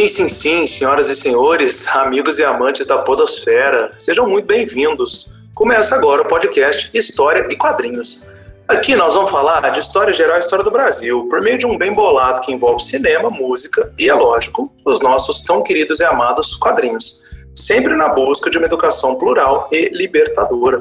Sim, 0.00 0.08
sim, 0.08 0.28
sim, 0.30 0.66
senhoras 0.66 1.10
e 1.10 1.14
senhores, 1.14 1.86
amigos 1.94 2.38
e 2.38 2.44
amantes 2.44 2.86
da 2.86 2.96
Podosfera, 2.96 3.92
sejam 3.98 4.26
muito 4.26 4.46
bem-vindos. 4.46 5.28
Começa 5.54 5.94
agora 5.94 6.22
o 6.22 6.24
podcast 6.26 6.88
História 6.94 7.46
e 7.50 7.54
Quadrinhos. 7.54 8.26
Aqui 8.66 8.96
nós 8.96 9.12
vamos 9.12 9.30
falar 9.30 9.60
de 9.68 9.78
história 9.78 10.10
geral 10.10 10.38
e 10.38 10.40
história 10.40 10.64
do 10.64 10.70
Brasil, 10.70 11.28
por 11.28 11.42
meio 11.42 11.58
de 11.58 11.66
um 11.66 11.76
bem 11.76 11.92
bolado 11.92 12.40
que 12.40 12.50
envolve 12.50 12.82
cinema, 12.82 13.28
música 13.28 13.92
e, 13.98 14.08
é 14.08 14.14
lógico, 14.14 14.74
os 14.86 15.02
nossos 15.02 15.42
tão 15.42 15.62
queridos 15.62 16.00
e 16.00 16.04
amados 16.04 16.56
quadrinhos. 16.56 17.20
Sempre 17.54 17.94
na 17.94 18.08
busca 18.08 18.48
de 18.48 18.56
uma 18.56 18.66
educação 18.66 19.16
plural 19.16 19.68
e 19.70 19.90
libertadora. 19.90 20.78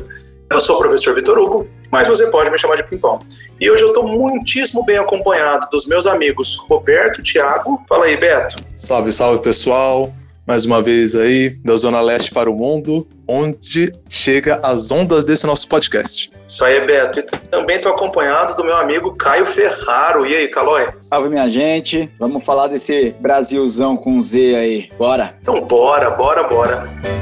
Eu 0.49 0.61
sou 0.61 0.77
o 0.77 0.79
professor 0.79 1.13
Vitor 1.13 1.37
Hugo, 1.37 1.67
mas 1.91 2.07
você 2.07 2.27
pode 2.27 2.49
me 2.49 2.57
chamar 2.57 2.75
de 2.75 2.83
Pimpão. 2.83 3.19
E 3.59 3.69
hoje 3.69 3.83
eu 3.83 3.89
estou 3.89 4.07
muitíssimo 4.07 4.83
bem 4.83 4.97
acompanhado 4.97 5.67
dos 5.71 5.85
meus 5.85 6.07
amigos 6.07 6.57
Roberto, 6.67 7.21
Thiago. 7.21 7.83
Fala 7.87 8.05
aí, 8.05 8.17
Beto. 8.17 8.55
Salve, 8.75 9.11
salve 9.11 9.41
pessoal. 9.41 10.11
Mais 10.49 10.65
uma 10.65 10.81
vez 10.81 11.15
aí, 11.15 11.51
da 11.63 11.75
Zona 11.75 12.01
Leste 12.01 12.31
para 12.31 12.49
o 12.49 12.55
mundo, 12.55 13.07
onde 13.27 13.91
chega 14.09 14.59
as 14.63 14.89
ondas 14.89 15.23
desse 15.23 15.45
nosso 15.45 15.67
podcast. 15.67 16.31
Isso 16.47 16.65
aí, 16.65 16.83
Beto. 16.83 17.19
E 17.19 17.21
também 17.21 17.75
estou 17.75 17.91
acompanhado 17.91 18.55
do 18.55 18.63
meu 18.63 18.75
amigo 18.75 19.15
Caio 19.15 19.45
Ferraro. 19.45 20.25
E 20.25 20.35
aí, 20.35 20.47
Calói? 20.47 20.87
Salve, 21.01 21.29
minha 21.29 21.47
gente. 21.47 22.09
Vamos 22.17 22.43
falar 22.43 22.67
desse 22.67 23.11
Brasilzão 23.19 23.95
com 23.95 24.19
Z 24.23 24.55
aí. 24.55 24.89
Bora? 24.97 25.35
Então, 25.39 25.61
bora, 25.61 26.09
bora, 26.09 26.41
bora. 26.41 27.18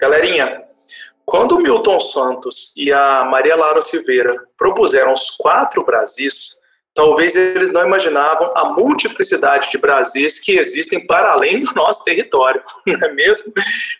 Galerinha, 0.00 0.64
quando 1.26 1.56
o 1.56 1.60
Milton 1.60 1.98
Santos 2.00 2.72
e 2.76 2.92
a 2.92 3.24
Maria 3.24 3.56
Laura 3.56 3.82
Silveira 3.82 4.34
propuseram 4.56 5.12
os 5.12 5.28
quatro 5.30 5.84
Brasis, 5.84 6.58
talvez 6.94 7.36
eles 7.36 7.70
não 7.70 7.84
imaginavam 7.84 8.50
a 8.54 8.66
multiplicidade 8.70 9.70
de 9.70 9.76
Brasis 9.76 10.38
que 10.38 10.56
existem 10.56 11.06
para 11.06 11.32
além 11.32 11.60
do 11.60 11.74
nosso 11.74 12.02
território, 12.04 12.62
não 12.86 13.08
é 13.08 13.12
mesmo? 13.12 13.52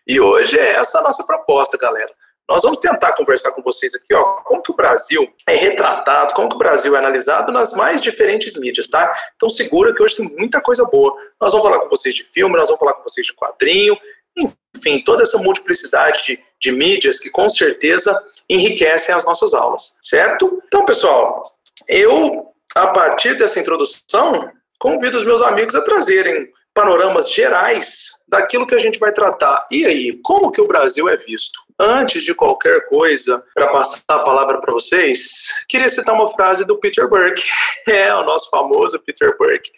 E 0.07 0.21
hoje 0.21 0.59
é 0.59 0.77
essa 0.77 1.01
a 1.01 1.03
nossa 1.03 1.27
proposta, 1.27 1.77
galera. 1.77 2.13
Nós 2.49 2.63
vamos 2.63 2.79
tentar 2.79 3.13
conversar 3.13 3.53
com 3.53 3.61
vocês 3.61 3.95
aqui, 3.95 4.15
ó, 4.15 4.23
como 4.43 4.63
que 4.63 4.71
o 4.71 4.75
Brasil 4.75 5.31
é 5.47 5.55
retratado, 5.55 6.33
como 6.33 6.49
que 6.49 6.55
o 6.55 6.59
Brasil 6.59 6.97
é 6.97 6.99
analisado 6.99 7.53
nas 7.53 7.75
mais 7.75 8.01
diferentes 8.01 8.59
mídias, 8.59 8.89
tá? 8.89 9.13
Então 9.37 9.51
segura 9.51 9.95
que 9.95 10.03
hoje 10.03 10.17
tem 10.17 10.35
muita 10.39 10.59
coisa 10.59 10.83
boa. 10.87 11.15
Nós 11.39 11.53
vamos 11.53 11.69
falar 11.69 11.81
com 11.81 11.91
vocês 11.91 12.15
de 12.15 12.25
filme, 12.25 12.57
nós 12.57 12.71
vamos 12.71 12.81
falar 12.81 12.95
com 12.95 13.03
vocês 13.03 13.27
de 13.27 13.35
quadrinho, 13.35 13.95
enfim, 14.37 15.03
toda 15.05 15.23
essa 15.23 15.39
multiplicidade 15.39 16.23
de, 16.25 16.41
de 16.61 16.73
mídias 16.73 17.19
que 17.19 17.31
com 17.31 17.49
certeza 17.49 18.17
enriquecem 18.49 19.15
as 19.15 19.25
nossas 19.25 19.55
aulas, 19.55 19.97
certo? 20.01 20.63
Então, 20.67 20.85
pessoal, 20.85 21.43
eu, 21.89 22.47
a 22.75 22.89
partir 22.89 23.37
dessa 23.37 23.59
introdução, 23.59 24.51
convido 24.79 25.19
os 25.19 25.25
meus 25.25 25.43
amigos 25.43 25.75
a 25.75 25.83
trazerem 25.83 26.49
panoramas 26.79 27.33
gerais 27.33 28.11
daquilo 28.29 28.65
que 28.65 28.75
a 28.75 28.79
gente 28.79 29.01
vai 29.01 29.11
tratar. 29.11 29.67
E 29.69 29.85
aí, 29.85 30.21
como 30.23 30.53
que 30.53 30.61
o 30.61 30.69
Brasil 30.69 31.09
é 31.09 31.17
visto? 31.17 31.59
Antes 31.77 32.23
de 32.23 32.33
qualquer 32.35 32.87
coisa, 32.89 33.43
para 33.53 33.69
passar 33.69 34.01
a 34.07 34.21
palavra 34.21 34.61
para 34.61 34.73
vocês, 34.73 35.65
queria 35.69 35.89
citar 35.89 36.15
uma 36.15 36.29
frase 36.29 36.65
do 36.65 36.79
Peter 36.79 37.09
Burke. 37.09 37.43
É, 37.89 38.15
o 38.15 38.23
nosso 38.23 38.51
famoso 38.51 38.99
Peter 38.99 39.35
Burke. 39.39 39.71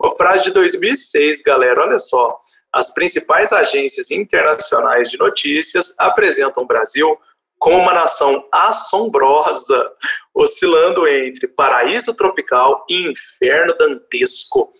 Uma 0.00 0.14
frase 0.14 0.44
de 0.44 0.52
2006, 0.52 1.42
galera, 1.42 1.82
olha 1.82 1.98
só. 1.98 2.40
As 2.76 2.92
principais 2.92 3.54
agências 3.54 4.10
internacionais 4.10 5.08
de 5.08 5.16
notícias 5.16 5.94
apresentam 5.98 6.62
o 6.62 6.66
Brasil 6.66 7.16
como 7.58 7.78
uma 7.78 7.94
nação 7.94 8.46
assombrosa, 8.52 9.90
oscilando 10.34 11.08
entre 11.08 11.48
paraíso 11.48 12.14
tropical 12.14 12.84
e 12.86 13.10
inferno 13.10 13.74
dantesco. 13.78 14.74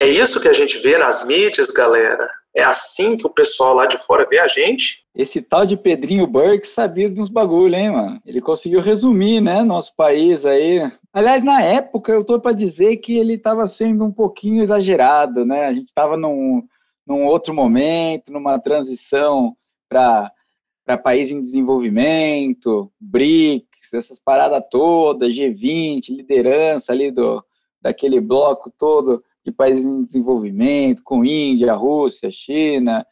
É 0.00 0.08
isso 0.08 0.40
que 0.40 0.48
a 0.48 0.52
gente 0.52 0.78
vê 0.78 0.98
nas 0.98 1.24
mídias, 1.24 1.70
galera. 1.70 2.28
É 2.52 2.64
assim 2.64 3.16
que 3.16 3.24
o 3.24 3.30
pessoal 3.30 3.72
lá 3.72 3.86
de 3.86 3.98
fora 3.98 4.26
vê 4.28 4.40
a 4.40 4.48
gente. 4.48 5.04
Esse 5.14 5.40
tal 5.40 5.64
de 5.64 5.76
Pedrinho 5.76 6.26
Burke 6.26 6.66
sabia 6.66 7.08
de 7.08 7.20
uns 7.20 7.30
bagulho, 7.30 7.76
hein, 7.76 7.92
mano? 7.92 8.20
Ele 8.26 8.40
conseguiu 8.40 8.80
resumir, 8.80 9.40
né, 9.40 9.62
nosso 9.62 9.94
país 9.94 10.44
aí. 10.44 10.90
Aliás, 11.12 11.44
na 11.44 11.62
época, 11.62 12.10
eu 12.10 12.24
tô 12.24 12.40
para 12.40 12.50
dizer 12.50 12.96
que 12.96 13.16
ele 13.16 13.34
estava 13.34 13.64
sendo 13.68 14.04
um 14.04 14.10
pouquinho 14.10 14.60
exagerado, 14.60 15.46
né? 15.46 15.66
A 15.66 15.72
gente 15.72 15.86
estava 15.86 16.16
num, 16.16 16.66
num 17.06 17.26
outro 17.26 17.54
momento, 17.54 18.32
numa 18.32 18.58
transição 18.58 19.56
para 19.88 20.32
país 21.02 21.30
em 21.30 21.42
desenvolvimento, 21.42 22.92
BRICS, 23.00 23.94
essas 23.94 24.20
paradas 24.20 24.62
todas, 24.70 25.32
G20, 25.32 26.10
liderança 26.10 26.92
ali 26.92 27.10
do, 27.10 27.44
daquele 27.80 28.20
bloco 28.20 28.70
todo 28.70 29.22
de 29.44 29.50
países 29.50 29.84
em 29.84 30.04
desenvolvimento, 30.04 31.02
com 31.02 31.24
Índia, 31.24 31.72
Rússia, 31.72 32.30
China. 32.30 33.04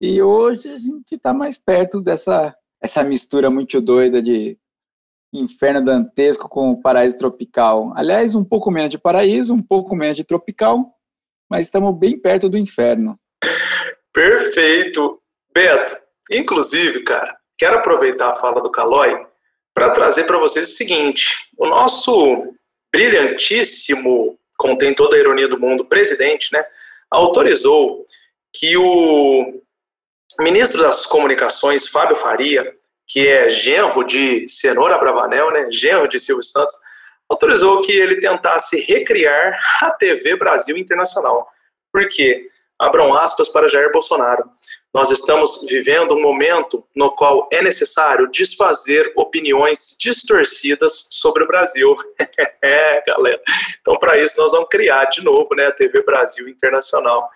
E 0.00 0.22
hoje 0.22 0.70
a 0.70 0.78
gente 0.78 1.16
está 1.16 1.34
mais 1.34 1.58
perto 1.58 2.00
dessa 2.00 2.54
essa 2.80 3.02
mistura 3.02 3.50
muito 3.50 3.80
doida 3.80 4.22
de 4.22 4.58
inferno 5.32 5.84
dantesco 5.84 6.48
com 6.48 6.80
paraíso 6.80 7.18
tropical. 7.18 7.92
Aliás, 7.96 8.34
um 8.34 8.44
pouco 8.44 8.70
menos 8.70 8.90
de 8.90 8.98
paraíso, 8.98 9.52
um 9.52 9.62
pouco 9.62 9.96
menos 9.96 10.16
de 10.16 10.24
tropical, 10.24 10.95
mas 11.48 11.66
estamos 11.66 11.96
bem 11.98 12.18
perto 12.18 12.48
do 12.48 12.58
inferno. 12.58 13.18
Perfeito. 14.12 15.20
Beto, 15.52 15.96
inclusive, 16.30 17.02
cara, 17.02 17.34
quero 17.56 17.76
aproveitar 17.76 18.28
a 18.28 18.34
fala 18.34 18.60
do 18.60 18.70
Calói 18.70 19.26
para 19.74 19.90
trazer 19.90 20.24
para 20.24 20.38
vocês 20.38 20.68
o 20.68 20.72
seguinte: 20.72 21.48
o 21.56 21.66
nosso 21.66 22.54
brilhantíssimo, 22.92 24.38
contém 24.56 24.94
toda 24.94 25.16
a 25.16 25.18
ironia 25.18 25.48
do 25.48 25.60
mundo, 25.60 25.84
presidente, 25.84 26.52
né, 26.52 26.64
autorizou 27.10 28.04
que 28.52 28.76
o 28.76 29.60
ministro 30.40 30.82
das 30.82 31.04
Comunicações, 31.04 31.86
Fábio 31.86 32.16
Faria, 32.16 32.74
que 33.06 33.28
é 33.28 33.48
genro 33.48 34.02
de 34.02 34.48
Cenoura 34.48 34.98
Bravanel, 34.98 35.52
né, 35.52 35.70
genro 35.70 36.08
de 36.08 36.18
Silvio 36.18 36.42
Santos, 36.42 36.74
autorizou 37.28 37.80
que 37.80 37.92
ele 37.92 38.20
tentasse 38.20 38.80
recriar 38.80 39.58
a 39.82 39.90
TV 39.90 40.36
Brasil 40.36 40.76
Internacional. 40.76 41.48
Por 41.92 42.08
quê? 42.08 42.48
Abram 42.78 43.14
aspas 43.14 43.48
para 43.48 43.68
Jair 43.68 43.90
Bolsonaro. 43.90 44.44
Nós 44.92 45.10
estamos 45.10 45.66
vivendo 45.66 46.14
um 46.14 46.20
momento 46.20 46.86
no 46.94 47.10
qual 47.14 47.48
é 47.52 47.62
necessário 47.62 48.30
desfazer 48.30 49.12
opiniões 49.16 49.96
distorcidas 49.98 51.08
sobre 51.10 51.44
o 51.44 51.46
Brasil. 51.46 51.96
é, 52.62 53.02
galera. 53.06 53.40
Então, 53.80 53.98
para 53.98 54.18
isso, 54.18 54.38
nós 54.38 54.52
vamos 54.52 54.68
criar 54.70 55.06
de 55.06 55.22
novo 55.22 55.54
né, 55.54 55.66
a 55.66 55.72
TV 55.72 56.02
Brasil 56.02 56.48
Internacional. 56.48 57.28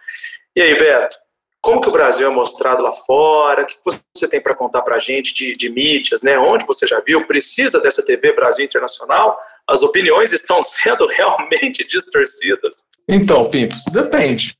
E 0.55 0.61
aí, 0.61 0.75
Beto? 0.75 1.17
Como 1.63 1.81
que 1.81 1.89
o 1.89 1.93
Brasil 1.93 2.27
é 2.27 2.31
mostrado 2.31 2.83
lá 2.83 2.93
fora? 2.93 3.63
O 3.63 3.67
que 3.67 3.77
você 4.17 4.29
tem 4.29 4.41
para 4.41 4.55
contar 4.55 4.81
para 4.83 4.97
a 4.97 4.99
gente 4.99 5.35
de, 5.35 5.55
de 5.55 5.69
mídias, 5.69 6.23
né? 6.23 6.39
Onde 6.39 6.67
você 6.67 6.87
já 6.87 7.01
viu? 7.01 7.27
Precisa 7.27 7.79
dessa 7.81 8.03
TV 8.03 8.33
Brasil 8.33 8.65
Internacional? 8.65 9.39
As 9.69 9.83
opiniões 9.83 10.33
estão 10.33 10.63
sendo 10.65 11.07
realmente 11.07 11.87
distorcidas? 11.87 12.85
Então, 13.07 13.51
Pimpos, 13.51 13.85
depende. 13.93 14.57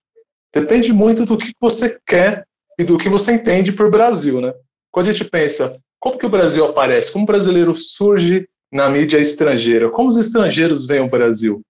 Depende 0.53 0.93
muito 0.93 1.25
do 1.25 1.39
que 1.39 1.53
você 1.59 1.99
quer 2.07 2.45
e 2.79 2.85
do 2.85 2.99
que 2.99 3.09
você 3.09 3.33
entende 3.33 3.73
por 3.73 3.91
Brasil, 3.91 4.41
né? 4.41 4.53
Quando 4.91 5.09
a 5.09 5.13
gente 5.13 5.29
pensa, 5.31 5.79
como 5.99 6.19
que 6.19 6.27
o 6.27 6.31
Brasil 6.31 6.65
aparece? 6.65 7.13
Como 7.13 7.25
o 7.25 7.27
brasileiro 7.27 7.75
surge 7.77 8.49
na 8.71 8.89
mídia 8.89 9.19
estrangeira? 9.19 9.91
Como 9.91 10.09
os 10.09 10.17
estrangeiros 10.17 10.87
veem 10.87 11.03
o 11.03 11.11
Brasil? 11.11 11.63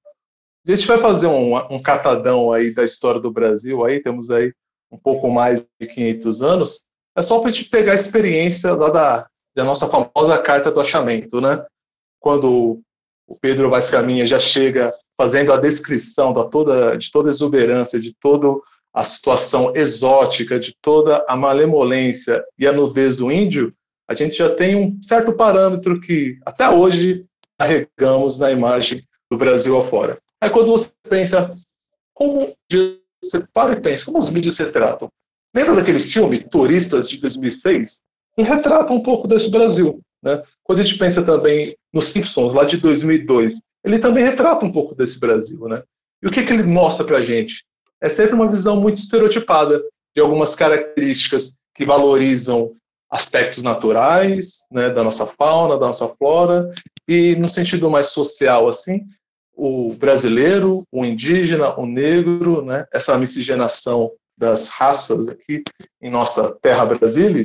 A 0.67 0.75
gente 0.75 0.87
vai 0.87 0.99
fazer 0.99 1.27
um, 1.27 1.57
um 1.71 1.81
catadão 1.81 2.53
aí 2.53 2.73
da 2.73 2.85
história 2.85 3.21
do 3.21 3.31
Brasil, 3.31 3.85
aí 3.85 4.01
temos 4.01 4.31
aí 4.31 4.53
um 4.91 4.99
pouco 4.99 5.31
mais 5.31 5.65
de 5.81 5.87
500 5.87 6.43
anos, 6.43 6.85
é 7.17 7.23
só 7.23 7.39
para 7.39 7.51
a 7.51 7.53
gente 7.53 7.69
pegar 7.69 7.93
a 7.93 7.97
experiência 7.97 8.73
lá 8.75 8.91
da, 8.91 9.27
da 9.55 9.65
nossa 9.65 9.87
famosa 9.87 10.39
carta 10.39 10.71
do 10.71 10.81
achamento, 10.81 11.41
né? 11.41 11.65
Quando 12.19 12.81
o 13.27 13.37
Pedro 13.41 13.71
Vaz 13.71 13.91
Caminha 13.91 14.27
já 14.27 14.39
chega 14.39 14.93
fazendo 15.17 15.53
a 15.53 15.57
descrição 15.57 16.33
da 16.33 16.45
toda, 16.45 16.97
de 16.97 17.11
toda 17.11 17.29
a 17.29 17.33
exuberância, 17.33 18.01
de 18.01 18.15
toda 18.21 18.61
a 18.93 19.05
situação 19.05 19.75
exótica, 19.77 20.59
de 20.59 20.75
toda 20.83 21.25
a 21.29 21.37
malemolência 21.37 22.45
e 22.59 22.67
a 22.67 22.73
nudez 22.73 23.17
do 23.17 23.31
índio, 23.31 23.73
a 24.09 24.15
gente 24.15 24.37
já 24.37 24.53
tem 24.55 24.75
um 24.75 25.01
certo 25.03 25.33
parâmetro 25.33 26.01
que 26.01 26.39
até 26.45 26.69
hoje 26.69 27.25
carregamos 27.59 28.41
na 28.41 28.51
imagem 28.51 29.03
do 29.31 29.37
Brasil 29.37 29.79
afora. 29.79 30.19
Aí 30.41 30.51
quando 30.51 30.69
você 30.69 30.91
pensa, 31.09 31.53
como 32.13 32.53
você 33.23 33.45
para 33.53 33.73
e 33.73 33.81
pensa, 33.81 34.05
como 34.05 34.19
os 34.19 34.31
mídias 34.31 34.59
retratam? 34.59 35.11
Lembra 35.55 35.77
daquele 35.77 36.01
filme, 36.01 36.49
Turistas, 36.49 37.09
de 37.09 37.19
2006? 37.19 37.99
Que 38.35 38.43
retrata 38.43 38.93
um 38.93 39.03
pouco 39.03 39.27
desse 39.27 39.51
Brasil. 39.51 40.01
Né? 40.23 40.43
Quando 40.65 40.81
a 40.81 40.85
gente 40.85 40.99
pensa 40.99 41.23
também 41.23 41.77
nos 41.93 42.13
Simpsons, 42.13 42.55
lá 42.55 42.65
de 42.65 42.77
2002, 42.79 43.55
ele 43.85 43.99
também 43.99 44.25
retrata 44.25 44.65
um 44.65 44.73
pouco 44.73 44.95
desse 44.95 45.19
Brasil. 45.19 45.59
Né? 45.69 45.83
E 46.23 46.29
o 46.29 46.31
que, 46.31 46.45
que 46.45 46.53
ele 46.53 46.63
mostra 46.63 47.05
para 47.05 47.19
a 47.19 47.25
gente? 47.25 47.53
É 48.01 48.11
sempre 48.11 48.35
uma 48.35 48.51
visão 48.51 48.81
muito 48.81 48.99
estereotipada 48.99 49.83
de 50.15 50.21
algumas 50.21 50.55
características 50.55 51.55
que 51.75 51.85
valorizam 51.85 52.73
aspectos 53.11 53.63
naturais, 53.63 54.61
né, 54.71 54.89
da 54.89 55.03
nossa 55.03 55.27
fauna, 55.27 55.77
da 55.77 55.87
nossa 55.87 56.09
flora, 56.09 56.71
e 57.09 57.35
no 57.37 57.49
sentido 57.49 57.91
mais 57.91 58.09
social, 58.09 58.69
assim, 58.69 59.01
o 59.55 59.95
brasileiro, 59.95 60.85
o 60.91 61.05
indígena, 61.05 61.79
o 61.79 61.87
negro, 61.87 62.65
né, 62.65 62.87
essa 62.93 63.17
miscigenação 63.19 64.11
das 64.37 64.69
raças 64.69 65.29
aqui 65.29 65.63
em 66.01 66.11
nossa 66.11 66.57
terra 66.63 66.87
brasileira, 66.87 67.43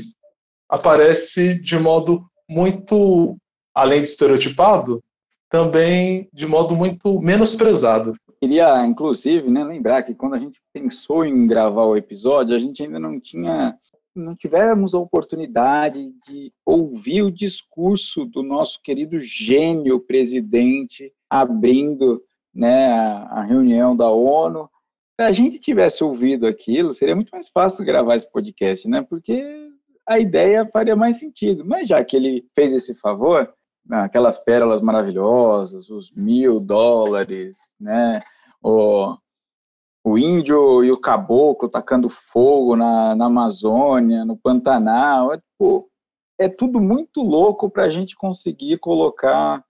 aparece 0.70 1.60
de 1.60 1.78
modo 1.78 2.26
muito, 2.50 3.38
além 3.74 4.02
de 4.02 4.10
estereotipado, 4.10 5.04
também 5.50 6.30
de 6.34 6.46
modo 6.46 6.76
muito 6.76 7.20
menosprezado. 7.22 8.14
Queria, 8.42 8.86
inclusive, 8.86 9.50
né, 9.50 9.64
lembrar 9.64 10.04
que 10.04 10.14
quando 10.14 10.36
a 10.36 10.38
gente 10.38 10.60
pensou 10.74 11.26
em 11.26 11.48
gravar 11.48 11.86
o 11.86 11.98
episódio, 11.98 12.56
a 12.56 12.60
gente 12.60 12.84
ainda 12.84 13.00
não 13.00 13.20
tinha 13.20 13.76
não 14.16 14.36
tivemos 14.36 14.94
a 14.94 15.00
oportunidade 15.00 16.12
de 16.28 16.54
ouvir 16.66 17.24
o 17.24 17.32
discurso 17.32 18.26
do 18.26 18.42
nosso 18.42 18.82
querido 18.82 19.18
gênio 19.20 20.00
presidente 20.00 21.12
abrindo 21.30 22.24
né, 22.54 22.88
a, 22.88 23.44
reunião 23.44 23.96
da 23.96 24.10
ONU. 24.10 24.70
Se 25.20 25.26
a 25.26 25.32
gente 25.32 25.60
tivesse 25.60 26.04
ouvido 26.04 26.48
aquilo, 26.48 26.94
seria 26.94 27.16
muito 27.16 27.32
mais 27.32 27.50
fácil 27.50 27.86
gravar 27.86 28.16
esse 28.16 28.32
podcast, 28.32 28.88
né? 28.88 29.02
Porque 29.02 29.70
a 30.08 30.20
ideia 30.20 30.70
faria 30.72 30.96
mais 30.96 31.20
sentido. 31.20 31.66
Mas 31.66 31.88
já 31.88 32.04
que 32.04 32.16
ele 32.16 32.46
fez 32.54 32.72
esse 32.72 32.96
favor, 32.96 33.54
aquelas 33.90 34.38
pérolas 34.38 34.82
maravilhosas, 34.82 35.90
os 35.90 36.12
mil 36.12 36.60
dólares, 36.60 37.58
né? 37.80 38.22
O, 38.64 39.16
o 40.06 40.20
índio 40.20 40.84
e 40.84 40.92
o 40.92 41.00
caboclo 41.00 41.68
tacando 41.68 42.08
fogo 42.08 42.76
na, 42.76 43.16
na 43.16 43.26
Amazônia, 43.26 44.24
no 44.24 44.38
Pantanal, 44.38 45.34
é, 45.34 45.42
pô, 45.58 45.90
é 46.40 46.48
tudo 46.48 46.80
muito 46.80 47.24
louco 47.24 47.72
para 47.72 47.86
a 47.86 47.90
gente 47.90 48.16
conseguir 48.16 48.78
colocar 48.78 49.66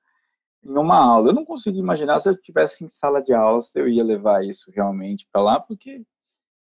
em 0.62 0.78
uma 0.78 0.98
aula. 0.98 1.30
Eu 1.30 1.34
não 1.34 1.46
consigo 1.46 1.78
imaginar 1.78 2.20
se 2.20 2.28
eu 2.28 2.34
estivesse 2.34 2.84
em 2.84 2.90
sala 2.90 3.22
de 3.22 3.34
aula 3.34 3.62
se 3.62 3.80
eu 3.80 3.88
ia 3.88 4.04
levar 4.04 4.44
isso 4.44 4.70
realmente 4.76 5.26
para 5.32 5.42
lá, 5.42 5.58
porque 5.58 6.04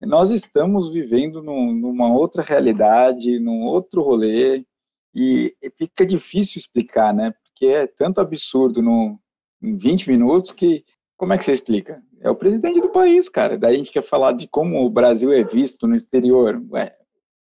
nós 0.02 0.30
estamos 0.30 0.92
vivendo 0.92 1.42
num, 1.42 1.72
numa 1.72 2.12
outra 2.12 2.42
realidade, 2.42 3.40
num 3.40 3.64
outro 3.64 4.02
rolê, 4.02 4.66
e 5.14 5.56
fica 5.78 6.04
difícil 6.04 6.58
explicar, 6.58 7.14
né? 7.14 7.32
Porque 7.42 7.64
é 7.68 7.86
tanto 7.86 8.20
absurdo 8.20 8.82
no, 8.82 9.18
em 9.62 9.78
20 9.78 10.10
minutos 10.10 10.52
que 10.52 10.84
como 11.16 11.32
é 11.32 11.38
que 11.38 11.44
você 11.44 11.52
explica? 11.52 12.02
É 12.20 12.28
o 12.28 12.34
presidente 12.34 12.80
do 12.80 12.90
país, 12.90 13.28
cara. 13.28 13.56
Daí 13.58 13.74
a 13.74 13.78
gente 13.78 13.92
quer 13.92 14.02
falar 14.02 14.32
de 14.32 14.46
como 14.46 14.84
o 14.84 14.90
Brasil 14.90 15.32
é 15.32 15.42
visto 15.42 15.86
no 15.86 15.94
exterior. 15.94 16.62
Ué, 16.70 16.92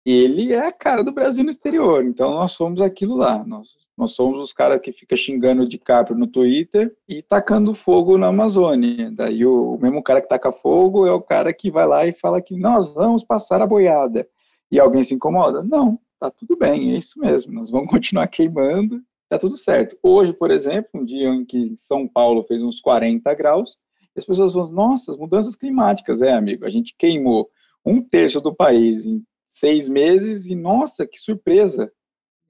ele 0.06 0.52
é 0.52 0.66
a 0.66 0.72
cara 0.72 1.02
do 1.02 1.12
Brasil 1.12 1.44
no 1.44 1.50
exterior, 1.50 2.04
então 2.04 2.30
nós 2.30 2.52
somos 2.52 2.80
aquilo 2.80 3.16
lá. 3.16 3.44
Nós, 3.44 3.68
nós 3.96 4.12
somos 4.12 4.40
os 4.40 4.52
caras 4.52 4.80
que 4.80 4.92
ficam 4.92 5.18
xingando 5.18 5.62
o 5.62 5.68
DiCaprio 5.68 6.16
no 6.16 6.26
Twitter 6.26 6.94
e 7.08 7.22
tacando 7.22 7.74
fogo 7.74 8.16
na 8.16 8.28
Amazônia. 8.28 9.10
Daí 9.12 9.44
o, 9.44 9.74
o, 9.74 9.80
mesmo 9.80 10.02
cara 10.02 10.20
que 10.20 10.28
taca 10.28 10.52
fogo 10.52 11.06
é 11.06 11.12
o 11.12 11.20
cara 11.20 11.52
que 11.52 11.70
vai 11.70 11.86
lá 11.86 12.06
e 12.06 12.12
fala 12.12 12.40
que 12.40 12.56
nós 12.56 12.86
vamos 12.94 13.24
passar 13.24 13.60
a 13.60 13.66
boiada. 13.66 14.26
E 14.70 14.78
alguém 14.78 15.02
se 15.02 15.14
incomoda? 15.14 15.64
Não, 15.64 15.98
tá 16.20 16.30
tudo 16.30 16.56
bem, 16.56 16.94
é 16.94 16.98
isso 16.98 17.18
mesmo. 17.18 17.52
Nós 17.52 17.70
vamos 17.70 17.88
continuar 17.90 18.28
queimando 18.28 19.02
tá 19.28 19.38
tudo 19.38 19.56
certo. 19.56 19.96
Hoje, 20.02 20.32
por 20.32 20.50
exemplo, 20.50 20.90
um 20.94 21.04
dia 21.04 21.28
em 21.28 21.44
que 21.44 21.74
São 21.76 22.08
Paulo 22.08 22.44
fez 22.44 22.62
uns 22.62 22.80
40 22.80 23.32
graus, 23.34 23.78
as 24.16 24.26
pessoas 24.26 24.52
falam, 24.52 24.72
nossa, 24.72 25.16
mudanças 25.16 25.54
climáticas, 25.54 26.22
é, 26.22 26.32
amigo, 26.32 26.64
a 26.64 26.70
gente 26.70 26.94
queimou 26.98 27.48
um 27.84 28.02
terço 28.02 28.40
do 28.40 28.54
país 28.54 29.04
em 29.04 29.22
seis 29.46 29.88
meses 29.88 30.46
e, 30.46 30.54
nossa, 30.54 31.06
que 31.06 31.18
surpresa, 31.18 31.90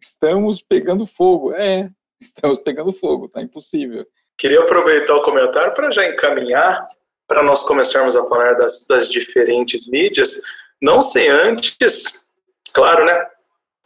estamos 0.00 0.62
pegando 0.62 1.06
fogo. 1.06 1.52
É, 1.52 1.90
estamos 2.20 2.58
pegando 2.58 2.92
fogo, 2.92 3.28
tá 3.28 3.42
impossível. 3.42 4.06
Queria 4.36 4.60
aproveitar 4.60 5.14
o 5.14 5.22
comentário 5.22 5.74
para 5.74 5.90
já 5.90 6.06
encaminhar, 6.08 6.86
para 7.26 7.42
nós 7.42 7.62
começarmos 7.64 8.16
a 8.16 8.24
falar 8.24 8.54
das, 8.54 8.86
das 8.86 9.08
diferentes 9.08 9.86
mídias, 9.88 10.40
não 10.80 11.00
sem 11.00 11.28
antes, 11.28 12.26
claro, 12.72 13.04
né, 13.04 13.26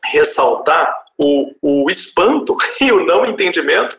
ressaltar 0.04 1.01
o, 1.22 1.54
o 1.62 1.90
espanto 1.90 2.56
e 2.80 2.90
o 2.90 3.04
não 3.06 3.24
entendimento 3.24 3.98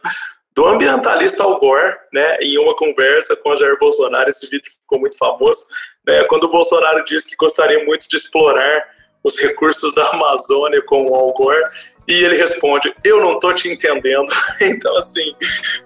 do 0.55 0.67
ambientalista 0.67 1.43
Al 1.43 1.57
Gore, 1.57 1.95
né, 2.13 2.37
em 2.37 2.59
uma 2.59 2.75
conversa 2.75 3.35
com 3.35 3.55
Jair 3.55 3.77
Bolsonaro, 3.79 4.29
esse 4.29 4.47
vídeo 4.47 4.71
ficou 4.71 4.99
muito 4.99 5.17
famoso, 5.17 5.65
né, 6.05 6.23
quando 6.25 6.43
o 6.43 6.51
Bolsonaro 6.51 7.03
disse 7.05 7.29
que 7.29 7.35
gostaria 7.35 7.83
muito 7.85 8.07
de 8.07 8.15
explorar 8.15 8.83
os 9.23 9.39
recursos 9.39 9.95
da 9.95 10.07
Amazônia 10.09 10.81
com 10.83 11.09
o 11.09 11.15
Al 11.15 11.33
Gore, 11.33 11.63
e 12.07 12.23
ele 12.23 12.35
responde, 12.35 12.93
eu 13.03 13.21
não 13.21 13.39
tô 13.39 13.53
te 13.53 13.69
entendendo. 13.69 14.27
então, 14.61 14.95
assim, 14.97 15.33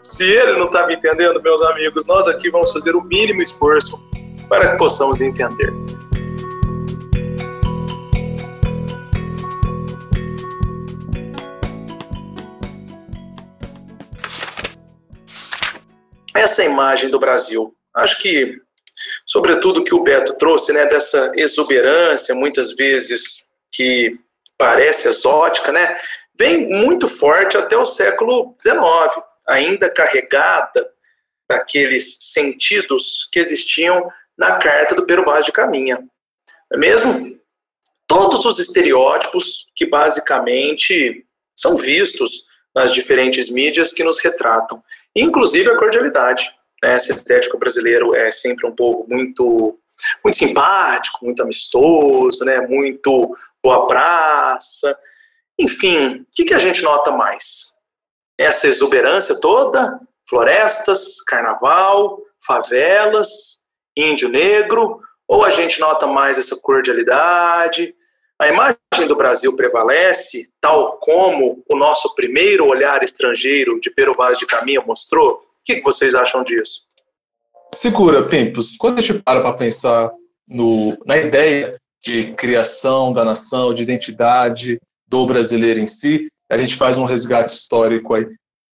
se 0.02 0.26
ele 0.26 0.54
não 0.58 0.68
tá 0.68 0.86
me 0.88 0.96
entendendo, 0.96 1.42
meus 1.42 1.62
amigos, 1.62 2.08
nós 2.08 2.28
aqui 2.28 2.50
vamos 2.50 2.72
fazer 2.74 2.96
o 2.96 3.02
mínimo 3.04 3.42
esforço 3.42 4.02
para 4.50 4.72
que 4.72 4.78
possamos 4.78 5.22
entender. 5.22 5.72
Essa 16.38 16.64
imagem 16.64 17.10
do 17.10 17.20
Brasil. 17.20 17.76
Acho 17.94 18.20
que, 18.22 18.60
sobretudo, 19.26 19.84
que 19.84 19.94
o 19.94 20.04
Beto 20.04 20.34
trouxe, 20.34 20.72
né, 20.72 20.86
dessa 20.86 21.32
exuberância, 21.36 22.36
muitas 22.36 22.76
vezes 22.76 23.50
que 23.72 24.18
parece 24.58 25.08
exótica, 25.08 25.72
né, 25.72 25.98
vem 26.38 26.68
muito 26.68 27.08
forte 27.08 27.58
até 27.58 27.76
o 27.76 27.86
século 27.86 28.56
XIX, 28.62 29.24
ainda 29.48 29.90
carregada 29.90 30.90
daqueles 31.50 32.18
sentidos 32.20 33.28
que 33.32 33.40
existiam 33.40 34.12
na 34.38 34.58
carta 34.58 34.94
do 34.94 35.06
Pero 35.06 35.24
Vaz 35.24 35.46
de 35.46 35.52
Caminha. 35.52 36.04
É 36.72 36.78
mesmo? 36.78 37.38
Todos 38.06 38.46
os 38.46 38.60
estereótipos 38.60 39.68
que 39.76 39.86
basicamente 39.86 41.26
são 41.56 41.76
vistos 41.76 42.46
nas 42.76 42.94
diferentes 42.94 43.50
mídias 43.50 43.92
que 43.92 44.04
nos 44.04 44.20
retratam, 44.20 44.84
inclusive 45.22 45.70
a 45.70 45.78
cordialidade. 45.78 46.54
Né? 46.84 46.98
Sintético 47.00 47.58
brasileiro 47.58 48.16
é 48.16 48.32
sempre 48.32 48.68
um 48.68 48.76
povo 48.76 49.06
muito 49.10 49.80
muito 50.24 50.38
simpático, 50.38 51.26
muito 51.26 51.42
amistoso, 51.42 52.46
né? 52.46 52.62
muito 52.62 53.36
boa 53.64 53.88
praça. 53.88 54.98
Enfim, 55.60 56.22
o 56.22 56.26
que, 56.36 56.46
que 56.46 56.54
a 56.54 56.60
gente 56.60 56.84
nota 56.84 57.12
mais? 57.12 57.74
Essa 58.38 58.68
exuberância 58.68 59.40
toda, 59.40 60.00
florestas, 60.30 61.20
carnaval, 61.24 62.22
favelas, 62.46 63.60
índio 63.96 64.30
negro, 64.30 65.02
ou 65.28 65.44
a 65.44 65.50
gente 65.50 65.80
nota 65.80 66.06
mais 66.06 66.38
essa 66.38 66.56
cordialidade, 66.62 67.96
a 68.40 68.48
imagem 68.48 69.08
do 69.08 69.16
Brasil 69.16 69.56
prevalece, 69.56 70.48
tal 70.62 71.00
como 71.00 71.64
o 71.68 71.76
nosso 71.76 72.14
primeiro 72.14 72.68
olhar 72.68 73.02
estrangeiro 73.02 73.80
de 73.80 73.90
Pero 73.90 74.14
Vaz 74.14 74.38
de 74.38 74.46
Caminha 74.46 74.82
mostrou? 74.82 75.34
O 75.34 75.40
que 75.66 75.82
vocês 75.82 76.14
acham 76.14 76.44
disso? 76.44 76.82
Segura, 77.74 78.28
Pimpos. 78.28 78.78
Quando 78.78 79.00
a 79.00 79.02
gente 79.02 79.22
para 79.24 79.42
para 79.42 79.54
pensar 79.54 80.12
no, 80.48 80.96
na 81.06 81.18
ideia 81.18 81.76
de 82.04 82.34
criação 82.34 83.12
da 83.12 83.26
nação, 83.26 83.74
de 83.74 83.82
identidade 83.82 84.80
do 85.08 85.26
brasileiro 85.26 85.80
em 85.80 85.88
si, 85.88 86.28
a 86.50 86.58
gente 86.58 86.78
faz 86.78 86.98
um 86.98 87.06
resgate 87.06 87.54
histórico 87.54 88.14
aí. 88.14 88.24
O 88.24 88.30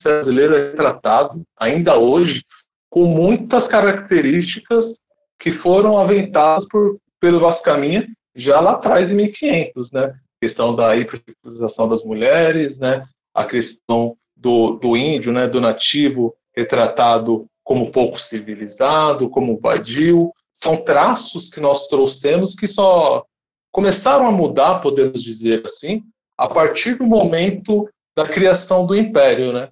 brasileiro 0.02 0.56
é 0.56 0.70
tratado, 0.70 1.42
ainda 1.58 1.98
hoje, 1.98 2.42
com 2.88 3.04
muitas 3.04 3.68
características 3.68 4.94
que 5.38 5.58
foram 5.58 5.98
aventadas 5.98 6.66
por 6.68 6.98
Pedro 7.20 7.40
Vaz 7.40 7.60
Caminha 7.62 8.06
já 8.34 8.60
lá 8.60 8.72
atrás, 8.72 9.10
em 9.10 9.14
1500, 9.14 9.90
né? 9.92 10.04
A 10.04 10.46
questão 10.46 10.74
da 10.74 10.96
hipersexualização 10.96 11.88
das 11.88 12.04
mulheres, 12.04 12.78
né? 12.78 13.04
A 13.34 13.44
questão 13.44 14.16
do, 14.36 14.76
do 14.76 14.96
índio, 14.96 15.32
né? 15.32 15.46
Do 15.46 15.60
nativo 15.60 16.34
retratado 16.56 17.46
como 17.62 17.90
pouco 17.90 18.18
civilizado, 18.18 19.30
como 19.30 19.58
vadio. 19.58 20.32
São 20.52 20.76
traços 20.78 21.48
que 21.48 21.60
nós 21.60 21.86
trouxemos 21.88 22.54
que 22.54 22.66
só 22.66 23.24
começaram 23.72 24.26
a 24.26 24.32
mudar, 24.32 24.80
podemos 24.80 25.22
dizer 25.22 25.62
assim, 25.64 26.02
a 26.36 26.48
partir 26.48 26.94
do 26.94 27.04
momento 27.04 27.88
da 28.16 28.26
criação 28.26 28.84
do 28.84 28.96
império, 28.96 29.52
né? 29.52 29.70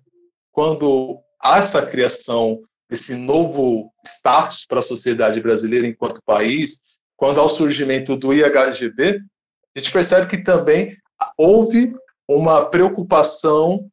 Quando 0.53 1.19
há 1.41 1.59
essa 1.59 1.85
criação 1.85 2.61
desse 2.89 3.15
novo 3.15 3.93
status 4.07 4.65
para 4.67 4.79
a 4.79 4.83
sociedade 4.83 5.41
brasileira 5.41 5.87
enquanto 5.87 6.23
país, 6.25 6.81
quando 7.19 7.41
ao 7.41 7.49
surgimento 7.49 8.17
do 8.17 8.33
IHGB, 8.33 9.21
a 9.75 9.79
gente 9.79 9.93
percebe 9.93 10.29
que 10.29 10.39
também 10.39 10.97
houve 11.37 11.93
uma 12.29 12.65
preocupação 12.65 13.91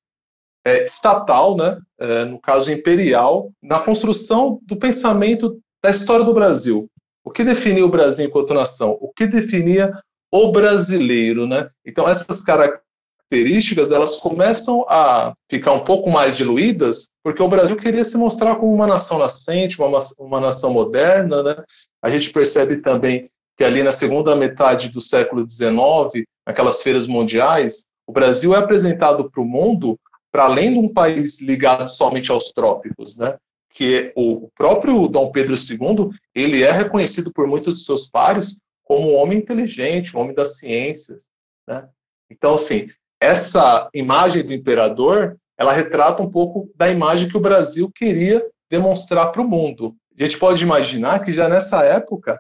é, 0.64 0.86
estatal, 0.86 1.58
né, 1.58 1.78
é, 2.00 2.24
no 2.24 2.40
caso 2.40 2.72
imperial, 2.72 3.52
na 3.62 3.80
construção 3.80 4.60
do 4.64 4.78
pensamento 4.78 5.60
da 5.84 5.90
história 5.90 6.24
do 6.24 6.34
Brasil. 6.34 6.88
O 7.24 7.32
que 7.32 7.44
definia 7.44 7.84
o 7.84 7.90
Brasil 7.90 8.28
enquanto 8.28 8.54
nação? 8.54 8.96
O 9.02 9.12
que 9.12 9.26
definia 9.26 9.92
o 10.32 10.52
brasileiro, 10.52 11.48
né? 11.48 11.68
Então 11.84 12.08
essas 12.08 12.44
características 12.44 12.85
características 13.30 13.92
elas 13.92 14.16
começam 14.18 14.86
a 14.88 15.34
ficar 15.50 15.74
um 15.74 15.84
pouco 15.84 16.10
mais 16.10 16.38
diluídas, 16.38 17.10
porque 17.24 17.42
o 17.42 17.48
Brasil 17.48 17.76
queria 17.76 18.04
se 18.04 18.18
mostrar 18.18 18.56
como 18.56 18.74
uma 18.74 18.88
nação 18.88 19.18
nascente, 19.18 19.80
uma, 19.82 20.00
uma 20.18 20.40
nação 20.40 20.72
moderna. 20.74 21.44
Né? 21.44 21.56
A 22.02 22.10
gente 22.10 22.32
percebe 22.32 22.78
também 22.78 23.30
que 23.58 23.64
ali 23.64 23.82
na 23.84 23.92
segunda 23.92 24.36
metade 24.36 24.90
do 24.90 25.02
século 25.02 25.50
XIX, 25.50 26.26
naquelas 26.46 26.82
feiras 26.82 27.08
mundiais, 27.08 27.86
o 28.08 28.12
Brasil 28.12 28.54
é 28.54 28.60
apresentado 28.60 29.30
para 29.30 29.42
o 29.42 29.46
mundo 29.46 29.98
para 30.32 30.46
além 30.46 30.74
de 30.74 30.80
um 30.80 30.94
país 30.94 31.42
ligado 31.42 31.88
somente 31.88 32.30
aos 32.30 32.52
trópicos, 32.52 33.18
né? 33.18 33.38
que 33.70 34.14
o 34.16 34.50
próprio 34.56 35.08
Dom 35.08 35.32
Pedro 35.32 35.56
II 35.56 36.10
ele 36.34 36.64
é 36.64 36.72
reconhecido 36.72 37.32
por 37.34 37.46
muitos 37.46 37.80
de 37.80 37.86
seus 37.86 38.08
pares 38.08 38.58
como 38.84 39.12
um 39.12 39.16
homem 39.16 39.40
inteligente, 39.40 40.16
um 40.16 40.20
homem 40.20 40.36
das 40.36 40.58
ciências. 40.58 41.22
Né? 41.68 41.88
Então, 42.30 42.54
assim, 42.54 42.88
essa 43.26 43.90
imagem 43.94 44.46
do 44.46 44.54
imperador, 44.54 45.36
ela 45.58 45.74
retrata 45.74 46.22
um 46.22 46.30
pouco 46.30 46.70
da 46.76 46.90
imagem 46.90 47.28
que 47.28 47.38
o 47.38 47.42
Brasil 47.42 47.90
queria 47.94 48.46
demonstrar 48.70 49.32
para 49.32 49.42
o 49.42 49.48
mundo. 49.48 49.96
A 50.18 50.24
gente 50.24 50.38
pode 50.38 50.62
imaginar 50.64 51.24
que 51.24 51.34
já 51.34 51.50
nessa 51.50 51.84
época, 51.84 52.40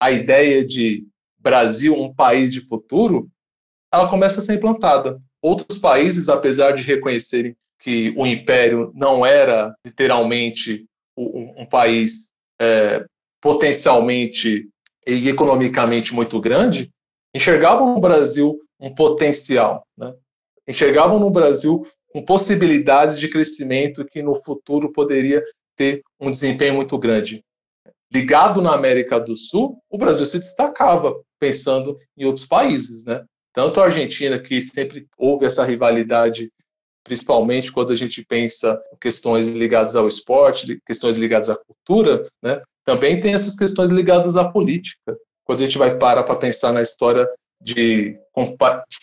a 0.00 0.10
ideia 0.10 0.64
de 0.64 1.06
Brasil, 1.38 1.94
um 1.94 2.12
país 2.12 2.52
de 2.52 2.60
futuro, 2.60 3.28
ela 3.92 4.08
começa 4.08 4.40
a 4.40 4.42
ser 4.42 4.54
implantada. 4.54 5.20
Outros 5.40 5.78
países, 5.78 6.28
apesar 6.28 6.72
de 6.72 6.82
reconhecerem 6.82 7.56
que 7.78 8.12
o 8.16 8.26
império 8.26 8.90
não 8.94 9.24
era 9.24 9.74
literalmente 9.84 10.84
um, 11.16 11.62
um 11.62 11.66
país 11.66 12.32
é, 12.60 13.04
potencialmente 13.40 14.68
e 15.06 15.28
economicamente 15.28 16.14
muito 16.14 16.40
grande, 16.40 16.90
enxergavam 17.34 17.94
no 17.94 18.00
Brasil 18.00 18.58
um 18.80 18.94
potencial, 18.94 19.86
né? 19.96 20.12
Enxergavam 20.66 21.18
no 21.18 21.30
Brasil 21.30 21.86
com 22.12 22.24
possibilidades 22.24 23.18
de 23.18 23.28
crescimento 23.28 24.04
que 24.04 24.22
no 24.22 24.36
futuro 24.36 24.92
poderia 24.92 25.42
ter 25.76 26.02
um 26.20 26.30
desempenho 26.30 26.74
muito 26.74 26.96
grande. 26.96 27.44
Ligado 28.12 28.62
na 28.62 28.72
América 28.72 29.18
do 29.18 29.36
Sul, 29.36 29.76
o 29.90 29.98
Brasil 29.98 30.24
se 30.24 30.38
destacava 30.38 31.14
pensando 31.40 31.98
em 32.16 32.24
outros 32.24 32.46
países, 32.46 33.04
né? 33.04 33.24
Tanto 33.52 33.80
a 33.80 33.86
Argentina, 33.86 34.38
que 34.38 34.60
sempre 34.62 35.06
houve 35.18 35.46
essa 35.46 35.64
rivalidade, 35.64 36.50
principalmente 37.04 37.72
quando 37.72 37.92
a 37.92 37.96
gente 37.96 38.24
pensa 38.24 38.80
em 38.92 38.96
questões 38.98 39.48
ligadas 39.48 39.96
ao 39.96 40.06
esporte, 40.06 40.80
questões 40.86 41.16
ligadas 41.16 41.50
à 41.50 41.56
cultura, 41.56 42.28
né? 42.42 42.62
Também 42.84 43.20
tem 43.20 43.34
essas 43.34 43.56
questões 43.56 43.90
ligadas 43.90 44.36
à 44.36 44.48
política. 44.48 45.16
Quando 45.44 45.62
a 45.62 45.66
gente 45.66 45.78
vai 45.78 45.96
parar 45.98 46.22
para 46.22 46.36
pensar 46.36 46.72
na 46.72 46.82
história 46.82 47.28
de, 47.64 48.18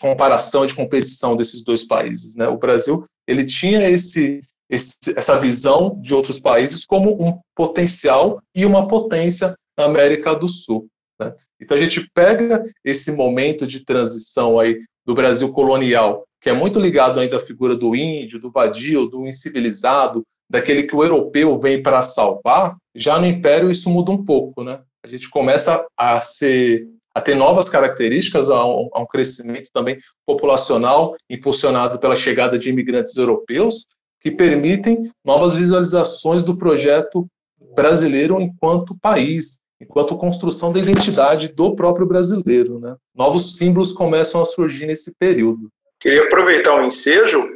comparação, 0.00 0.64
de 0.64 0.74
competição 0.74 1.36
desses 1.36 1.64
dois 1.64 1.86
países, 1.86 2.36
né? 2.36 2.46
O 2.48 2.56
Brasil 2.56 3.04
ele 3.26 3.44
tinha 3.44 3.88
esse, 3.90 4.40
esse, 4.70 4.94
essa 5.16 5.38
visão 5.38 6.00
de 6.00 6.14
outros 6.14 6.38
países 6.38 6.86
como 6.86 7.22
um 7.22 7.38
potencial 7.54 8.40
e 8.54 8.64
uma 8.64 8.86
potência 8.86 9.54
na 9.76 9.84
América 9.84 10.34
do 10.34 10.48
Sul. 10.48 10.86
Né? 11.20 11.34
Então 11.60 11.76
a 11.76 11.80
gente 11.80 12.08
pega 12.14 12.64
esse 12.84 13.10
momento 13.12 13.66
de 13.66 13.84
transição 13.84 14.58
aí 14.58 14.78
do 15.04 15.14
Brasil 15.14 15.52
colonial, 15.52 16.24
que 16.40 16.48
é 16.48 16.52
muito 16.52 16.78
ligado 16.78 17.18
ainda 17.18 17.36
à 17.36 17.40
figura 17.40 17.76
do 17.76 17.96
índio, 17.96 18.40
do 18.40 18.50
vadio, 18.50 19.06
do 19.06 19.26
incivilizado, 19.26 20.22
daquele 20.48 20.84
que 20.84 20.94
o 20.94 21.02
europeu 21.02 21.58
vem 21.58 21.82
para 21.82 22.02
salvar, 22.02 22.76
já 22.94 23.18
no 23.18 23.26
Império 23.26 23.70
isso 23.70 23.88
muda 23.88 24.10
um 24.10 24.22
pouco, 24.22 24.62
né? 24.62 24.80
A 25.04 25.08
gente 25.08 25.28
começa 25.30 25.84
a 25.96 26.20
ser 26.20 26.86
a 27.14 27.20
ter 27.20 27.34
novas 27.34 27.68
características, 27.68 28.48
a 28.48 28.64
um, 28.66 28.88
a 28.92 29.00
um 29.00 29.06
crescimento 29.06 29.70
também 29.72 29.98
populacional 30.26 31.14
impulsionado 31.28 31.98
pela 31.98 32.16
chegada 32.16 32.58
de 32.58 32.70
imigrantes 32.70 33.16
europeus, 33.16 33.86
que 34.20 34.30
permitem 34.30 35.10
novas 35.24 35.56
visualizações 35.56 36.42
do 36.42 36.56
projeto 36.56 37.26
brasileiro 37.74 38.40
enquanto 38.40 38.96
país, 39.00 39.58
enquanto 39.80 40.16
construção 40.16 40.72
da 40.72 40.78
identidade 40.78 41.48
do 41.48 41.74
próprio 41.74 42.06
brasileiro. 42.06 42.78
Né? 42.78 42.94
Novos 43.14 43.56
símbolos 43.56 43.92
começam 43.92 44.40
a 44.40 44.44
surgir 44.44 44.86
nesse 44.86 45.14
período. 45.18 45.68
Queria 46.00 46.24
aproveitar 46.24 46.74
o 46.74 46.84
ensejo 46.84 47.48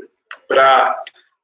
para 0.48 0.96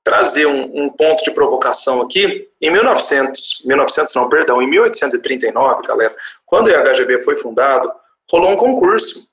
trazer 0.04 0.46
um, 0.46 0.84
um, 0.84 0.88
ponto 0.88 1.22
de 1.22 1.30
provocação 1.30 2.02
aqui. 2.02 2.48
Em 2.60 2.70
1900, 2.70 3.62
1900 3.64 4.14
não, 4.14 4.28
perdão, 4.28 4.60
em 4.60 4.68
1839, 4.68 5.86
galera, 5.86 6.14
quando 6.44 6.66
o 6.66 6.70
IHGB 6.70 7.20
foi 7.20 7.36
fundado, 7.36 7.90
rolou 8.32 8.52
um 8.52 8.56
concurso. 8.56 9.28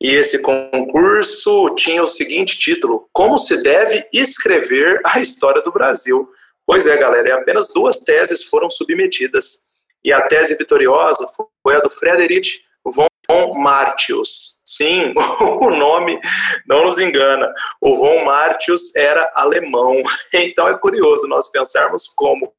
E 0.00 0.14
esse 0.14 0.40
concurso 0.40 1.74
tinha 1.74 2.02
o 2.02 2.06
seguinte 2.06 2.56
título: 2.56 3.08
Como 3.12 3.36
se 3.36 3.62
deve 3.62 4.06
escrever 4.12 5.00
a 5.04 5.20
história 5.20 5.60
do 5.60 5.72
Brasil? 5.72 6.28
Pois 6.66 6.86
é, 6.86 6.96
galera, 6.96 7.28
e 7.28 7.32
apenas 7.32 7.72
duas 7.74 8.00
teses 8.00 8.44
foram 8.44 8.70
submetidas. 8.70 9.62
E 10.04 10.12
a 10.12 10.22
tese 10.22 10.56
vitoriosa 10.56 11.26
foi 11.62 11.76
a 11.76 11.80
do 11.80 11.90
Frederic 11.90 12.62
von 12.86 13.54
Martius. 13.58 14.60
Sim, 14.64 15.12
o 15.40 15.70
nome 15.70 16.18
não 16.66 16.84
nos 16.84 16.98
engana. 16.98 17.52
O 17.80 17.94
von 17.96 18.24
Martius 18.24 18.94
era 18.96 19.30
alemão. 19.34 20.00
Então 20.32 20.68
é 20.68 20.78
curioso 20.78 21.26
nós 21.26 21.50
pensarmos 21.50 22.08
como, 22.08 22.52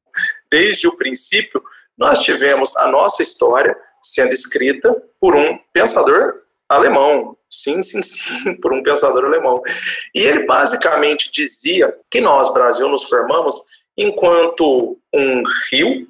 desde 0.50 0.86
o 0.86 0.96
princípio, 0.96 1.62
nós 1.96 2.20
tivemos 2.20 2.76
a 2.76 2.86
nossa 2.86 3.22
história 3.22 3.76
sendo 4.02 4.32
escrita 4.32 4.94
por 5.20 5.36
um 5.36 5.58
pensador 5.72 6.42
alemão. 6.68 7.36
Sim, 7.50 7.82
sim, 7.82 8.02
sim, 8.02 8.54
por 8.60 8.72
um 8.72 8.82
pensador 8.82 9.24
alemão. 9.24 9.62
E 10.14 10.20
ele 10.20 10.44
basicamente 10.46 11.30
dizia 11.30 11.94
que 12.10 12.20
nós, 12.20 12.52
Brasil, 12.52 12.88
nos 12.88 13.04
formamos 13.04 13.54
enquanto 13.96 14.98
um 15.12 15.42
rio 15.70 16.08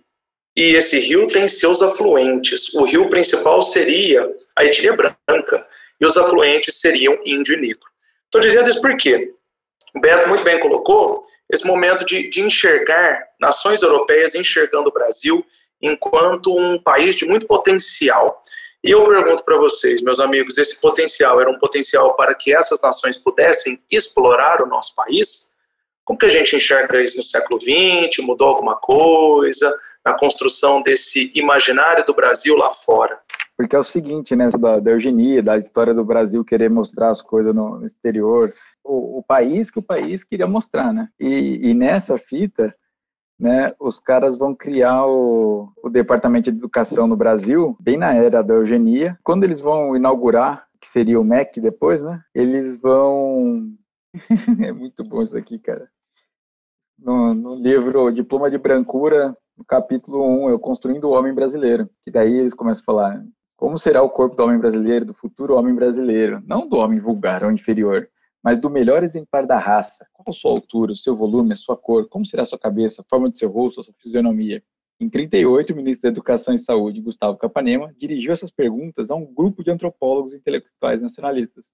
e 0.57 0.75
esse 0.75 0.99
rio 0.99 1.27
tem 1.27 1.49
seus 1.49 1.83
afluentes. 1.83 2.73
O 2.75 2.85
rio 2.85 3.09
principal 3.11 3.63
seria 3.63 4.31
a 4.57 4.65
etnia 4.65 4.95
branca 4.95 5.67
e 6.01 6.05
os 6.05 6.17
afluentes 6.17 6.81
seriam 6.81 7.19
índio 7.25 7.55
e 7.55 7.61
negro. 7.61 7.89
Estou 8.27 8.41
dizendo 8.41 8.69
isso 8.69 8.81
porque 8.81 9.33
o 9.95 10.01
Beto 10.01 10.29
muito 10.29 10.45
bem 10.45 10.59
colocou 10.61 11.23
esse 11.51 11.67
momento 11.67 12.05
de, 12.05 12.29
de 12.31 12.41
enxergar 12.41 13.27
nações 13.41 13.83
europeias 13.83 14.35
enxergando 14.35 14.89
o 14.89 14.93
Brasil 14.93 15.45
enquanto 15.83 16.57
um 16.57 16.79
país 16.79 17.17
de 17.17 17.27
muito 17.27 17.47
potencial. 17.47 18.41
E 18.85 18.91
eu 18.91 19.05
pergunto 19.07 19.45
para 19.45 19.57
vocês, 19.57 20.03
meus 20.03 20.19
amigos, 20.21 20.59
esse 20.59 20.81
potencial 20.81 21.41
era 21.41 21.51
um 21.51 21.59
potencial 21.59 22.15
para 22.15 22.35
que 22.35 22.55
essas 22.55 22.81
nações 22.81 23.17
pudessem 23.17 23.83
explorar 23.91 24.63
o 24.63 24.67
nosso 24.67 24.95
país? 24.95 25.53
Como 26.05 26.19
que 26.19 26.27
a 26.27 26.31
gente 26.31 26.57
enxerga 26.57 27.01
isso 27.01 27.17
no 27.17 27.23
século 27.23 27.61
XX? 27.61 28.25
Mudou 28.25 28.49
alguma 28.49 28.77
coisa? 28.77 29.73
na 30.05 30.15
construção 30.15 30.83
desse 30.83 31.31
imaginário 31.35 32.05
do 32.05 32.15
Brasil 32.15 32.57
lá 32.57 32.71
fora. 32.71 33.19
Porque 33.57 33.77
é 33.77 33.79
o 33.79 33.85
seguinte, 33.85 34.35
né, 34.35 34.49
da, 34.59 34.81
da 34.81 34.91
eugenia, 34.91 35.43
da 35.43 35.57
história 35.57 35.95
do 35.95 36.05
Brasil 36.05 36.45
querer 36.45 36.69
mostrar 36.69 37.11
as 37.11 37.23
coisas 37.23 37.55
no, 37.55 37.85
exterior, 37.85 38.53
o, 38.83 39.19
o, 39.19 39.23
país 39.23 39.71
que 39.71 39.79
o 39.79 39.83
país 39.83 40.25
queria 40.25 40.47
mostrar, 40.47 40.93
né? 40.93 41.09
E, 41.21 41.71
e 41.71 41.75
nessa 41.75 42.19
fita, 42.19 42.75
né, 43.43 43.75
os 43.81 43.99
caras 43.99 44.39
vão 44.39 44.55
criar 44.55 45.05
o, 45.05 45.73
o 45.83 45.91
Departamento 45.91 46.49
de 46.53 46.57
Educação 46.57 47.09
no 47.09 47.17
Brasil, 47.17 47.77
bem 47.81 47.97
na 47.99 48.15
era 48.15 48.41
da 48.41 48.55
eugenia. 48.55 49.19
Quando 49.25 49.43
eles 49.43 49.61
vão 49.61 49.97
inaugurar, 49.97 50.69
que 50.81 50.87
seria 50.87 51.21
o 51.21 51.25
MEC 51.25 51.61
depois, 51.61 52.05
né, 52.05 52.23
eles 52.33 52.77
vão... 52.81 53.69
é 54.63 54.71
muito 54.71 55.03
bom 55.03 55.21
isso 55.21 55.37
aqui, 55.37 55.59
cara. 55.59 55.89
No, 56.97 57.35
no 57.35 57.57
livro 57.57 58.13
Diploma 58.13 58.49
de 58.49 58.59
Brancura, 58.59 59.37
no 59.59 59.65
capítulo 59.65 60.25
1, 60.47 60.51
eu 60.51 60.59
construindo 60.61 61.05
o 61.09 61.13
homem 61.13 61.35
brasileiro. 61.35 61.91
Que 62.05 62.13
daí 62.13 62.39
eles 62.39 62.55
começam 62.55 62.83
a 62.83 62.87
falar 62.87 63.25
como 63.57 63.77
será 63.77 64.03
o 64.03 64.11
corpo 64.11 64.37
do 64.37 64.45
homem 64.45 64.59
brasileiro, 64.59 65.05
do 65.05 65.15
futuro 65.15 65.57
homem 65.57 65.75
brasileiro, 65.75 66.41
não 66.47 66.69
do 66.69 66.77
homem 66.77 67.01
vulgar 67.01 67.43
ou 67.43 67.51
inferior, 67.51 68.09
mas 68.43 68.59
do 68.59 68.69
melhor 68.69 69.05
exemplar 69.05 69.47
da 69.47 69.59
raça. 69.59 70.07
Qual 70.13 70.25
a 70.29 70.33
sua 70.33 70.51
altura, 70.51 70.93
o 70.93 70.97
seu 70.97 71.15
volume, 71.15 71.53
a 71.53 71.57
sua 71.57 71.77
cor, 71.77 72.09
como 72.09 72.27
será 72.27 72.43
a 72.43 72.47
sua 72.47 72.59
cabeça, 72.59 73.03
a 73.03 73.05
forma 73.05 73.31
de 73.31 73.39
seu 73.39 73.51
rosto, 73.51 73.81
a 73.81 73.85
sua 73.85 73.95
fisionomia? 73.95 74.63
Em 74.99 75.09
38, 75.09 75.73
o 75.73 75.77
ministro 75.77 76.03
da 76.03 76.09
Educação 76.09 76.55
e 76.55 76.59
Saúde, 76.59 77.01
Gustavo 77.01 77.37
Capanema, 77.37 77.93
dirigiu 77.97 78.33
essas 78.33 78.51
perguntas 78.51 79.11
a 79.11 79.15
um 79.15 79.27
grupo 79.27 79.63
de 79.63 79.71
antropólogos 79.71 80.35
intelectuais 80.35 81.03
nacionalistas. 81.03 81.73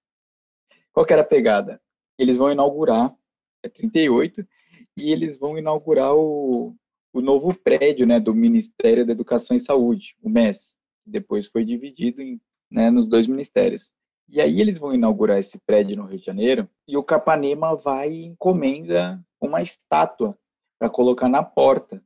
Qual 0.91 1.05
era 1.09 1.21
a 1.21 1.25
pegada? 1.25 1.81
Eles 2.17 2.37
vão 2.37 2.51
inaugurar, 2.51 3.15
é 3.63 3.69
38, 3.69 4.45
e 4.97 5.11
eles 5.11 5.37
vão 5.37 5.57
inaugurar 5.57 6.15
o, 6.15 6.75
o 7.13 7.21
novo 7.21 7.53
prédio 7.53 8.05
né, 8.05 8.19
do 8.19 8.33
Ministério 8.33 9.05
da 9.05 9.11
Educação 9.11 9.55
e 9.55 9.59
Saúde, 9.59 10.15
o 10.21 10.29
MES, 10.29 10.77
depois 11.05 11.47
foi 11.47 11.63
dividido 11.63 12.21
em, 12.21 12.39
né, 12.69 12.89
nos 12.89 13.07
dois 13.07 13.27
ministérios. 13.27 13.91
E 14.31 14.39
aí 14.39 14.61
eles 14.61 14.77
vão 14.77 14.93
inaugurar 14.93 15.39
esse 15.39 15.57
prédio 15.57 15.97
no 15.97 16.05
Rio 16.05 16.19
de 16.19 16.25
Janeiro 16.25 16.69
e 16.87 16.95
o 16.95 17.03
Capanema 17.03 17.75
vai 17.75 18.11
e 18.11 18.25
encomenda 18.25 19.19
uma 19.41 19.61
estátua 19.61 20.37
para 20.79 20.89
colocar 20.89 21.27
na 21.27 21.43
porta. 21.43 22.01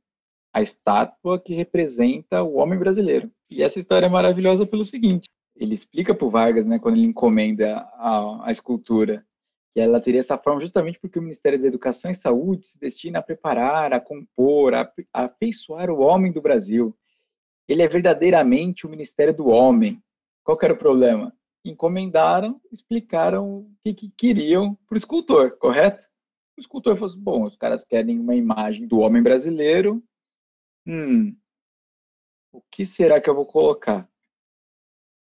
A 0.56 0.62
estátua 0.62 1.40
que 1.40 1.54
representa 1.54 2.44
o 2.44 2.56
homem 2.56 2.78
brasileiro. 2.80 3.30
E 3.50 3.62
essa 3.64 3.80
história 3.80 4.06
é 4.06 4.10
maravilhosa 4.10 4.66
pelo 4.66 4.86
seguinte: 4.86 5.28
ele 5.56 5.74
explica 5.74 6.14
para 6.14 6.26
o 6.26 6.30
Vargas, 6.30 6.66
né, 6.66 6.80
quando 6.80 6.96
ele 6.96 7.08
encomenda 7.08 7.80
a, 7.96 8.48
a 8.48 8.52
escultura, 8.52 9.26
que 9.74 9.82
ela 9.82 10.00
teria 10.00 10.20
essa 10.20 10.38
forma 10.38 10.62
justamente 10.62 11.00
porque 11.00 11.18
o 11.18 11.22
Ministério 11.22 11.60
da 11.60 11.68
Educação 11.68 12.12
e 12.12 12.16
Saúde 12.16 12.68
se 12.68 12.80
destina 12.80 13.20
a 13.20 13.24
preparar, 13.24 13.92
a 13.92 14.00
compor, 14.00 14.76
a, 14.76 14.92
afeiçoar 15.12 15.90
o 15.90 16.00
homem 16.00 16.32
do 16.32 16.42
Brasil. 16.42 16.96
Ele 17.68 17.82
é 17.82 17.88
verdadeiramente 17.88 18.86
o 18.86 18.90
Ministério 18.90 19.34
do 19.34 19.48
Homem. 19.48 20.02
Qual 20.44 20.58
era 20.62 20.74
o 20.74 20.78
problema? 20.78 21.34
Encomendaram, 21.66 22.60
explicaram 22.72 23.60
o 23.60 23.76
que, 23.84 23.94
que 23.94 24.10
queriam 24.10 24.76
para 24.88 24.96
o 24.96 24.98
escultor, 24.98 25.58
correto? 25.58 26.06
O 26.58 26.62
escultor 26.62 26.96
falou 26.96 27.10
assim, 27.10 27.20
bom, 27.20 27.44
os 27.44 27.56
caras 27.56 27.84
querem 27.84 28.20
uma 28.20 28.36
imagem 28.36 28.88
do 28.88 29.00
homem 29.00 29.24
brasileiro. 29.24 30.04
Hum, 30.86 31.36
o 32.52 32.62
que 32.70 32.86
será 32.86 33.20
que 33.20 33.30
eu 33.30 33.36
vou 33.36 33.46
colocar? 33.46 34.08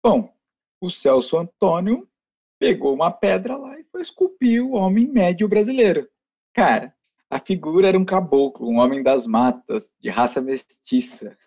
Bom, 0.03 0.33
o 0.81 0.89
Celso 0.89 1.37
Antônio 1.37 2.09
pegou 2.57 2.93
uma 2.93 3.11
pedra 3.11 3.55
lá 3.55 3.79
e 3.79 3.83
foi 3.83 4.01
esculpir 4.01 4.63
o 4.65 4.71
homem 4.71 5.07
médio 5.07 5.47
brasileiro. 5.47 6.09
Cara, 6.53 6.95
a 7.29 7.39
figura 7.39 7.87
era 7.87 7.99
um 7.99 8.05
caboclo, 8.05 8.67
um 8.67 8.79
homem 8.79 9.03
das 9.03 9.27
matas, 9.27 9.95
de 9.99 10.09
raça 10.09 10.41
mestiça. 10.41 11.37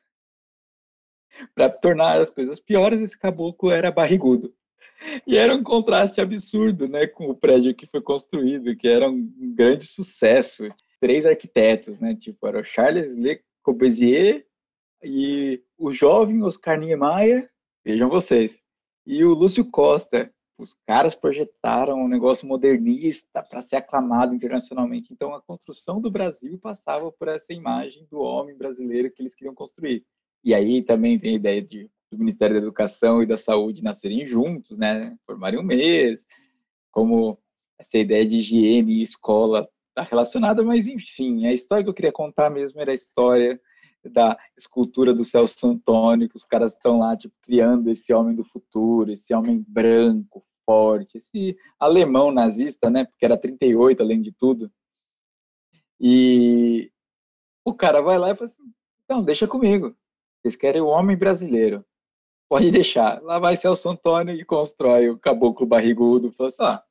Para 1.55 1.69
tornar 1.69 2.21
as 2.21 2.31
coisas 2.31 2.61
piores, 2.61 3.01
esse 3.01 3.19
caboclo 3.19 3.71
era 3.71 3.91
barrigudo. 3.91 4.55
E 5.27 5.37
era 5.37 5.55
um 5.55 5.63
contraste 5.63 6.21
absurdo, 6.21 6.89
né, 6.89 7.07
com 7.07 7.29
o 7.29 7.35
prédio 7.35 7.75
que 7.75 7.87
foi 7.87 8.01
construído, 8.01 8.77
que 8.77 8.89
era 8.89 9.11
um 9.11 9.31
grande 9.55 9.87
sucesso. 9.87 10.69
Três 11.01 11.27
arquitetos, 11.27 11.99
né, 11.99 12.15
tipo, 12.15 12.47
era 12.47 12.61
o 12.61 12.65
Charles 12.65 13.15
Le 13.15 13.41
Corbusier 13.63 14.47
e 15.03 15.63
o 15.77 15.93
jovem 15.93 16.43
Oscar 16.43 16.79
Niemeyer, 16.79 17.51
vejam 17.85 18.09
vocês, 18.09 18.63
e 19.05 19.25
o 19.25 19.35
Lúcio 19.35 19.69
Costa, 19.69 20.33
os 20.57 20.77
caras 20.87 21.15
projetaram 21.15 21.99
um 21.99 22.07
negócio 22.07 22.47
modernista 22.47 23.43
para 23.43 23.63
ser 23.63 23.77
aclamado 23.77 24.35
internacionalmente. 24.35 25.13
Então, 25.13 25.35
a 25.35 25.43
construção 25.43 26.01
do 26.01 26.11
Brasil 26.11 26.57
passava 26.59 27.11
por 27.11 27.27
essa 27.27 27.53
imagem 27.53 28.07
do 28.09 28.21
homem 28.21 28.57
brasileiro 28.57 29.11
que 29.11 29.21
eles 29.21 29.35
queriam 29.35 29.55
construir. 29.55 30.05
E 30.45 30.55
aí 30.55 30.83
também 30.83 31.19
vem 31.19 31.33
a 31.33 31.37
ideia 31.37 31.63
de, 31.63 31.91
do 32.13 32.19
Ministério 32.19 32.55
da 32.55 32.63
Educação 32.63 33.23
e 33.23 33.27
da 33.27 33.37
Saúde 33.37 33.83
nascerem 33.83 34.27
juntos, 34.27 34.79
né? 34.79 35.17
Formarem 35.27 35.59
um 35.59 35.65
mês, 35.65 36.27
como 36.91 37.39
essa 37.79 37.99
ideia 37.99 38.25
de 38.25 38.37
higiene 38.37 38.93
e 38.95 39.03
escola 39.03 39.69
está 39.89 40.03
relacionada, 40.03 40.63
mas 40.63 40.87
enfim, 40.87 41.47
a 41.47 41.53
história 41.53 41.83
que 41.83 41.91
eu 41.91 41.95
queria 41.95 42.13
contar 42.13 42.51
mesmo 42.51 42.81
era 42.81 42.93
a 42.93 42.95
história 42.95 43.61
da 44.11 44.37
escultura 44.57 45.15
do 45.15 45.25
Celso 45.25 45.67
Antônio, 45.67 46.29
que 46.29 46.37
os 46.37 46.45
caras 46.45 46.73
estão 46.73 46.99
lá, 46.99 47.17
tipo, 47.17 47.35
criando 47.43 47.89
esse 47.91 48.13
homem 48.13 48.35
do 48.35 48.45
futuro, 48.45 49.13
esse 49.13 49.33
homem 49.35 49.65
branco, 49.69 50.45
forte, 50.65 51.19
esse 51.19 51.57
alemão 51.79 52.33
nazista, 52.33 52.89
né, 52.91 53.05
porque 53.05 53.25
era 53.25 53.39
38, 53.39 54.03
além 54.03 54.21
de 54.21 54.33
tudo. 54.33 54.71
E 56.01 56.91
o 57.65 57.75
cara 57.75 58.01
vai 58.01 58.19
lá 58.19 58.31
e 58.31 58.35
fala 58.35 58.45
assim, 58.45 58.63
então, 59.05 59.23
deixa 59.23 59.47
comigo, 59.47 59.95
eles 60.45 60.57
querem 60.57 60.81
o 60.81 60.87
homem 60.87 61.17
brasileiro, 61.17 61.85
pode 62.53 62.71
deixar. 62.71 63.23
Lá 63.23 63.39
vai 63.39 63.57
Celso 63.57 63.89
Antônio 63.89 64.35
e 64.35 64.45
constrói 64.45 65.09
o 65.09 65.19
caboclo 65.19 65.67
barrigudo, 65.67 66.31
fala 66.33 66.49
assim, 66.49 66.63
ah, 66.63 66.85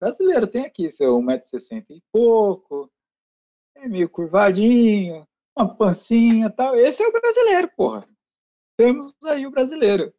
brasileiro, 0.00 0.46
tem 0.46 0.64
aqui 0.64 0.88
seu 0.92 1.18
1,60m 1.18 1.84
e 1.90 2.02
pouco, 2.12 2.88
é 3.74 3.88
meio 3.88 4.08
curvadinho, 4.08 5.26
uma 5.58 5.66
pancinha 5.74 6.48
tal. 6.50 6.76
Esse 6.76 7.02
é 7.02 7.08
o 7.08 7.10
brasileiro, 7.12 7.68
porra. 7.76 8.08
Temos 8.78 9.12
aí 9.24 9.44
o 9.44 9.50
brasileiro. 9.50 10.14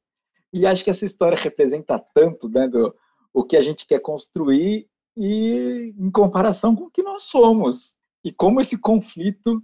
E 0.52 0.66
acho 0.66 0.84
que 0.84 0.90
essa 0.90 1.06
história 1.06 1.38
representa 1.38 1.98
tanto 2.14 2.50
né, 2.50 2.68
do, 2.68 2.94
o 3.34 3.46
que 3.46 3.56
a 3.56 3.62
gente 3.62 3.88
quer 3.88 4.02
construir 4.02 4.90
e 5.16 5.94
em 5.98 6.12
comparação 6.12 6.76
com 6.76 6.84
o 6.84 6.92
que 6.92 7.02
nós 7.02 7.24
somos. 7.24 7.96
E 8.22 8.34
como 8.34 8.60
esse 8.60 8.78
conflito 8.78 9.64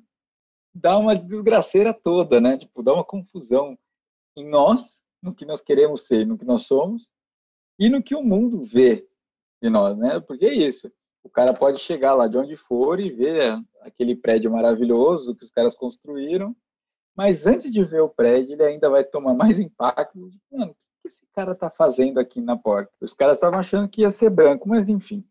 dá 0.74 0.98
uma 0.98 1.14
desgraceira 1.14 1.94
toda, 1.94 2.40
né? 2.40 2.58
Tipo, 2.58 2.82
dá 2.82 2.94
uma 2.94 3.04
confusão 3.04 3.78
em 4.36 4.48
nós, 4.48 5.02
no 5.22 5.34
que 5.34 5.46
nós 5.46 5.62
queremos 5.62 6.02
ser, 6.08 6.26
no 6.26 6.38
que 6.38 6.46
nós 6.46 6.66
somos, 6.66 7.10
e 7.80 7.90
no 7.90 8.04
que 8.04 8.16
o 8.16 8.24
mundo 8.24 8.62
vê 8.62 9.08
de 9.62 9.70
nós, 9.70 9.98
né? 9.98 10.20
Porque 10.20 10.46
é 10.46 10.54
isso. 10.54 10.92
O 11.24 11.30
cara 11.30 11.54
pode 11.54 11.80
chegar 11.80 12.14
lá 12.14 12.28
de 12.28 12.38
onde 12.38 12.56
for 12.56 13.00
e 13.00 13.10
ver 13.10 13.58
aquele 13.82 14.16
prédio 14.16 14.52
maravilhoso 14.52 15.36
que 15.36 15.46
os 15.46 15.50
caras 15.50 15.74
construíram, 15.74 16.56
mas 17.16 17.46
antes 17.46 17.72
de 17.72 17.84
ver 17.84 18.02
o 18.02 18.10
prédio, 18.10 18.54
ele 18.54 18.64
ainda 18.64 18.90
vai 18.90 19.04
tomar 19.04 19.34
mais 19.34 19.60
impacto. 19.60 20.32
Mano, 20.52 20.72
o 20.72 20.76
que 21.02 21.08
esse 21.08 21.26
cara 21.34 21.56
tá 21.56 21.70
fazendo 21.70 22.20
aqui 22.20 22.42
na 22.42 22.58
porta? 22.58 22.92
Os 23.00 23.14
caras 23.14 23.38
estavam 23.38 23.60
achando 23.60 23.88
que 23.88 24.02
ia 24.02 24.12
ser 24.12 24.30
branco, 24.30 24.68
mas 24.68 24.90
enfim. 24.90 25.24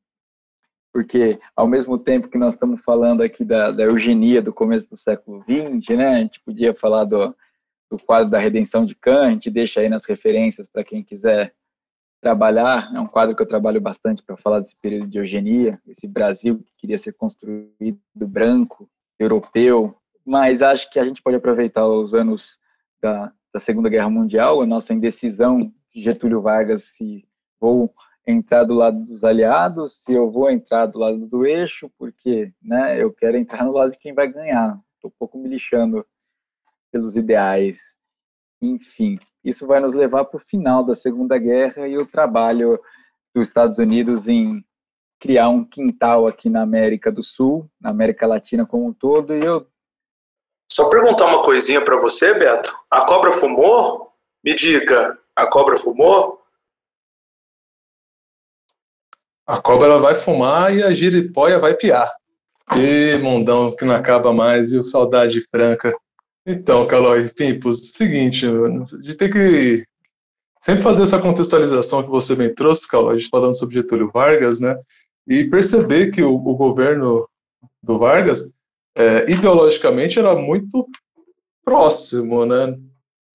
Porque, 0.93 1.41
ao 1.57 1.67
mesmo 1.67 1.99
tempo 1.99 2.29
que 2.29 2.39
nós 2.39 2.55
estamos 2.55 2.81
falando 2.83 3.23
aqui 3.23 3.45
da, 3.45 3.71
da 3.71 3.85
eugenia 3.85 4.43
do 4.43 4.53
começo 4.53 4.89
do 4.89 4.97
século 4.97 5.43
XX, 5.43 5.97
né, 5.97 6.09
a 6.09 6.19
gente 6.21 6.41
podia 6.41 6.75
falar 6.75 7.05
do, 7.05 7.35
do 7.93 8.03
quadro 8.03 8.31
da 8.31 8.39
redenção 8.39 8.87
de 8.87 8.95
Kant, 8.95 9.27
a 9.27 9.31
gente 9.31 9.51
deixa 9.51 9.81
aí 9.81 9.89
nas 9.89 10.07
referências 10.07 10.67
para 10.67 10.83
quem 10.83 11.05
quiser 11.05 11.55
trabalhar, 12.23 12.91
é 12.95 12.99
um 12.99 13.07
quadro 13.07 13.37
que 13.37 13.43
eu 13.43 13.49
trabalho 13.49 13.81
bastante 13.81 14.23
para 14.23 14.37
falar 14.37 14.61
desse 14.61 14.77
período 14.77 15.09
de 15.09 15.19
eugenia, 15.19 15.79
esse 15.87 16.07
Brasil 16.07 16.61
que 16.61 16.73
queria 16.79 16.97
ser 16.97 17.13
construído 17.13 18.01
branco, 18.15 18.89
europeu, 19.19 19.95
mas 20.25 20.63
acho 20.63 20.91
que 20.91 20.99
a 20.99 21.05
gente 21.05 21.21
pode 21.21 21.37
aproveitar 21.37 21.87
os 21.87 22.15
anos 22.15 22.59
da, 23.03 23.31
da 23.53 23.61
Segunda 23.61 23.91
Guerra 23.91 24.09
Mundial, 24.09 24.63
a 24.63 24.67
nossa 24.67 24.95
indecisão 24.95 25.71
de 25.93 26.01
Getúlio 26.01 26.41
Vargas 26.41 26.85
se 26.85 27.27
vou 27.61 27.93
entrar 28.27 28.65
do 28.65 28.73
lado 28.73 29.05
dos 29.05 29.23
aliados, 29.23 30.03
se 30.03 30.13
eu 30.13 30.31
vou 30.31 30.51
entrar 30.51 30.87
do 30.87 30.99
lado 30.99 31.27
do 31.27 31.45
eixo, 31.45 31.91
porque 31.99 32.53
né, 32.63 33.03
eu 33.03 33.13
quero 33.13 33.37
entrar 33.37 33.65
no 33.65 33.73
lado 33.73 33.91
de 33.91 33.99
quem 33.99 34.15
vai 34.15 34.33
ganhar. 34.33 34.81
Estou 34.95 35.11
um 35.11 35.15
pouco 35.19 35.37
me 35.37 35.49
lixando 35.49 36.07
pelos 36.93 37.17
ideais. 37.17 37.97
Enfim, 38.61 39.19
isso 39.43 39.67
vai 39.67 39.81
nos 39.81 39.95
levar 39.95 40.27
para 40.27 40.37
o 40.37 40.41
final 40.41 40.85
da 40.85 40.95
Segunda 40.95 41.37
Guerra 41.39 41.89
e 41.89 41.97
o 41.97 42.07
trabalho 42.07 42.79
dos 43.35 43.49
Estados 43.49 43.79
Unidos 43.79 44.29
em 44.29 44.65
criar 45.19 45.49
um 45.49 45.65
quintal 45.65 46.27
aqui 46.27 46.51
na 46.51 46.63
América 46.63 47.11
do 47.11 47.23
Sul, 47.23 47.69
na 47.81 47.91
América 47.91 48.27
Latina 48.27 48.67
como 48.67 48.87
um 48.87 48.93
todo, 48.93 49.35
e 49.35 49.45
eu 49.45 49.67
só 50.71 50.89
perguntar 50.89 51.27
uma 51.27 51.43
coisinha 51.43 51.85
para 51.85 51.97
você, 51.97 52.33
Beto. 52.33 52.75
A 52.91 53.05
cobra 53.05 53.31
fumou? 53.31 54.13
Me 54.43 54.55
diga, 54.55 55.19
a 55.37 55.47
cobra 55.47 55.77
fumou? 55.77 56.41
A 59.47 59.61
cobra 59.61 59.99
vai 59.99 60.15
fumar 60.15 60.75
e 60.75 60.83
a 60.83 60.93
giripóia 60.95 61.59
vai 61.59 61.75
piar. 61.75 62.11
E 62.75 63.19
mundão 63.19 63.77
que 63.77 63.85
não 63.85 63.95
acaba 63.95 64.33
mais, 64.33 64.71
viu? 64.71 64.83
Saudade 64.83 65.43
franca. 65.51 65.95
Então, 66.45 66.87
Calói 66.89 67.29
Pimpos, 67.29 67.93
seguinte, 67.93 68.47
a 68.47 68.97
gente 69.01 69.15
tem 69.15 69.31
que 69.31 69.85
sempre 70.61 70.83
fazer 70.83 71.05
essa 71.05 71.21
contextualização 71.21 72.03
que 72.03 72.11
você 72.11 72.35
bem 72.35 72.53
trouxe, 72.53 72.89
Calói, 72.89 73.19
gente 73.19 73.31
falando 73.31 73.57
sobre 73.57 73.77
Getúlio 73.77 74.11
Vargas, 74.13 74.59
né? 74.59 74.77
E 75.29 75.45
perceber 75.45 76.11
que 76.11 76.21
o, 76.21 76.35
o 76.35 76.57
governo 76.57 77.29
do 77.81 77.97
Vargas, 77.97 78.53
é, 78.97 79.31
ideologicamente, 79.31 80.19
era 80.19 80.35
muito 80.35 80.89
próximo, 81.65 82.45
né? 82.45 82.77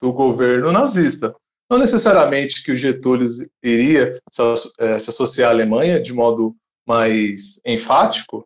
Do 0.01 0.11
governo 0.11 0.69
nazista. 0.71 1.33
Não 1.69 1.77
necessariamente 1.77 2.61
que 2.61 2.73
o 2.73 2.77
Getúlio 2.77 3.27
iria 3.63 4.19
se, 4.29 4.41
é, 4.79 4.99
se 4.99 5.09
associar 5.09 5.49
à 5.49 5.53
Alemanha 5.53 5.99
de 5.99 6.13
modo 6.13 6.55
mais 6.85 7.59
enfático, 7.65 8.45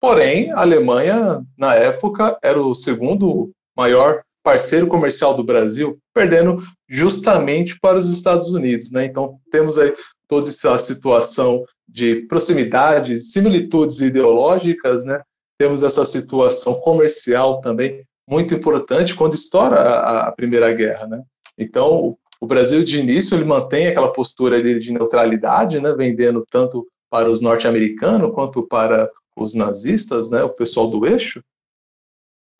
porém, 0.00 0.52
a 0.52 0.60
Alemanha, 0.60 1.44
na 1.56 1.74
época, 1.74 2.38
era 2.42 2.60
o 2.60 2.74
segundo 2.74 3.52
maior 3.78 4.22
parceiro 4.42 4.86
comercial 4.88 5.34
do 5.34 5.44
Brasil, 5.44 5.98
perdendo 6.12 6.60
justamente 6.88 7.78
para 7.80 7.98
os 7.98 8.10
Estados 8.10 8.52
Unidos. 8.52 8.90
Né? 8.90 9.04
Então, 9.04 9.38
temos 9.52 9.78
aí 9.78 9.94
toda 10.26 10.48
essa 10.48 10.76
situação 10.78 11.64
de 11.88 12.26
proximidade, 12.26 13.20
similitudes 13.20 14.00
ideológicas, 14.00 15.04
né? 15.04 15.20
temos 15.58 15.82
essa 15.82 16.04
situação 16.04 16.74
comercial 16.74 17.60
também 17.60 18.02
muito 18.28 18.54
importante 18.54 19.14
quando 19.14 19.34
estoura 19.34 19.76
a, 19.76 20.28
a 20.28 20.32
Primeira 20.32 20.72
Guerra. 20.72 21.06
Né? 21.06 21.22
Então, 21.56 22.16
o 22.40 22.46
Brasil, 22.46 22.82
de 22.82 22.98
início, 22.98 23.36
ele 23.36 23.44
mantém 23.44 23.86
aquela 23.86 24.12
postura 24.12 24.62
de 24.62 24.92
neutralidade, 24.92 25.80
né? 25.80 25.92
vendendo 25.92 26.44
tanto 26.50 26.86
para 27.10 27.30
os 27.30 27.40
norte-americanos 27.40 28.32
quanto 28.34 28.62
para 28.66 29.10
os 29.36 29.54
nazistas, 29.54 30.30
né? 30.30 30.42
o 30.42 30.50
pessoal 30.50 30.88
do 30.88 31.06
eixo, 31.06 31.42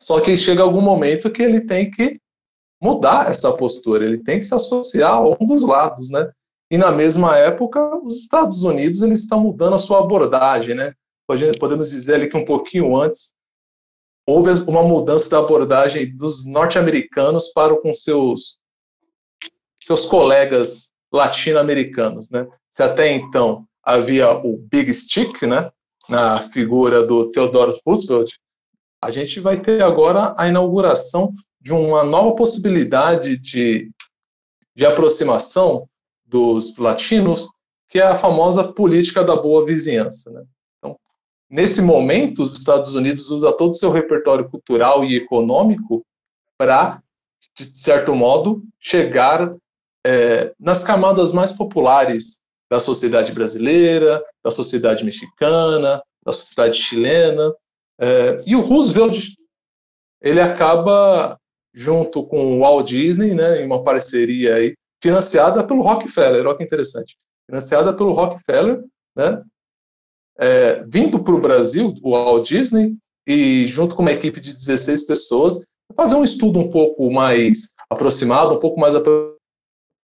só 0.01 0.21
que 0.21 0.37
chega 0.37 0.63
algum 0.63 0.81
momento 0.81 1.31
que 1.31 1.43
ele 1.43 1.61
tem 1.61 1.91
que 1.91 2.21
mudar 2.81 3.31
essa 3.31 3.53
postura, 3.53 4.05
ele 4.05 4.19
tem 4.19 4.39
que 4.39 4.45
se 4.45 4.55
associar 4.55 5.15
a 5.15 5.21
um 5.21 5.47
dos 5.47 5.63
lados, 5.63 6.11
né? 6.11 6.31
E 6.71 6.79
na 6.79 6.93
mesma 6.93 7.37
época, 7.37 7.97
os 8.05 8.17
Estados 8.17 8.63
Unidos 8.63 9.03
eles 9.03 9.21
estão 9.21 9.41
mudando 9.41 9.75
a 9.75 9.79
sua 9.79 10.01
abordagem, 10.01 10.75
né? 10.75 10.95
Podemos 11.27 11.91
dizer 11.91 12.15
ali 12.15 12.29
que 12.29 12.37
um 12.37 12.45
pouquinho 12.45 12.97
antes 12.97 13.35
houve 14.27 14.51
uma 14.69 14.83
mudança 14.83 15.29
da 15.31 15.39
abordagem 15.39 16.15
dos 16.15 16.47
norte-americanos 16.47 17.49
para 17.49 17.75
com 17.81 17.95
seus 17.95 18.59
seus 19.81 20.05
colegas 20.05 20.93
latino-americanos, 21.11 22.31
né? 22.31 22.47
Se 22.71 22.83
até 22.83 23.11
então 23.11 23.67
havia 23.83 24.31
o 24.31 24.59
Big 24.59 24.93
Stick, 24.93 25.43
né, 25.47 25.71
na 26.09 26.41
figura 26.41 27.03
do 27.03 27.31
Theodore 27.33 27.81
Roosevelt, 27.87 28.35
a 29.01 29.11
gente 29.11 29.41
vai 29.41 29.61
ter 29.61 29.83
agora 29.83 30.35
a 30.37 30.49
inauguração 30.49 31.33
de 31.61 31.73
uma 31.73 32.03
nova 32.03 32.35
possibilidade 32.35 33.37
de, 33.37 33.91
de 34.75 34.87
aproximação 34.87 35.89
dos 36.25 36.77
latinos, 36.77 37.49
que 37.89 37.99
é 37.99 38.03
a 38.03 38.19
famosa 38.19 38.73
política 38.73 39.25
da 39.25 39.37
boa 39.37 39.65
vizinhança. 39.65 40.31
Né? 40.31 40.45
Então, 40.79 40.97
nesse 41.49 41.81
momento, 41.81 42.43
os 42.43 42.57
Estados 42.57 42.95
Unidos 42.95 43.31
usa 43.31 43.53
todo 43.53 43.73
o 43.73 43.77
seu 43.77 43.91
repertório 43.91 44.49
cultural 44.49 45.05
e 45.05 45.17
econômico 45.17 46.05
para, 46.57 47.03
de 47.57 47.79
certo 47.79 48.15
modo, 48.15 48.63
chegar 48.81 49.55
é, 50.05 50.53
nas 50.59 50.85
camadas 50.85 51.33
mais 51.33 51.53
populares 51.53 52.41
da 52.71 52.79
sociedade 52.79 53.33
brasileira, 53.33 54.23
da 54.45 54.51
sociedade 54.51 55.05
mexicana, 55.05 56.03
da 56.25 56.33
sociedade 56.33 56.79
chilena. 56.79 57.53
É, 58.01 58.41
e 58.47 58.55
o 58.55 58.61
Roosevelt, 58.61 59.35
ele 60.21 60.41
acaba, 60.41 61.39
junto 61.75 62.25
com 62.27 62.57
o 62.57 62.61
Walt 62.61 62.89
Disney, 62.89 63.35
né, 63.35 63.63
em 63.63 63.67
uma 63.67 63.83
parceria 63.83 64.57
aí, 64.57 64.75
financiada 65.03 65.65
pelo 65.65 65.83
Rockefeller, 65.83 66.47
olha 66.47 66.57
que 66.57 66.65
interessante, 66.65 67.17
financiada 67.47 67.93
pelo 67.93 68.13
Rockefeller, 68.13 68.85
né, 69.17 69.43
é, 70.39 70.85
vindo 70.85 71.23
para 71.23 71.35
o 71.35 71.41
Brasil, 71.41 71.95
o 72.03 72.13
Walt 72.13 72.49
Disney, 72.49 72.97
e 73.27 73.67
junto 73.67 73.95
com 73.95 74.03
uma 74.03 74.13
equipe 74.13 74.41
de 74.41 74.55
16 74.55 75.07
pessoas, 75.07 75.63
fazer 75.95 76.15
um 76.15 76.25
estudo 76.25 76.59
um 76.59 76.71
pouco 76.71 77.11
mais 77.11 77.73
aproximado, 77.91 78.55
um 78.55 78.59
pouco 78.59 78.79
mais 78.81 78.95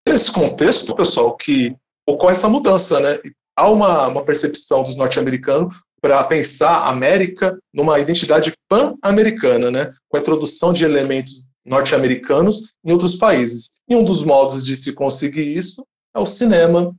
nesse 0.07 0.33
contexto, 0.33 0.94
pessoal, 0.94 1.37
que 1.37 1.74
ocorre 2.07 2.33
essa 2.33 2.48
mudança, 2.48 3.00
né? 3.00 3.18
Há 3.57 3.70
uma, 3.70 4.09
uma 4.09 4.24
percepção 4.24 4.83
dos 4.83 4.96
norte-americanos 4.96 5.74
para 6.05 6.23
pensar 6.25 6.69
a 6.69 6.90
América 6.90 7.59
numa 7.73 7.99
identidade 7.99 8.53
pan-americana, 8.69 9.71
né? 9.71 9.90
Com 10.07 10.19
a 10.19 10.21
introdução 10.21 10.71
de 10.71 10.85
elementos 10.85 11.43
norte-americanos 11.64 12.75
em 12.85 12.93
outros 12.93 13.17
países. 13.17 13.71
E 13.88 13.97
um 13.97 14.05
dos 14.05 14.23
modos 14.23 14.67
de 14.67 14.77
se 14.77 14.93
conseguir 14.93 15.57
isso 15.57 15.83
é 16.14 16.19
o 16.19 16.27
cinema, 16.27 16.95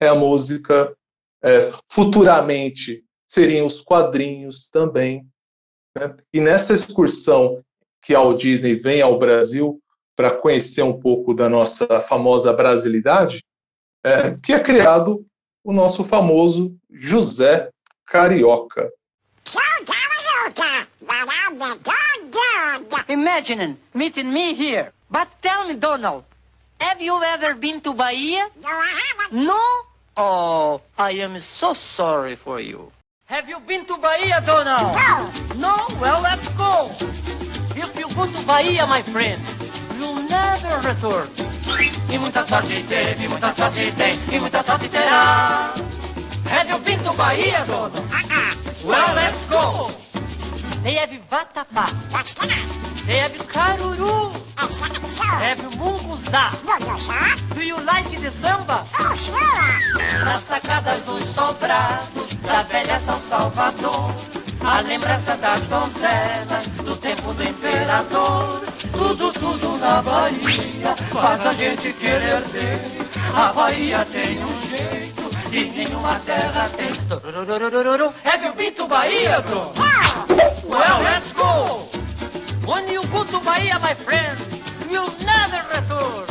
é 0.00 0.08
a 0.08 0.14
música, 0.14 0.90
é, 1.44 1.70
futuramente 1.92 3.04
seriam 3.28 3.66
os 3.66 3.82
quadrinhos 3.82 4.70
também. 4.70 5.26
Né? 5.94 6.16
E 6.32 6.40
nessa 6.40 6.72
excursão 6.72 7.62
que 8.02 8.14
a 8.14 8.32
Disney 8.32 8.72
vem 8.72 9.02
ao 9.02 9.18
Brasil 9.18 9.78
para 10.16 10.30
conhecer 10.30 10.80
um 10.80 10.98
pouco 10.98 11.34
da 11.34 11.46
nossa 11.46 12.00
famosa 12.00 12.54
brasilidade, 12.54 13.44
é, 14.02 14.34
que 14.42 14.54
é 14.54 14.60
criado 14.60 15.26
o 15.62 15.74
nosso 15.74 16.02
famoso 16.02 16.74
José 16.90 17.68
Carioca. 18.10 18.90
Imagine 23.08 23.76
meeting 23.94 24.32
me 24.32 24.54
here. 24.54 24.92
But 25.10 25.28
tell 25.42 25.68
me, 25.68 25.74
Donald, 25.74 26.24
have 26.80 27.00
you 27.00 27.22
ever 27.22 27.54
been 27.54 27.80
to 27.82 27.92
Bahia? 27.92 28.48
No, 28.62 28.68
I 28.68 29.00
haven't. 29.06 29.44
No? 29.46 29.62
Oh, 30.16 30.80
I 30.98 31.12
am 31.12 31.40
so 31.40 31.74
sorry 31.74 32.36
for 32.36 32.60
you. 32.60 32.90
Have 33.26 33.48
you 33.48 33.60
been 33.60 33.86
to 33.86 33.96
Bahia, 33.98 34.42
Donald? 34.44 34.94
No. 34.94 35.30
No? 35.56 35.76
Well, 36.00 36.20
let's 36.20 36.48
go. 36.54 36.90
If 37.78 37.94
you 37.98 38.08
go 38.14 38.26
to 38.26 38.46
Bahia, 38.46 38.86
my 38.86 39.02
friend, 39.02 39.40
you'll 39.98 40.22
never 40.26 40.88
return. 40.88 41.28
E 42.10 42.18
muita 42.18 42.44
sorte 42.44 42.82
teve, 42.88 43.28
muita 43.28 43.52
sorte 43.52 43.92
tem, 43.94 44.18
e 44.34 44.40
muita 44.40 44.62
sorte 44.62 44.88
terá. 44.88 45.89
Have 46.50 46.68
you 46.68 46.78
been 46.78 46.98
to 47.04 47.12
Bahia? 47.12 47.64
Uh-uh. 47.68 48.54
Well, 48.84 49.14
let's 49.14 49.46
go. 49.46 49.88
They 50.82 50.94
have 50.94 51.10
vatapá, 51.30 51.86
What's 52.10 52.34
have 53.06 53.38
caruru, 53.46 54.32
have 54.58 55.58
munguzá. 55.78 56.50
Sir. 56.98 57.54
Do 57.54 57.64
you 57.64 57.76
like 57.84 58.10
the 58.20 58.30
samba? 58.30 58.84
Oh, 58.98 59.14
sure. 59.14 60.24
Nas 60.24 60.42
sacadas 60.42 61.00
dos 61.02 61.24
sobrados 61.24 62.34
da 62.42 62.62
velha 62.64 62.98
São 62.98 63.20
Salvador. 63.22 64.14
A 64.60 64.80
lembrança 64.80 65.36
das 65.36 65.60
donzelas 65.62 66.66
do 66.84 66.96
tempo 66.96 67.32
do 67.32 67.42
imperador. 67.44 68.60
Tudo, 68.92 69.32
tudo 69.32 69.78
na 69.78 70.02
Bahia 70.02 70.96
faz 71.12 71.46
a 71.46 71.52
gente 71.52 71.92
querer 71.92 72.42
ver. 72.48 72.80
A 73.36 73.52
Bahia 73.52 74.04
tem 74.06 74.42
um 74.42 74.68
jeito 74.68 75.19
que 75.50 75.64
nenhuma 75.64 76.18
terra 76.20 76.68
tem. 76.70 76.94
Turururururu. 77.08 78.14
Have 78.24 78.44
you 78.44 78.52
been 78.54 78.74
to 78.74 78.86
Bahia, 78.86 79.40
bro? 79.42 79.72
Well, 80.64 81.02
let's 81.02 81.32
go. 81.32 81.88
When 82.64 82.86
you 82.88 83.02
go 83.08 83.24
to 83.24 83.40
Bahia, 83.40 83.78
my 83.80 83.94
friend, 83.94 84.38
you'll 84.88 85.12
never 85.26 85.60
return. 85.74 86.26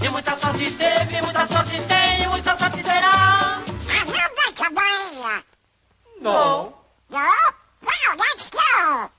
E 0.00 0.08
muita 0.08 0.36
sorte 0.36 0.70
teve, 0.70 1.20
muita 1.22 1.46
sorte 1.46 1.80
tem, 1.88 2.22
e 2.22 2.28
muita 2.28 2.56
sorte 2.56 2.82
terá. 2.82 3.58
Have 3.88 4.08
you 4.08 4.28
been 4.36 4.54
to 4.54 4.70
Bahia? 4.72 5.44
Não. 6.20 6.32
No? 6.32 6.74
Well, 7.10 8.16
let's 8.16 8.50
go. 8.50 9.10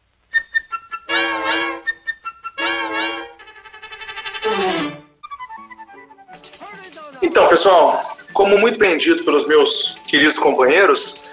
Então, 7.21 7.47
pessoal, 7.49 8.14
como 8.35 8.57
muito 8.57 8.77
bem 8.77 8.97
dito 8.97 9.23
pelos 9.23 9.47
meus 9.47 9.97
queridos 10.05 10.37
companheiros, 10.37 11.23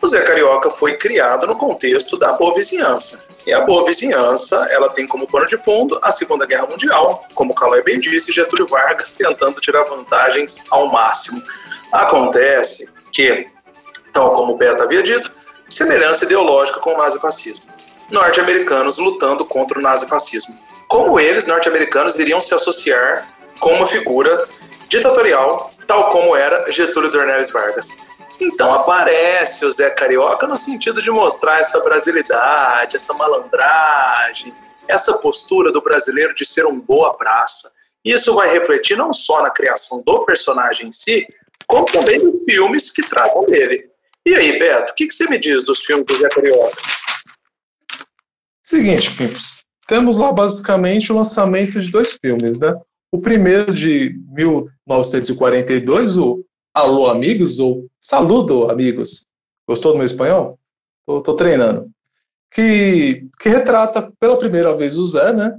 o 0.00 0.06
Zé 0.06 0.22
Carioca 0.22 0.70
foi 0.70 0.96
criado 0.96 1.44
no 1.44 1.56
contexto 1.56 2.16
da 2.16 2.32
boa 2.34 2.54
vizinhança. 2.54 3.24
E 3.44 3.52
a 3.52 3.62
boa 3.62 3.84
vizinhança, 3.84 4.68
ela 4.70 4.88
tem 4.88 5.04
como 5.04 5.26
pano 5.26 5.44
de 5.44 5.56
fundo 5.56 5.98
a 6.00 6.12
Segunda 6.12 6.46
Guerra 6.46 6.68
Mundial, 6.68 7.26
como 7.34 7.52
Calói 7.52 7.82
bem 7.82 7.98
disse, 7.98 8.30
Getúlio 8.30 8.68
Vargas 8.68 9.10
tentando 9.10 9.60
tirar 9.60 9.82
vantagens 9.82 10.62
ao 10.70 10.86
máximo. 10.86 11.42
Acontece 11.90 12.88
que, 13.10 13.48
tal 14.12 14.32
como 14.32 14.52
o 14.52 14.56
Beto 14.56 14.84
havia 14.84 15.02
dito, 15.02 15.32
semelhança 15.68 16.24
ideológica 16.24 16.78
com 16.78 16.94
o 16.94 16.96
nazifascismo. 16.96 17.64
Norte-americanos 18.08 18.98
lutando 18.98 19.44
contra 19.44 19.80
o 19.80 19.82
nazifascismo. 19.82 20.56
Como 20.86 21.18
eles, 21.18 21.44
norte-americanos, 21.44 22.20
iriam 22.20 22.40
se 22.40 22.54
associar 22.54 23.28
com 23.58 23.72
uma 23.74 23.86
figura 23.86 24.48
ditatorial, 24.88 25.72
tal 25.86 26.08
como 26.10 26.36
era 26.36 26.70
Getúlio 26.70 27.10
Dornelles 27.10 27.50
Vargas. 27.50 27.96
Então 28.40 28.72
aparece 28.72 29.64
o 29.64 29.70
Zé 29.70 29.90
Carioca 29.90 30.46
no 30.46 30.56
sentido 30.56 31.00
de 31.00 31.10
mostrar 31.10 31.60
essa 31.60 31.80
brasilidade, 31.80 32.96
essa 32.96 33.12
malandragem, 33.14 34.54
essa 34.88 35.14
postura 35.18 35.70
do 35.70 35.80
brasileiro 35.80 36.34
de 36.34 36.44
ser 36.44 36.66
um 36.66 36.78
boa 36.80 37.14
praça. 37.14 37.72
Isso 38.04 38.34
vai 38.34 38.50
refletir 38.50 38.96
não 38.96 39.12
só 39.12 39.42
na 39.42 39.50
criação 39.50 40.02
do 40.04 40.24
personagem 40.24 40.88
em 40.88 40.92
si, 40.92 41.26
como 41.66 41.86
também 41.86 42.18
nos 42.18 42.42
filmes 42.44 42.90
que 42.90 43.02
tratam 43.02 43.44
dele. 43.46 43.88
E 44.26 44.34
aí, 44.34 44.58
Beto, 44.58 44.92
o 44.92 44.94
que, 44.94 45.06
que 45.06 45.14
você 45.14 45.28
me 45.28 45.38
diz 45.38 45.64
dos 45.64 45.80
filmes 45.80 46.06
do 46.06 46.18
Zé 46.18 46.28
Carioca? 46.28 46.76
Seguinte, 48.62 49.10
Pimpos, 49.16 49.64
temos 49.86 50.16
lá 50.16 50.32
basicamente 50.32 51.12
o 51.12 51.16
lançamento 51.16 51.80
de 51.80 51.90
dois 51.90 52.18
filmes, 52.20 52.58
né? 52.58 52.74
O 53.12 53.20
primeiro 53.20 53.74
de 53.74 54.18
1942, 54.28 56.16
o 56.16 56.42
Alô 56.72 57.08
Amigos, 57.08 57.58
ou 57.58 57.86
Saludo 58.00 58.70
Amigos. 58.70 59.26
Gostou 59.68 59.92
do 59.92 59.98
meu 59.98 60.06
espanhol? 60.06 60.58
Tô 61.04 61.36
treinando. 61.36 61.90
Que, 62.50 63.28
que 63.38 63.50
retrata 63.50 64.10
pela 64.18 64.38
primeira 64.38 64.74
vez 64.74 64.96
o 64.96 65.04
Zé, 65.04 65.30
né? 65.34 65.54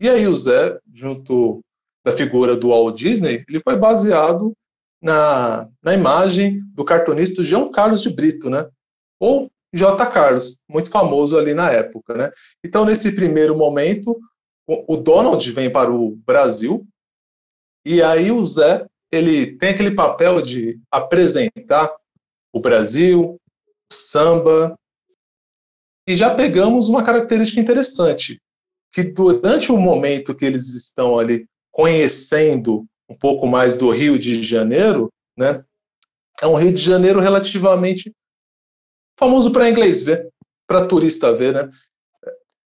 E 0.00 0.08
aí 0.08 0.26
o 0.26 0.36
Zé, 0.36 0.80
junto 0.92 1.60
da 2.04 2.10
figura 2.10 2.56
do 2.56 2.70
Walt 2.70 2.98
Disney, 2.98 3.44
ele 3.48 3.60
foi 3.60 3.76
baseado 3.76 4.52
na, 5.00 5.68
na 5.80 5.94
imagem 5.94 6.58
do 6.74 6.84
cartunista 6.84 7.44
João 7.44 7.70
Carlos 7.70 8.02
de 8.02 8.10
Brito, 8.10 8.50
né? 8.50 8.66
Ou 9.20 9.48
J. 9.72 10.04
Carlos, 10.06 10.58
muito 10.68 10.90
famoso 10.90 11.38
ali 11.38 11.54
na 11.54 11.70
época, 11.70 12.16
né? 12.16 12.32
Então, 12.64 12.84
nesse 12.84 13.12
primeiro 13.12 13.56
momento, 13.56 14.18
o, 14.86 14.96
Donald 14.96 15.50
vem 15.52 15.70
para 15.70 15.90
o 15.90 16.16
Brasil 16.24 16.86
e 17.84 18.02
aí 18.02 18.30
o 18.30 18.44
Zé, 18.44 18.86
ele 19.10 19.56
tem 19.56 19.70
aquele 19.70 19.92
papel 19.92 20.40
de 20.40 20.80
apresentar 20.90 21.92
o 22.52 22.60
Brasil, 22.60 23.40
o 23.90 23.94
samba, 23.94 24.76
e 26.06 26.16
já 26.16 26.34
pegamos 26.34 26.88
uma 26.88 27.04
característica 27.04 27.60
interessante, 27.60 28.40
que 28.92 29.02
durante 29.02 29.72
o 29.72 29.76
momento 29.76 30.34
que 30.34 30.44
eles 30.44 30.74
estão 30.74 31.18
ali 31.18 31.46
conhecendo 31.70 32.86
um 33.08 33.14
pouco 33.14 33.46
mais 33.46 33.74
do 33.74 33.90
Rio 33.90 34.18
de 34.18 34.42
Janeiro, 34.42 35.08
né? 35.36 35.64
É 36.40 36.46
um 36.46 36.54
Rio 36.54 36.72
de 36.72 36.82
Janeiro 36.82 37.20
relativamente 37.20 38.12
famoso 39.18 39.52
para 39.52 39.68
inglês 39.68 40.02
ver, 40.02 40.28
para 40.66 40.86
turista 40.86 41.32
ver, 41.32 41.54
né? 41.54 41.68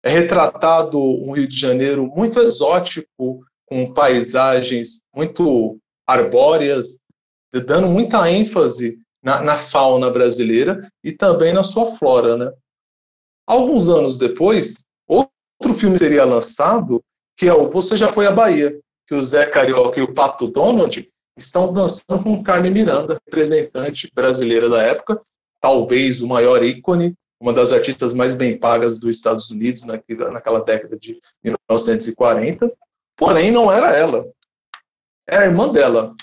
É 0.04 0.10
retratado 0.10 1.00
um 1.00 1.32
Rio 1.32 1.48
de 1.48 1.58
Janeiro 1.58 2.06
muito 2.06 2.38
exótico, 2.38 3.42
com 3.64 3.94
paisagens 3.94 5.00
muito 5.16 5.78
arbóreas, 6.06 6.98
dando 7.66 7.88
muita 7.88 8.30
ênfase 8.30 8.98
na, 9.22 9.40
na 9.40 9.54
fauna 9.56 10.10
brasileira 10.10 10.86
e 11.02 11.10
também 11.10 11.54
na 11.54 11.62
sua 11.62 11.86
flora, 11.86 12.36
né? 12.36 12.52
Alguns 13.46 13.88
anos 13.88 14.18
depois, 14.18 14.84
outro 15.08 15.72
filme 15.72 15.98
seria 15.98 16.26
lançado, 16.26 17.02
que 17.34 17.46
é 17.46 17.54
o 17.54 17.70
Você 17.70 17.96
Já 17.96 18.12
Foi 18.12 18.26
à 18.26 18.30
Bahia, 18.30 18.78
que 19.06 19.14
o 19.14 19.22
Zé 19.22 19.46
Carioca 19.46 19.98
e 19.98 20.02
o 20.02 20.12
Pato 20.12 20.48
Donald 20.48 21.08
estão 21.38 21.72
dançando 21.72 22.22
com 22.22 22.42
Carmen 22.42 22.72
Miranda, 22.72 23.18
representante 23.26 24.10
brasileira 24.14 24.68
da 24.68 24.82
época, 24.82 25.18
talvez 25.62 26.20
o 26.20 26.28
maior 26.28 26.62
ícone, 26.62 27.14
uma 27.44 27.52
das 27.52 27.72
artistas 27.72 28.14
mais 28.14 28.34
bem 28.34 28.58
pagas 28.58 28.98
dos 28.98 29.14
Estados 29.14 29.50
Unidos 29.50 29.84
naquela, 29.84 30.30
naquela 30.30 30.64
década 30.64 30.98
de 30.98 31.20
1940, 31.44 32.72
porém 33.14 33.50
não 33.50 33.70
era 33.70 33.94
ela, 33.94 34.24
é 35.28 35.36
a 35.36 35.44
irmã 35.44 35.70
dela. 35.70 36.14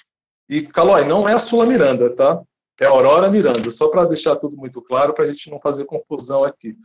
E, 0.50 0.64
Calói, 0.64 1.06
não 1.06 1.30
é 1.30 1.34
a 1.34 1.40
Sula 1.40 1.68
Miranda, 1.68 2.10
tá? 2.16 2.42
É 2.80 2.88
a 2.88 2.90
Aurora 2.90 3.30
Miranda, 3.30 3.70
só 3.70 3.90
para 3.90 4.06
deixar 4.06 4.36
tudo 4.38 4.58
muito 4.58 4.82
claro, 4.82 5.14
para 5.14 5.26
a 5.26 5.28
gente 5.28 5.52
não 5.52 5.60
fazer 5.60 5.86
confusão 5.86 6.44
aqui. 6.44 6.76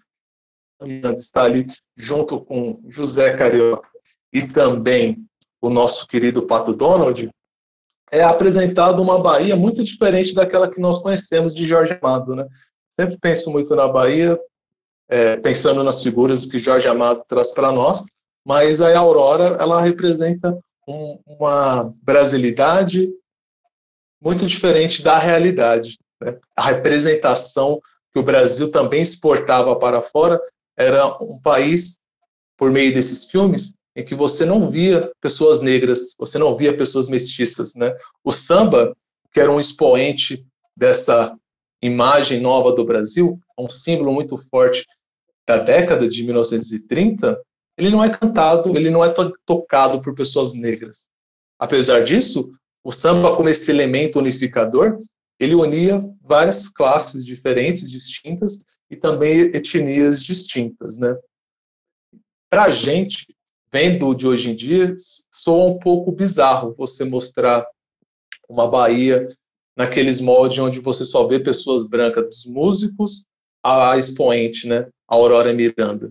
Miranda 0.82 1.18
está 1.18 1.44
ali 1.44 1.66
junto 1.96 2.38
com 2.38 2.78
José 2.90 3.34
Carioca 3.38 3.88
e 4.30 4.46
também 4.46 5.26
o 5.62 5.70
nosso 5.70 6.06
querido 6.06 6.46
Pato 6.46 6.74
Donald, 6.74 7.30
é 8.12 8.22
apresentado 8.22 9.00
uma 9.00 9.18
Bahia 9.18 9.56
muito 9.56 9.82
diferente 9.82 10.34
daquela 10.34 10.70
que 10.70 10.78
nós 10.78 11.02
conhecemos 11.02 11.54
de 11.54 11.66
Jorge 11.66 11.98
Amado. 12.00 12.36
Né? 12.36 12.46
Sempre 12.98 13.18
penso 13.20 13.50
muito 13.50 13.76
na 13.76 13.86
Bahia, 13.86 14.38
é, 15.08 15.36
pensando 15.36 15.84
nas 15.84 16.02
figuras 16.02 16.46
que 16.46 16.58
Jorge 16.58 16.88
Amado 16.88 17.24
traz 17.28 17.52
para 17.52 17.70
nós, 17.70 18.02
mas 18.44 18.80
a 18.80 18.96
Aurora 18.96 19.56
ela 19.60 19.80
representa 19.82 20.58
um, 20.88 21.18
uma 21.26 21.92
brasilidade 22.02 23.10
muito 24.20 24.46
diferente 24.46 25.02
da 25.02 25.18
realidade. 25.18 25.98
Né? 26.20 26.38
A 26.56 26.68
representação 26.68 27.80
que 28.12 28.18
o 28.18 28.22
Brasil 28.22 28.70
também 28.70 29.02
exportava 29.02 29.76
para 29.76 30.00
fora 30.00 30.40
era 30.76 31.06
um 31.22 31.38
país, 31.40 31.98
por 32.56 32.70
meio 32.70 32.92
desses 32.94 33.24
filmes, 33.24 33.74
em 33.94 34.04
que 34.04 34.14
você 34.14 34.44
não 34.44 34.70
via 34.70 35.10
pessoas 35.20 35.60
negras, 35.60 36.14
você 36.18 36.38
não 36.38 36.56
via 36.56 36.76
pessoas 36.76 37.08
mestiças, 37.08 37.74
né? 37.74 37.94
O 38.22 38.32
samba, 38.32 38.94
que 39.32 39.40
era 39.40 39.50
um 39.50 39.60
expoente 39.60 40.46
dessa 40.76 41.34
imagem 41.86 42.40
nova 42.40 42.72
do 42.72 42.84
Brasil, 42.84 43.38
um 43.58 43.68
símbolo 43.68 44.12
muito 44.12 44.36
forte 44.50 44.84
da 45.46 45.58
década 45.58 46.08
de 46.08 46.22
1930, 46.24 47.40
ele 47.78 47.90
não 47.90 48.02
é 48.02 48.10
cantado, 48.10 48.76
ele 48.76 48.90
não 48.90 49.04
é 49.04 49.12
tocado 49.44 50.00
por 50.00 50.14
pessoas 50.14 50.54
negras. 50.54 51.08
Apesar 51.58 52.04
disso, 52.04 52.52
o 52.82 52.92
samba 52.92 53.34
como 53.36 53.48
esse 53.48 53.70
elemento 53.70 54.18
unificador, 54.18 55.00
ele 55.38 55.54
unia 55.54 56.02
várias 56.22 56.68
classes 56.68 57.24
diferentes, 57.24 57.90
distintas, 57.90 58.58
e 58.90 58.96
também 58.96 59.40
etnias 59.40 60.22
distintas, 60.22 60.96
né? 60.96 61.16
Para 62.48 62.64
a 62.64 62.70
gente, 62.70 63.26
vendo 63.72 64.14
de 64.14 64.26
hoje 64.26 64.50
em 64.50 64.54
dia, 64.54 64.94
soa 65.30 65.64
um 65.64 65.78
pouco 65.78 66.12
bizarro 66.12 66.74
você 66.76 67.04
mostrar 67.04 67.66
uma 68.48 68.68
Bahia 68.68 69.26
naqueles 69.76 70.20
moldes 70.20 70.58
onde 70.58 70.80
você 70.80 71.04
só 71.04 71.26
vê 71.26 71.38
pessoas 71.38 71.86
brancas, 71.86 72.24
dos 72.24 72.46
músicos 72.46 73.26
a 73.62 73.98
expoente, 73.98 74.66
né, 74.66 74.88
a 75.08 75.14
Aurora 75.14 75.52
Miranda. 75.52 76.10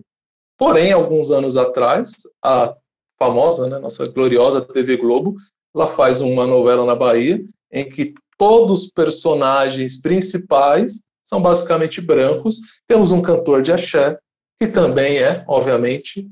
Porém, 0.58 0.92
alguns 0.92 1.30
anos 1.30 1.56
atrás, 1.56 2.14
a 2.42 2.74
famosa, 3.18 3.68
né, 3.68 3.78
nossa 3.78 4.06
gloriosa 4.06 4.60
TV 4.60 4.96
Globo, 4.96 5.36
ela 5.74 5.86
faz 5.86 6.20
uma 6.20 6.46
novela 6.46 6.84
na 6.84 6.94
Bahia 6.94 7.42
em 7.72 7.88
que 7.88 8.14
todos 8.38 8.84
os 8.84 8.90
personagens 8.90 10.00
principais 10.00 11.00
são 11.24 11.42
basicamente 11.42 12.00
brancos. 12.00 12.60
Temos 12.86 13.10
um 13.10 13.20
cantor 13.20 13.62
de 13.62 13.72
axé, 13.72 14.18
que 14.58 14.68
também 14.68 15.18
é, 15.18 15.44
obviamente, 15.48 16.30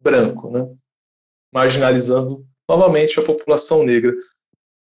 branco, 0.00 0.50
né? 0.50 0.68
marginalizando 1.52 2.44
novamente 2.68 3.18
a 3.18 3.24
população 3.24 3.82
negra. 3.82 4.12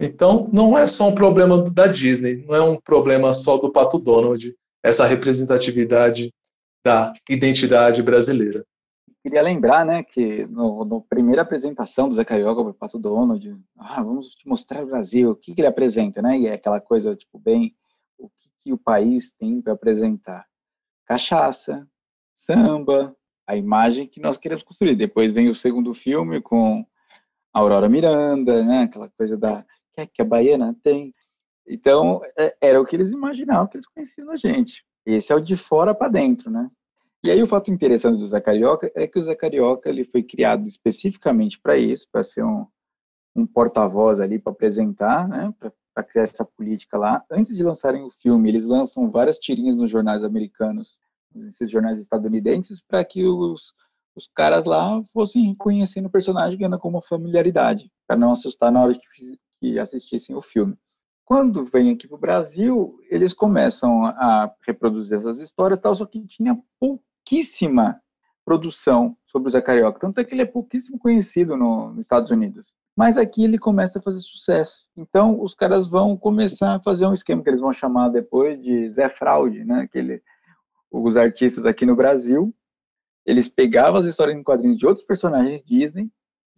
Então, 0.05 0.49
não 0.53 0.77
é 0.77 0.87
só 0.87 1.09
um 1.09 1.15
problema 1.15 1.63
da 1.71 1.87
Disney, 1.87 2.45
não 2.47 2.55
é 2.55 2.63
um 2.63 2.77
problema 2.77 3.33
só 3.33 3.57
do 3.57 3.73
Pato 3.73 3.99
Donald, 3.99 4.55
essa 4.83 5.07
representatividade 5.07 6.33
da 6.85 7.13
identidade 7.29 8.03
brasileira. 8.03 8.65
Queria 9.23 9.41
lembrar, 9.41 9.87
né, 9.87 10.03
que 10.03 10.45
no 10.47 11.01
primeira 11.09 11.41
apresentação 11.41 12.11
do 12.11 12.15
Zé 12.15 12.25
Carioca 12.25 12.61
para 12.61 12.71
o 12.71 12.75
Pato 12.75 12.99
Donald, 12.99 13.59
ah, 13.79 14.03
vamos 14.03 14.29
te 14.35 14.47
mostrar 14.47 14.83
o 14.83 14.87
Brasil, 14.87 15.31
o 15.31 15.35
que, 15.35 15.55
que 15.55 15.63
ele 15.63 15.69
apresenta, 15.69 16.21
né? 16.21 16.39
E 16.39 16.47
é 16.47 16.53
aquela 16.53 16.79
coisa, 16.79 17.17
tipo, 17.17 17.39
bem, 17.39 17.75
o 18.19 18.29
que, 18.29 18.51
que 18.63 18.73
o 18.75 18.77
país 18.77 19.33
tem 19.33 19.63
para 19.63 19.73
apresentar? 19.73 20.45
Cachaça, 21.07 21.89
samba, 22.37 23.17
a 23.47 23.57
imagem 23.57 24.07
que 24.07 24.21
nós 24.21 24.37
queremos 24.37 24.63
construir. 24.63 24.95
Depois 24.95 25.33
vem 25.33 25.49
o 25.49 25.55
segundo 25.55 25.95
filme 25.95 26.43
com 26.43 26.85
Aurora 27.51 27.89
Miranda, 27.89 28.63
né, 28.63 28.83
aquela 28.83 29.09
coisa 29.09 29.39
da 29.39 29.65
que, 29.95 30.07
que 30.07 30.23
a 30.23 30.25
baiana 30.25 30.77
tem. 30.83 31.15
Então, 31.67 32.21
é, 32.39 32.57
era 32.61 32.81
o 32.81 32.85
que 32.85 32.95
eles 32.97 33.13
imaginavam, 33.13 33.67
que 33.67 33.77
eles 33.77 33.87
conheciam 33.87 34.27
da 34.27 34.37
gente. 34.37 34.85
Esse 35.07 35.33
é 35.33 35.37
o 35.37 35.41
de 35.41 35.57
fora 35.57 35.95
para 35.95 36.09
dentro, 36.09 36.51
né? 36.51 36.71
E 37.23 37.31
aí 37.31 37.43
o 37.43 37.47
fato 37.47 37.73
interessante 37.73 38.19
do 38.19 38.27
Zé 38.27 38.41
Carioca 38.41 38.91
é 38.95 39.07
que 39.07 39.19
o 39.19 39.23
Zé 39.23 39.35
Carioca 39.35 39.89
ele 39.89 40.05
foi 40.05 40.23
criado 40.23 40.67
especificamente 40.67 41.59
para 41.59 41.77
isso, 41.77 42.07
para 42.13 42.23
ser 42.23 42.45
um, 42.45 42.67
um 43.35 43.47
porta-voz 43.47 44.21
ali 44.21 44.39
para 44.39 44.53
apresentar, 44.53 45.27
né, 45.27 45.53
para 45.59 46.05
criar 46.05 46.25
essa 46.25 46.45
política 46.45 46.99
lá. 46.99 47.25
Antes 47.31 47.57
de 47.57 47.63
lançarem 47.63 48.03
o 48.03 48.11
filme, 48.11 48.51
eles 48.51 48.67
lançam 48.67 49.11
várias 49.11 49.39
tirinhas 49.39 49.75
nos 49.75 49.91
jornais 49.91 50.23
americanos 50.23 51.01
esses 51.49 51.71
jornais 51.71 51.99
estadunidenses, 51.99 52.81
para 52.81 53.05
que 53.05 53.25
os, 53.25 53.73
os 54.15 54.29
caras 54.35 54.65
lá 54.65 55.03
fossem 55.13 55.49
reconhecendo 55.49 56.07
o 56.07 56.11
personagem 56.11 56.59
ganhando 56.59 56.79
com 56.79 56.89
uma 56.89 57.03
familiaridade, 57.03 57.91
para 58.07 58.17
não 58.17 58.31
assustar 58.31 58.71
na 58.71 58.83
hora 58.83 58.95
que, 58.95 59.01
que 59.65 59.79
assistissem 59.79 60.37
o 60.37 60.43
filme. 60.43 60.77
Quando 61.25 61.65
vem 61.65 61.91
aqui 61.91 62.07
para 62.07 62.17
o 62.17 62.21
Brasil, 62.21 62.99
eles 63.09 63.33
começam 63.33 64.05
a 64.05 64.53
reproduzir 64.67 65.17
essas 65.17 65.39
histórias, 65.39 65.81
tal, 65.81 65.95
só 65.95 66.05
que 66.05 66.23
tinha 66.27 66.61
pouquíssima 66.79 67.99
produção 68.45 69.17
sobre 69.25 69.49
o 69.49 69.51
Zé 69.51 69.63
Carioca, 69.63 69.99
tanto 69.99 70.21
é 70.21 70.25
que 70.25 70.35
ele 70.35 70.43
é 70.43 70.47
pouquíssimo 70.47 70.99
conhecido 70.99 71.57
no, 71.57 71.95
nos 71.95 72.05
Estados 72.05 72.31
Unidos. 72.31 72.67
Mas 72.95 73.17
aqui 73.17 73.43
ele 73.43 73.59
começa 73.59 73.99
a 73.99 74.03
fazer 74.03 74.21
sucesso. 74.21 74.87
Então, 74.95 75.41
os 75.41 75.55
caras 75.55 75.89
vão 75.89 76.15
começar 76.15 76.75
a 76.75 76.81
fazer 76.81 77.07
um 77.07 77.15
esquema 77.15 77.43
que 77.43 77.49
eles 77.49 77.61
vão 77.61 77.73
chamar 77.73 78.11
depois 78.11 78.61
de 78.61 78.87
Zé 78.91 79.09
Fraude, 79.09 79.65
né? 79.65 79.89
Que 79.91 79.99
ele, 79.99 80.23
os 80.93 81.17
artistas 81.17 81.65
aqui 81.65 81.87
no 81.87 81.97
Brasil, 81.97 82.55
eles 83.27 83.49
pegavam 83.49 83.99
as 83.99 84.05
histórias 84.05 84.37
em 84.37 84.43
quadrinhos 84.43 84.77
de 84.77 84.87
outros 84.87 85.05
personagens 85.05 85.65
Disney 85.65 86.09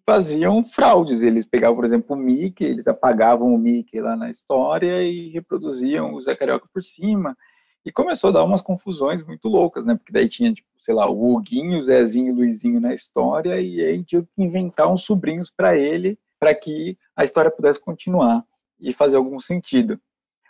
faziam 0.07 0.63
fraudes. 0.63 1.23
Eles 1.23 1.45
pegavam, 1.45 1.77
por 1.77 1.85
exemplo, 1.85 2.15
o 2.15 2.19
Mickey, 2.19 2.65
eles 2.65 2.87
apagavam 2.87 3.53
o 3.53 3.59
Mickey 3.59 4.01
lá 4.01 4.17
na 4.17 4.31
história 4.31 5.03
e 5.03 5.29
reproduziam 5.31 6.15
o 6.15 6.21
Zé 6.21 6.35
Carioca 6.35 6.69
por 6.73 6.83
cima. 6.83 7.37
E 7.85 7.93
começou 7.93 8.31
a 8.31 8.33
dar 8.35 8.45
umas 8.45 8.63
confusões 8.63 9.23
muito 9.23 9.49
loucas, 9.49 9.85
né? 9.85 9.95
Porque 9.97 10.13
daí 10.13 10.29
tinha, 10.29 10.53
tipo, 10.53 10.69
sei 10.81 10.95
lá, 10.95 11.09
o 11.11 11.35
Huguinho, 11.35 11.79
o 11.79 11.83
Zezinho 11.83 12.33
o 12.33 12.37
Luizinho 12.37 12.81
na 12.81 12.95
história, 12.95 13.61
e 13.61 13.81
aí 13.81 14.05
tinha 14.05 14.23
que 14.23 14.43
inventar 14.43 14.91
uns 14.91 15.03
sobrinhos 15.03 15.51
para 15.51 15.77
ele, 15.77 16.19
para 16.39 16.55
que 16.55 16.97
a 17.15 17.25
história 17.25 17.51
pudesse 17.51 17.81
continuar 17.81 18.45
e 18.79 18.93
fazer 18.93 19.17
algum 19.17 19.39
sentido. 19.39 20.01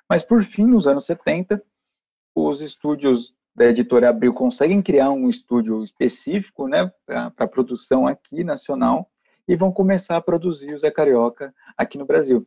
Mas 0.08 0.22
por 0.22 0.42
fim, 0.42 0.64
nos 0.64 0.86
anos 0.86 1.04
70, 1.04 1.62
os 2.34 2.60
estúdios 2.60 3.34
da 3.54 3.66
editora 3.66 4.10
Abril 4.10 4.32
conseguem 4.32 4.82
criar 4.82 5.10
um 5.10 5.28
estúdio 5.28 5.82
específico 5.82 6.68
né, 6.68 6.90
para 7.06 7.48
produção 7.48 8.06
aqui 8.06 8.44
nacional 8.44 9.10
e 9.48 9.56
vão 9.56 9.72
começar 9.72 10.16
a 10.16 10.20
produzir 10.20 10.74
o 10.74 10.78
Zé 10.78 10.90
Carioca 10.90 11.54
aqui 11.76 11.98
no 11.98 12.06
Brasil. 12.06 12.46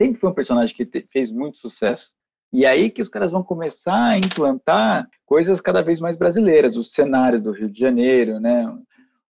Sempre 0.00 0.20
foi 0.20 0.30
um 0.30 0.34
personagem 0.34 0.74
que 0.74 0.84
te, 0.84 1.06
fez 1.10 1.30
muito 1.30 1.58
sucesso. 1.58 2.12
E 2.52 2.64
aí 2.64 2.90
que 2.90 3.02
os 3.02 3.08
caras 3.08 3.32
vão 3.32 3.42
começar 3.42 4.10
a 4.10 4.18
implantar 4.18 5.08
coisas 5.26 5.60
cada 5.60 5.82
vez 5.82 6.00
mais 6.00 6.16
brasileiras, 6.16 6.76
os 6.76 6.92
cenários 6.92 7.42
do 7.42 7.52
Rio 7.52 7.68
de 7.68 7.80
Janeiro, 7.80 8.38
né, 8.38 8.66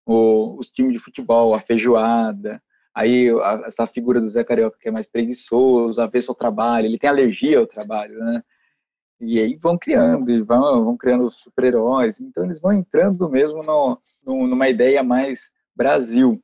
o, 0.04 0.58
os 0.58 0.70
times 0.70 0.92
de 0.92 0.98
futebol, 0.98 1.54
a 1.54 1.58
feijoada, 1.58 2.62
aí 2.94 3.30
a, 3.30 3.62
essa 3.66 3.86
figura 3.86 4.20
do 4.20 4.28
Zé 4.28 4.44
Carioca 4.44 4.78
que 4.78 4.88
é 4.88 4.92
mais 4.92 5.06
preguiçoso, 5.06 6.00
avesso 6.00 6.30
ao 6.30 6.36
trabalho, 6.36 6.86
ele 6.86 6.98
tem 6.98 7.08
alergia 7.08 7.58
ao 7.58 7.66
trabalho, 7.66 8.18
né? 8.18 8.42
E 9.20 9.40
aí 9.40 9.56
vão 9.56 9.78
criando, 9.78 10.30
e 10.30 10.42
vão, 10.42 10.84
vão 10.84 10.96
criando 10.96 11.30
super-heróis. 11.30 12.20
Então 12.20 12.44
eles 12.44 12.60
vão 12.60 12.72
entrando 12.72 13.28
mesmo 13.28 13.62
no, 13.62 13.98
no, 14.24 14.46
numa 14.46 14.68
ideia 14.68 15.02
mais 15.02 15.50
Brasil. 15.74 16.42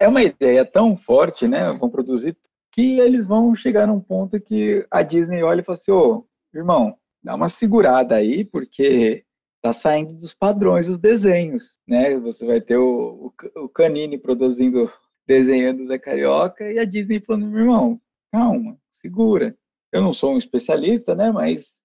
É 0.00 0.08
uma 0.08 0.22
ideia 0.22 0.64
tão 0.64 0.96
forte, 0.96 1.46
né? 1.46 1.72
Vão 1.72 1.90
produzir 1.90 2.36
que 2.72 2.98
eles 2.98 3.26
vão 3.26 3.54
chegar 3.54 3.86
num 3.86 4.00
ponto 4.00 4.40
que 4.40 4.86
a 4.90 5.02
Disney 5.02 5.42
olha 5.42 5.60
e 5.60 5.64
fala 5.64 5.74
assim: 5.74 5.92
ô, 5.92 6.24
irmão, 6.54 6.96
dá 7.22 7.34
uma 7.34 7.48
segurada 7.48 8.14
aí, 8.14 8.44
porque 8.44 9.24
tá 9.62 9.72
saindo 9.72 10.14
dos 10.14 10.32
padrões 10.32 10.88
os 10.88 10.96
desenhos, 10.96 11.78
né? 11.86 12.18
Você 12.18 12.46
vai 12.46 12.60
ter 12.60 12.78
o, 12.78 13.32
o, 13.56 13.64
o 13.64 13.68
Canini 13.68 14.16
produzindo, 14.16 14.90
desenhando 15.26 15.84
Zé 15.84 15.98
Carioca, 15.98 16.72
e 16.72 16.78
a 16.78 16.84
Disney 16.84 17.20
falando: 17.20 17.46
meu 17.46 17.60
irmão, 17.60 18.00
calma, 18.32 18.78
segura. 18.92 19.56
Eu 19.92 20.00
não 20.00 20.12
sou 20.12 20.34
um 20.34 20.38
especialista, 20.38 21.14
né? 21.14 21.30
Mas 21.30 21.78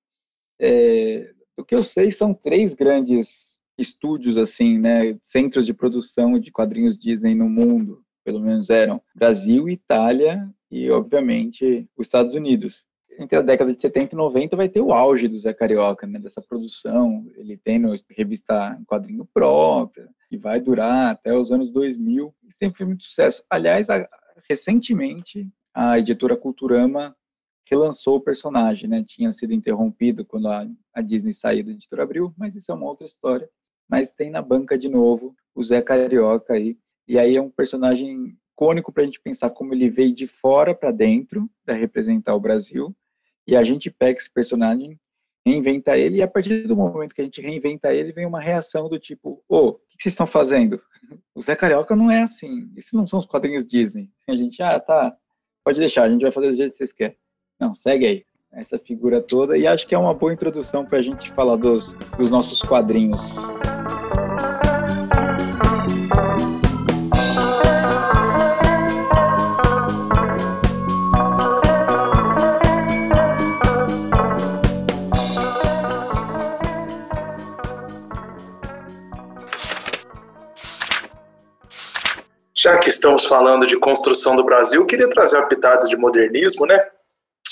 é, 0.62 1.34
o 1.58 1.66
que 1.66 1.76
eu 1.76 1.84
sei 1.84 2.12
são 2.12 2.34
três 2.34 2.74
grandes 2.74 3.60
estúdios, 3.78 4.38
assim, 4.38 4.78
né? 4.78 5.18
Centros 5.22 5.66
de 5.66 5.74
produção 5.74 6.40
de 6.40 6.52
quadrinhos 6.52 6.98
Disney 6.98 7.36
no 7.36 7.50
mundo, 7.50 8.05
pelo 8.26 8.40
menos 8.40 8.70
eram 8.70 9.02
Brasil, 9.16 9.70
Itália 9.70 10.50
e, 10.70 10.90
obviamente, 10.90 11.88
os 11.96 12.08
Estados 12.08 12.34
Unidos. 12.34 12.84
Entre 13.18 13.38
a 13.38 13.42
década 13.42 13.74
de 13.74 13.82
70 13.82 14.14
e 14.14 14.18
90 14.18 14.58
vai 14.58 14.68
ter 14.68 14.82
o 14.82 14.92
auge 14.92 15.30
do 15.30 15.40
Zé 15.40 15.54
Carioca, 15.54 16.06
né? 16.06 16.20
Dessa 16.20 16.42
produção. 16.42 17.26
Ele 17.38 17.56
tem 17.56 17.80
no 17.80 17.94
revista 18.10 18.78
em 18.78 18.84
quadrinho 18.84 19.26
própria, 19.34 20.10
e 20.30 20.38
vai 20.38 20.60
durar 20.60 21.12
até 21.12 21.34
os 21.34 21.52
anos 21.52 21.70
2000, 21.70 22.34
e 22.44 22.52
sempre 22.52 22.78
foi 22.78 22.88
muito 22.88 23.04
sucesso. 23.04 23.44
Aliás, 23.50 23.90
a, 23.90 24.06
recentemente, 24.50 25.48
a 25.74 25.98
editora 26.00 26.36
Culturama 26.36 27.16
relançou 27.68 28.18
o 28.18 28.22
personagem, 28.22 28.90
né? 28.90 29.04
Tinha 29.08 29.32
sido 29.32 29.54
interrompido 29.54 30.26
quando 30.26 30.48
a, 30.48 30.68
a 30.94 31.02
Disney 31.02 31.34
saiu 31.34 31.64
da 31.64 31.72
editora 31.72 32.04
Abril, 32.04 32.34
mas 32.38 32.56
isso 32.56 32.72
é 32.72 32.76
uma 32.76 32.86
outra 32.86 33.06
história. 33.06 33.50
Mas 33.88 34.12
tem 34.12 34.30
na 34.30 34.42
banca 34.42 34.78
de 34.78 34.90
novo 34.90 35.36
o 35.54 35.64
Zé 35.64 35.82
Carioca 35.82 36.54
aí, 36.54 36.78
e 37.08 37.18
aí 37.20 37.36
é 37.36 37.42
um 37.42 37.50
personagem 37.50 38.38
icônico 38.54 38.92
para 38.92 39.04
a 39.04 39.06
gente 39.06 39.20
pensar 39.20 39.50
como 39.50 39.74
ele 39.74 39.90
veio 39.90 40.14
de 40.14 40.28
fora 40.28 40.74
para 40.74 40.92
dentro 40.92 41.50
para 41.66 41.76
representar 41.76 42.36
o 42.36 42.40
Brasil, 42.40 42.96
e 43.48 43.56
a 43.56 43.64
gente 43.64 43.92
pega 43.92 44.18
esse 44.18 44.32
personagem, 44.32 45.00
reinventa 45.46 45.98
ele, 45.98 46.18
e 46.18 46.22
a 46.22 46.28
partir 46.28 46.68
do 46.68 46.76
momento 46.76 47.14
que 47.14 47.22
a 47.22 47.24
gente 47.26 47.42
reinventa 47.42 47.94
ele, 47.94 48.12
vem 48.12 48.26
uma 48.26 48.42
reação 48.42 48.90
do 48.90 48.98
tipo, 48.98 49.44
ô, 49.48 49.58
oh, 49.58 49.68
o 49.70 49.74
que 49.74 50.02
vocês 50.04 50.14
estão 50.14 50.26
fazendo? 50.26 50.82
O 51.36 51.42
Zé 51.44 51.56
Carioca 51.56 51.96
não 51.96 52.10
é 52.10 52.24
assim, 52.24 52.72
isso 52.76 52.98
não 52.98 53.06
são 53.06 53.20
os 53.20 53.28
quadrinhos 53.28 53.68
Disney. 53.68 54.10
A 54.28 54.36
gente, 54.36 54.60
ah, 54.64 54.80
tá, 54.80 55.16
pode 55.64 55.80
deixar, 55.80 56.04
a 56.04 56.10
gente 56.10 56.24
vai 56.24 56.32
fazer 56.32 56.50
do 56.50 56.56
jeito 56.56 56.72
que 56.72 56.78
vocês 56.78 56.92
querem. 56.92 57.16
Não, 57.60 57.76
segue 57.76 58.08
aí. 58.08 58.26
Essa 58.52 58.80
figura 58.80 59.22
toda. 59.22 59.58
E 59.58 59.68
acho 59.68 59.86
que 59.86 59.94
é 59.94 59.98
uma 59.98 60.14
boa 60.14 60.34
introdução 60.34 60.86
para 60.86 61.00
a 61.00 61.02
gente 61.02 61.32
falar 61.32 61.58
dos, 61.58 61.94
dos 62.18 62.32
nossos 62.32 62.62
quadrinhos. 62.62 63.36
Que 82.86 82.90
estamos 82.92 83.26
falando 83.26 83.66
de 83.66 83.76
construção 83.78 84.36
do 84.36 84.44
Brasil, 84.44 84.86
queria 84.86 85.10
trazer 85.10 85.38
uma 85.38 85.48
pitada 85.48 85.88
de 85.88 85.98
modernismo, 85.98 86.68
né? 86.68 86.80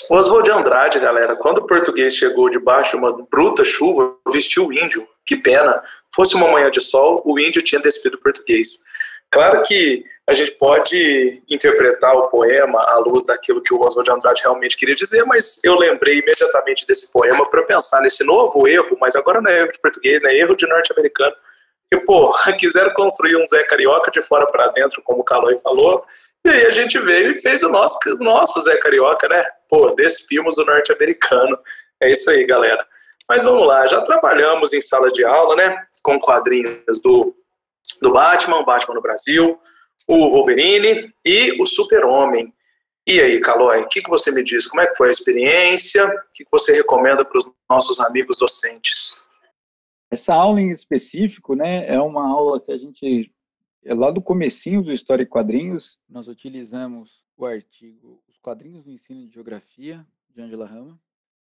Oswald 0.08 0.44
de 0.44 0.52
Andrade, 0.52 1.00
galera, 1.00 1.34
quando 1.34 1.58
o 1.58 1.66
português 1.66 2.14
chegou 2.14 2.48
debaixo 2.48 2.92
de 2.92 2.98
uma 2.98 3.26
bruta 3.28 3.64
chuva, 3.64 4.14
vestiu 4.30 4.68
o 4.68 4.72
índio. 4.72 5.04
Que 5.26 5.34
pena. 5.34 5.82
Fosse 6.14 6.36
uma 6.36 6.46
manhã 6.46 6.70
de 6.70 6.80
sol, 6.80 7.20
o 7.24 7.36
índio 7.36 7.62
tinha 7.62 7.80
despido 7.80 8.14
o 8.14 8.20
português. 8.20 8.78
Claro 9.28 9.62
que 9.62 10.04
a 10.24 10.34
gente 10.34 10.52
pode 10.52 11.42
interpretar 11.50 12.14
o 12.14 12.28
poema 12.28 12.80
à 12.84 12.98
luz 12.98 13.26
daquilo 13.26 13.60
que 13.60 13.74
o 13.74 13.80
Oswald 13.80 14.08
de 14.08 14.14
Andrade 14.14 14.42
realmente 14.42 14.76
queria 14.76 14.94
dizer, 14.94 15.24
mas 15.24 15.60
eu 15.64 15.74
lembrei 15.74 16.20
imediatamente 16.20 16.86
desse 16.86 17.10
poema 17.10 17.44
para 17.50 17.64
pensar 17.64 18.00
nesse 18.02 18.22
novo 18.22 18.68
erro, 18.68 18.96
mas 19.00 19.16
agora 19.16 19.40
não 19.40 19.50
é 19.50 19.62
erro 19.62 19.72
de 19.72 19.80
português, 19.80 20.22
né? 20.22 20.32
É 20.32 20.38
erro 20.38 20.54
de 20.54 20.64
norte-americano. 20.64 21.34
Que, 21.92 22.00
pô, 22.00 22.34
quiseram 22.58 22.92
construir 22.94 23.36
um 23.36 23.44
Zé 23.44 23.62
Carioca 23.64 24.10
de 24.10 24.22
fora 24.22 24.46
para 24.46 24.68
dentro, 24.68 25.02
como 25.02 25.20
o 25.20 25.24
Calói 25.24 25.58
falou, 25.58 26.04
e 26.46 26.50
aí 26.50 26.66
a 26.66 26.70
gente 26.70 26.98
veio 26.98 27.32
e 27.32 27.40
fez 27.40 27.62
o 27.62 27.70
nosso, 27.70 27.98
nosso 28.18 28.60
Zé 28.60 28.76
Carioca, 28.76 29.26
né? 29.28 29.42
Pô, 29.68 29.90
despimos 29.90 30.58
o 30.58 30.64
norte-americano. 30.64 31.58
É 32.02 32.10
isso 32.10 32.30
aí, 32.30 32.44
galera. 32.44 32.86
Mas 33.26 33.44
vamos 33.44 33.66
lá, 33.66 33.86
já 33.86 34.02
trabalhamos 34.02 34.74
em 34.74 34.80
sala 34.80 35.10
de 35.10 35.24
aula, 35.24 35.56
né? 35.56 35.86
Com 36.02 36.20
quadrinhos 36.20 37.00
do, 37.02 37.34
do 38.02 38.12
Batman, 38.12 38.62
Batman 38.62 38.94
no 38.94 39.00
Brasil, 39.00 39.58
o 40.06 40.28
Wolverine 40.28 41.14
e 41.24 41.56
o 41.58 41.64
Super-Homem. 41.64 42.52
E 43.06 43.20
aí, 43.20 43.40
Calói, 43.40 43.80
o 43.80 43.88
que, 43.88 44.02
que 44.02 44.10
você 44.10 44.30
me 44.30 44.42
diz? 44.42 44.66
Como 44.66 44.82
é 44.82 44.86
que 44.86 44.96
foi 44.96 45.08
a 45.08 45.10
experiência? 45.10 46.06
O 46.06 46.32
que, 46.34 46.44
que 46.44 46.50
você 46.50 46.74
recomenda 46.74 47.24
para 47.24 47.38
os 47.38 47.48
nossos 47.70 48.00
amigos 48.00 48.36
docentes? 48.36 49.23
Essa 50.14 50.32
aula 50.32 50.60
em 50.60 50.70
específico, 50.70 51.56
né, 51.56 51.88
é 51.88 52.00
uma 52.00 52.24
aula 52.24 52.60
que 52.60 52.70
a 52.70 52.78
gente 52.78 53.34
é 53.84 53.92
lá 53.92 54.12
do 54.12 54.22
comecinho 54.22 54.80
do 54.80 54.92
História 54.92 55.24
e 55.24 55.26
Quadrinhos, 55.26 55.98
nós 56.08 56.28
utilizamos 56.28 57.24
o 57.36 57.44
artigo 57.44 58.22
Os 58.28 58.38
Quadrinhos 58.38 58.84
do 58.84 58.92
Ensino 58.92 59.26
de 59.26 59.34
Geografia, 59.34 60.06
de 60.32 60.40
Angela 60.40 60.66
Rama, 60.66 61.00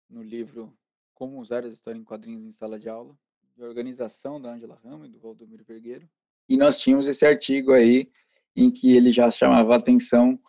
no 0.10 0.24
livro 0.24 0.74
Como 1.14 1.40
Usar 1.40 1.64
a 1.64 1.68
História 1.68 2.00
em 2.00 2.04
Quadrinhos 2.04 2.44
em 2.44 2.50
Sala 2.50 2.80
de 2.80 2.90
Aula, 2.90 3.16
de 3.56 3.64
organização 3.64 4.42
da 4.42 4.52
Angela 4.52 4.80
Rama 4.84 5.06
e 5.06 5.10
do 5.10 5.20
Valdomiro 5.20 5.64
Vergueiro. 5.64 6.10
E 6.50 6.58
nós 6.58 6.80
tínhamos 6.80 7.08
esse 7.08 7.28
artigo 7.28 7.74
aí, 7.74 8.10
em 8.56 8.72
que 8.72 8.92
ele 8.92 9.12
já 9.12 9.30
chamava 9.30 9.76
atenção 9.76 10.40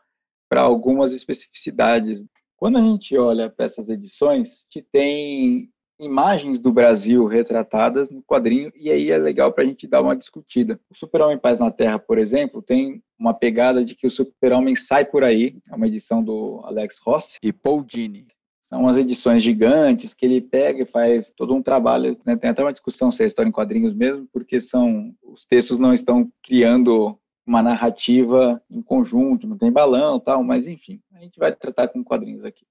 para 0.49 0.63
algumas 0.63 1.13
especificidades. 1.13 2.27
Quando 2.57 2.79
a 2.79 2.81
gente 2.81 3.19
olha 3.19 3.51
para 3.51 3.67
essas 3.67 3.91
edições, 3.91 4.67
que 4.71 4.81
tem 4.81 5.71
imagens 5.99 6.59
do 6.61 6.73
Brasil 6.73 7.25
retratadas 7.27 8.11
no 8.11 8.23
quadrinho, 8.23 8.73
e 8.77 8.91
aí 8.91 9.11
é 9.11 9.19
legal 9.19 9.53
para 9.53 9.65
a 9.65 9.67
gente 9.67 9.87
dar 9.87 10.03
uma 10.03 10.17
discutida. 10.17 10.81
O 10.91 10.97
Super-Homem 10.97 11.39
Paz 11.39 11.59
na 11.59 11.71
Terra, 11.71 11.99
por 11.99 12.19
exemplo, 12.19 12.63
tem 12.63 13.03
uma 13.19 13.33
pegada 13.33 13.85
de 13.85 13.95
que 13.95 14.07
o 14.07 14.11
Super-Homem 14.11 14.77
sai 14.77 15.05
por 15.05 15.23
aí, 15.23 15.59
é 15.71 15.75
uma 15.75 15.87
edição 15.87 16.23
do 16.23 16.61
Alex 16.65 16.99
Ross 16.99 17.39
e 17.43 17.53
Paul 17.53 17.83
Dini. 17.85 18.27
São 18.61 18.81
umas 18.81 18.97
edições 18.97 19.43
gigantes 19.43 20.15
que 20.15 20.25
ele 20.25 20.41
pega 20.41 20.83
e 20.83 20.87
faz 20.87 21.31
todo 21.31 21.55
um 21.55 21.63
trabalho. 21.63 22.19
Né? 22.25 22.37
Tem 22.37 22.51
até 22.51 22.63
uma 22.63 22.73
discussão 22.73 23.11
se 23.11 23.23
é 23.23 23.27
história 23.27 23.49
em 23.49 23.53
quadrinhos 23.53 23.95
mesmo, 23.95 24.27
porque 24.33 24.61
são 24.61 25.15
os 25.23 25.45
textos 25.45 25.79
não 25.79 25.93
estão 25.93 26.31
criando 26.43 27.19
uma 27.47 27.63
narrativa 27.63 28.61
em 28.71 28.83
conjunto, 28.83 29.47
não 29.47 29.59
tem 29.59 29.71
balão 29.71 30.19
tal, 30.19 30.43
mas 30.43 30.67
enfim, 30.67 30.99
a 31.13 31.21
gente 31.21 31.39
vai 31.39 31.55
tratar 31.55 31.89
com 31.89 32.03
quadrinhos 32.03 32.45
aqui. 32.45 32.65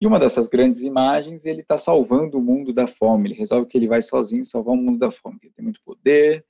E 0.00 0.06
uma 0.06 0.18
dessas 0.18 0.46
grandes 0.46 0.82
imagens, 0.82 1.44
ele 1.44 1.62
está 1.62 1.76
salvando 1.76 2.38
o 2.38 2.42
mundo 2.42 2.72
da 2.72 2.86
fome. 2.86 3.28
Ele 3.28 3.38
resolve 3.38 3.66
que 3.66 3.76
ele 3.76 3.88
vai 3.88 4.00
sozinho 4.00 4.44
salvar 4.44 4.74
o 4.74 4.76
mundo 4.76 4.98
da 4.98 5.10
fome. 5.10 5.38
Ele 5.42 5.52
tem 5.52 5.64
muito 5.64 5.80
poder. 5.84 6.44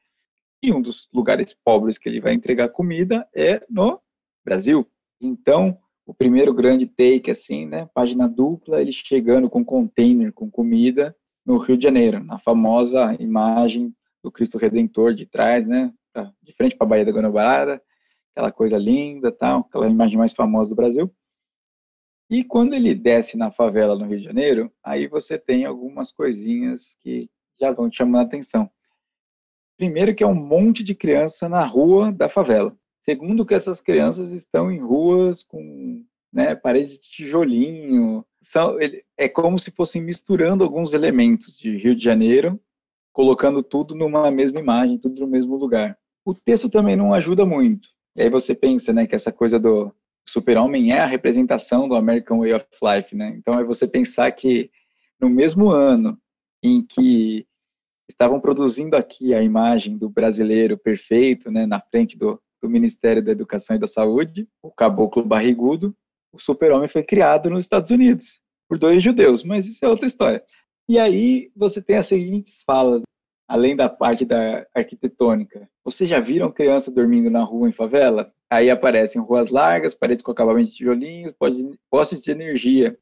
E 0.62 0.72
um 0.72 0.82
dos 0.82 1.08
lugares 1.12 1.54
pobres 1.54 1.96
que 1.96 2.08
ele 2.08 2.20
vai 2.20 2.34
entregar 2.34 2.68
comida 2.68 3.26
é 3.34 3.64
no 3.70 4.00
Brasil. 4.44 4.86
Então, 5.20 5.78
o 6.04 6.12
primeiro 6.12 6.52
grande 6.52 6.86
take, 6.86 7.30
assim, 7.30 7.66
né? 7.66 7.88
Página 7.94 8.28
dupla, 8.28 8.80
ele 8.80 8.92
chegando 8.92 9.48
com 9.48 9.64
container 9.64 10.32
com 10.32 10.50
comida 10.50 11.16
no 11.44 11.56
Rio 11.58 11.76
de 11.76 11.84
Janeiro, 11.84 12.22
na 12.22 12.38
famosa 12.38 13.14
imagem 13.18 13.94
do 14.22 14.30
Cristo 14.30 14.58
Redentor 14.58 15.14
de 15.14 15.24
trás, 15.24 15.66
né? 15.66 15.92
De 16.42 16.52
frente 16.52 16.76
para 16.76 16.86
a 16.86 16.90
Baía 16.90 17.04
da 17.04 17.12
Guanabara, 17.12 17.80
aquela 18.34 18.52
coisa 18.52 18.76
linda, 18.76 19.32
tal, 19.32 19.60
aquela 19.60 19.88
imagem 19.88 20.18
mais 20.18 20.32
famosa 20.32 20.70
do 20.70 20.76
Brasil. 20.76 21.10
E 22.30 22.44
quando 22.44 22.74
ele 22.74 22.94
desce 22.94 23.38
na 23.38 23.50
favela 23.50 23.96
no 23.96 24.04
Rio 24.04 24.18
de 24.18 24.24
Janeiro, 24.24 24.70
aí 24.84 25.06
você 25.06 25.38
tem 25.38 25.64
algumas 25.64 26.12
coisinhas 26.12 26.94
que 27.00 27.30
já 27.58 27.72
vão 27.72 27.88
te 27.88 27.96
chamar 27.96 28.20
a 28.20 28.22
atenção. 28.22 28.70
Primeiro 29.78 30.14
que 30.14 30.22
é 30.22 30.26
um 30.26 30.34
monte 30.34 30.82
de 30.84 30.94
criança 30.94 31.48
na 31.48 31.64
rua 31.64 32.12
da 32.12 32.28
favela. 32.28 32.76
Segundo 33.00 33.46
que 33.46 33.54
essas 33.54 33.80
crianças 33.80 34.32
estão 34.32 34.70
em 34.70 34.78
ruas 34.78 35.42
com 35.42 36.04
né, 36.32 36.54
parede 36.54 36.98
de 36.98 37.00
tijolinho. 37.00 38.24
São, 38.42 38.76
é 39.16 39.28
como 39.28 39.58
se 39.58 39.70
fossem 39.70 40.02
misturando 40.02 40.62
alguns 40.62 40.92
elementos 40.92 41.56
de 41.56 41.76
Rio 41.76 41.96
de 41.96 42.04
Janeiro, 42.04 42.60
colocando 43.12 43.62
tudo 43.62 43.94
numa 43.94 44.30
mesma 44.30 44.60
imagem, 44.60 44.98
tudo 44.98 45.20
no 45.20 45.26
mesmo 45.26 45.56
lugar. 45.56 45.98
O 46.24 46.34
texto 46.34 46.68
também 46.68 46.94
não 46.94 47.14
ajuda 47.14 47.46
muito. 47.46 47.88
E 48.14 48.22
aí 48.22 48.30
você 48.30 48.54
pensa, 48.54 48.92
né, 48.92 49.06
que 49.06 49.14
essa 49.14 49.32
coisa 49.32 49.58
do 49.58 49.92
Super-Homem 50.28 50.92
é 50.92 51.00
a 51.00 51.06
representação 51.06 51.88
do 51.88 51.94
American 51.94 52.40
Way 52.40 52.54
of 52.54 52.66
Life, 52.82 53.16
né? 53.16 53.34
Então 53.36 53.58
é 53.58 53.64
você 53.64 53.86
pensar 53.86 54.30
que 54.32 54.70
no 55.20 55.28
mesmo 55.28 55.70
ano 55.70 56.18
em 56.62 56.84
que 56.84 57.46
estavam 58.08 58.40
produzindo 58.40 58.96
aqui 58.96 59.34
a 59.34 59.42
imagem 59.42 59.96
do 59.96 60.08
brasileiro 60.08 60.78
perfeito, 60.78 61.50
né, 61.50 61.66
na 61.66 61.80
frente 61.80 62.16
do, 62.16 62.40
do 62.62 62.68
Ministério 62.68 63.22
da 63.22 63.32
Educação 63.32 63.76
e 63.76 63.78
da 63.78 63.86
Saúde, 63.86 64.48
o 64.62 64.70
caboclo 64.70 65.24
barrigudo, 65.24 65.94
o 66.32 66.38
super-homem 66.38 66.88
foi 66.88 67.02
criado 67.02 67.50
nos 67.50 67.64
Estados 67.64 67.90
Unidos 67.90 68.40
por 68.68 68.78
dois 68.78 69.02
judeus, 69.02 69.44
mas 69.44 69.66
isso 69.66 69.84
é 69.84 69.88
outra 69.88 70.06
história. 70.06 70.42
E 70.88 70.98
aí 70.98 71.50
você 71.54 71.82
tem 71.82 71.96
as 71.96 72.06
seguintes 72.06 72.62
falas, 72.62 73.02
além 73.46 73.76
da 73.76 73.88
parte 73.88 74.24
da 74.24 74.66
arquitetônica. 74.74 75.68
Vocês 75.84 76.08
já 76.08 76.20
viram 76.20 76.52
criança 76.52 76.90
dormindo 76.90 77.30
na 77.30 77.42
rua 77.42 77.68
em 77.68 77.72
favela? 77.72 78.32
Aí 78.50 78.70
aparecem 78.70 79.20
ruas 79.20 79.50
largas, 79.50 79.94
paredes 79.94 80.22
com 80.22 80.30
acabamento 80.30 80.70
de 80.70 80.76
tijolinhos, 80.76 81.34
postes 81.90 82.20
de 82.20 82.30
energia. 82.30 82.98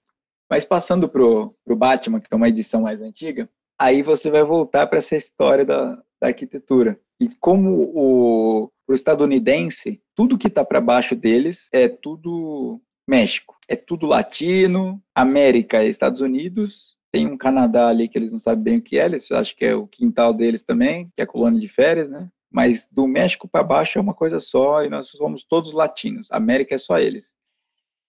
Mas 0.51 0.65
passando 0.65 1.09
pro, 1.09 1.55
pro 1.65 1.77
Batman, 1.77 2.21
que 2.21 2.29
é 2.31 2.37
uma 2.37 2.49
edição 2.49 2.83
mais 2.83 3.01
antiga, 3.01 3.49
aí 3.79 4.03
você 4.03 4.31
vai 4.31 4.43
voltar 4.43 4.87
para 4.87 4.99
essa 4.99 5.17
história 5.17 5.65
da, 5.65 5.97
da 6.21 6.29
arquitetura. 6.29 6.99
E 7.21 7.29
como 7.41 7.91
o 7.95 8.71
pro 8.87 8.95
estadunidense, 8.95 10.01
tudo 10.15 10.39
que 10.39 10.47
está 10.47 10.65
para 10.65 10.81
baixo 10.81 11.17
deles 11.17 11.69
é 11.73 11.89
tudo 11.89 12.81
México. 13.09 13.57
é 13.69 13.77
tudo 13.77 14.07
latino, 14.07 15.03
América 15.15 15.83
é 15.83 15.89
Estados 15.89 16.21
Unidos, 16.21 16.97
tem 17.13 17.27
um 17.27 17.37
Canadá 17.37 17.89
ali 17.89 18.09
que 18.09 18.19
eles 18.19 18.33
não 18.33 18.39
sabem 18.39 18.63
bem 18.63 18.79
o 18.79 18.83
que 18.83 18.99
é, 18.99 19.05
eles 19.05 19.31
acham 19.33 19.57
que 19.57 19.65
é 19.65 19.75
o 19.75 19.87
quintal 19.87 20.35
deles 20.35 20.63
também, 20.63 21.07
que 21.17 21.21
é 21.21 21.23
a 21.23 21.27
colônia 21.27 21.61
de 21.61 21.69
férias, 21.69 22.09
né? 22.09 22.29
Mas 22.57 22.89
do 22.91 23.07
México 23.07 23.47
para 23.47 23.63
baixo 23.63 23.99
é 23.99 24.01
uma 24.01 24.15
coisa 24.15 24.41
só 24.41 24.83
e 24.83 24.89
nós 24.89 25.09
somos 25.09 25.45
todos 25.45 25.75
latinos. 25.75 26.27
América 26.33 26.75
é 26.75 26.79
só 26.79 26.99
eles. 26.99 27.37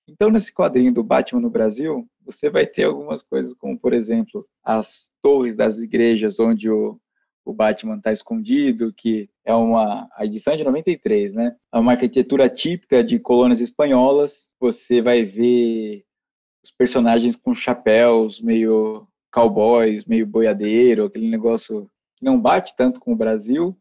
Então, 0.08 0.30
nesse 0.30 0.54
quadrinho 0.54 0.94
do 0.94 1.04
Batman 1.04 1.42
no 1.42 1.50
Brasil, 1.50 2.08
você 2.26 2.50
vai 2.50 2.66
ter 2.66 2.86
algumas 2.86 3.22
coisas, 3.22 3.54
como, 3.54 3.78
por 3.78 3.92
exemplo, 3.92 4.48
as 4.64 5.12
torres 5.22 5.54
das 5.54 5.82
igrejas 5.82 6.40
onde 6.40 6.70
o, 6.70 6.98
o 7.44 7.52
Batman 7.54 7.98
está 7.98 8.14
escondido, 8.14 8.94
que 8.94 9.30
é 9.44 9.54
uma 9.54 10.08
a 10.16 10.26
edição 10.26 10.54
é 10.54 10.56
de 10.56 10.64
93, 10.64 11.36
né? 11.36 11.54
É 11.74 11.78
uma 11.78 11.92
arquitetura 11.92 12.48
típica 12.48 13.04
de 13.04 13.20
colônias 13.20 13.60
espanholas. 13.60 14.50
Você 14.62 15.02
vai 15.02 15.26
ver 15.26 16.06
os 16.64 16.72
personagens 16.72 17.36
com 17.36 17.54
chapéus 17.54 18.40
meio 18.40 19.06
cowboys, 19.30 20.06
meio 20.06 20.26
boiadeiro, 20.26 21.04
aquele 21.04 21.30
negócio 21.30 21.92
que 22.16 22.24
não 22.24 22.40
bate 22.40 22.74
tanto 22.78 23.02
com 23.02 23.12
o 23.12 23.18
Brasil. 23.18 23.78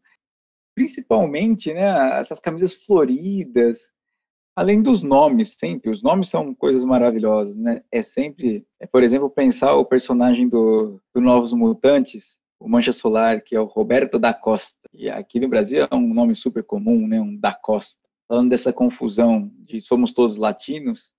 Principalmente, 0.77 1.73
né, 1.73 2.19
essas 2.19 2.39
camisas 2.39 2.71
floridas, 2.71 3.91
além 4.55 4.79
dos 4.79 5.01
nomes, 5.01 5.55
sempre, 5.57 5.89
os 5.89 6.03
nomes 6.03 6.29
são 6.29 6.53
coisas 6.53 6.85
maravilhosas, 6.85 7.55
né? 7.55 7.81
É 7.91 8.03
sempre, 8.03 8.63
é, 8.79 8.85
por 8.85 9.01
exemplo, 9.01 9.27
pensar 9.27 9.73
o 9.73 9.83
personagem 9.83 10.47
do, 10.47 11.01
do 11.15 11.19
Novos 11.19 11.51
Mutantes, 11.51 12.37
o 12.59 12.69
Mancha 12.69 12.93
Solar, 12.93 13.43
que 13.43 13.55
é 13.55 13.59
o 13.59 13.65
Roberto 13.65 14.19
da 14.19 14.35
Costa. 14.35 14.77
E 14.93 15.09
aqui 15.09 15.39
no 15.39 15.47
Brasil 15.49 15.87
é 15.89 15.95
um 15.95 16.13
nome 16.13 16.35
super 16.35 16.63
comum, 16.63 17.07
né? 17.07 17.19
Um 17.19 17.35
da 17.35 17.55
Costa. 17.55 17.99
Falando 18.27 18.51
dessa 18.51 18.71
confusão 18.71 19.51
de 19.57 19.81
somos 19.81 20.13
todos 20.13 20.37
latinos, 20.37 21.11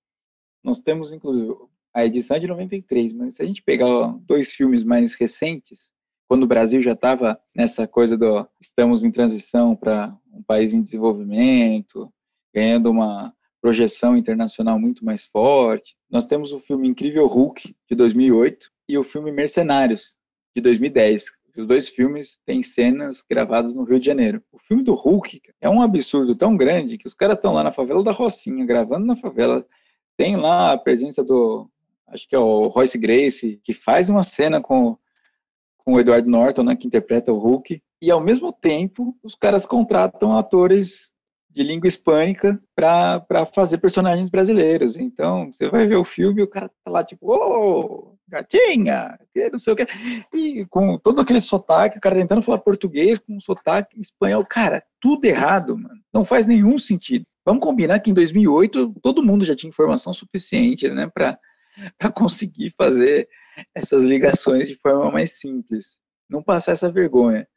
nós 0.62 0.78
temos, 0.78 1.12
inclusive, 1.12 1.52
a 1.92 2.06
edição 2.06 2.36
é 2.36 2.40
de 2.40 2.46
93, 2.46 3.12
mas 3.12 3.34
se 3.34 3.42
a 3.42 3.44
gente 3.44 3.64
pegar 3.64 4.16
dois 4.20 4.52
filmes 4.52 4.84
mais 4.84 5.14
recentes, 5.14 5.90
quando 6.28 6.42
o 6.42 6.46
Brasil 6.46 6.80
já 6.80 6.92
estava 6.92 7.40
nessa 7.56 7.88
coisa 7.88 8.16
do 8.16 8.46
estamos 8.60 9.02
em 9.02 9.10
transição 9.10 9.74
para 9.74 10.14
um 10.32 10.42
país 10.42 10.74
em 10.74 10.82
desenvolvimento, 10.82 12.12
ganhando 12.54 12.90
uma 12.90 13.32
projeção 13.60 14.16
internacional 14.16 14.78
muito 14.78 15.04
mais 15.04 15.26
forte. 15.26 15.96
Nós 16.08 16.26
temos 16.26 16.52
o 16.52 16.60
filme 16.60 16.86
Incrível 16.86 17.26
Hulk, 17.26 17.74
de 17.88 17.96
2008, 17.96 18.70
e 18.88 18.98
o 18.98 19.02
filme 19.02 19.32
Mercenários, 19.32 20.14
de 20.54 20.62
2010. 20.62 21.26
Os 21.56 21.66
dois 21.66 21.88
filmes 21.88 22.38
têm 22.46 22.62
cenas 22.62 23.24
gravadas 23.28 23.74
no 23.74 23.82
Rio 23.82 23.98
de 23.98 24.06
Janeiro. 24.06 24.40
O 24.52 24.58
filme 24.58 24.82
do 24.82 24.94
Hulk 24.94 25.42
é 25.60 25.68
um 25.68 25.82
absurdo 25.82 26.36
tão 26.36 26.56
grande 26.56 26.98
que 26.98 27.06
os 27.06 27.14
caras 27.14 27.36
estão 27.36 27.52
lá 27.52 27.64
na 27.64 27.72
favela 27.72 28.04
da 28.04 28.12
Rocinha, 28.12 28.64
gravando 28.64 29.06
na 29.06 29.16
favela. 29.16 29.66
Tem 30.16 30.36
lá 30.36 30.72
a 30.72 30.78
presença 30.78 31.24
do, 31.24 31.68
acho 32.06 32.28
que 32.28 32.36
é 32.36 32.38
o 32.38 32.68
Royce 32.68 32.98
Grace, 32.98 33.60
que 33.64 33.74
faz 33.74 34.08
uma 34.08 34.22
cena 34.22 34.60
com, 34.60 34.96
com 35.88 35.94
o 35.94 36.00
Edward 36.00 36.28
Norton, 36.28 36.64
né, 36.64 36.76
que 36.76 36.86
interpreta 36.86 37.32
o 37.32 37.38
Hulk. 37.38 37.80
E 38.02 38.10
ao 38.10 38.20
mesmo 38.20 38.52
tempo, 38.52 39.16
os 39.22 39.34
caras 39.34 39.64
contratam 39.64 40.36
atores 40.36 41.14
de 41.48 41.62
língua 41.62 41.88
hispânica 41.88 42.60
para 42.76 43.46
fazer 43.54 43.78
personagens 43.78 44.28
brasileiros. 44.28 44.98
Então, 44.98 45.50
você 45.50 45.66
vai 45.70 45.86
ver 45.86 45.96
o 45.96 46.04
filme 46.04 46.42
e 46.42 46.44
o 46.44 46.46
cara 46.46 46.70
tá 46.84 46.90
lá, 46.90 47.02
tipo, 47.02 47.32
ô, 47.32 47.80
oh, 47.80 48.16
gatinha, 48.28 49.18
que 49.32 49.48
não 49.48 49.58
sei 49.58 49.72
o 49.72 49.76
que. 49.76 49.86
E 50.34 50.66
com 50.66 50.98
todo 50.98 51.22
aquele 51.22 51.40
sotaque, 51.40 51.96
o 51.96 52.02
cara 52.02 52.16
tentando 52.16 52.42
falar 52.42 52.58
português 52.58 53.18
com 53.18 53.40
sotaque 53.40 53.98
espanhol. 53.98 54.44
Cara, 54.44 54.84
tudo 55.00 55.24
errado, 55.24 55.74
mano. 55.74 55.98
Não 56.12 56.22
faz 56.22 56.46
nenhum 56.46 56.76
sentido. 56.78 57.24
Vamos 57.46 57.62
combinar 57.62 57.98
que 58.00 58.10
em 58.10 58.14
2008 58.14 58.96
todo 59.02 59.24
mundo 59.24 59.42
já 59.42 59.56
tinha 59.56 59.70
informação 59.70 60.12
suficiente, 60.12 60.86
né, 60.90 61.10
para 61.14 62.12
conseguir 62.12 62.74
fazer 62.76 63.26
essas 63.74 64.02
ligações 64.02 64.68
de 64.68 64.76
forma 64.76 65.10
mais 65.10 65.32
simples. 65.32 65.98
Não 66.28 66.42
passar 66.42 66.72
essa 66.72 66.90
vergonha. 66.90 67.48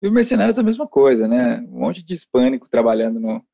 E 0.00 0.08
o 0.08 0.12
Mercenários 0.12 0.58
é 0.58 0.60
a 0.60 0.64
mesma 0.64 0.86
coisa, 0.86 1.26
né? 1.26 1.58
Um 1.60 1.80
monte 1.80 2.02
de 2.02 2.14
hispânico 2.14 2.68
trabalhando 2.68 3.18
no, 3.18 3.44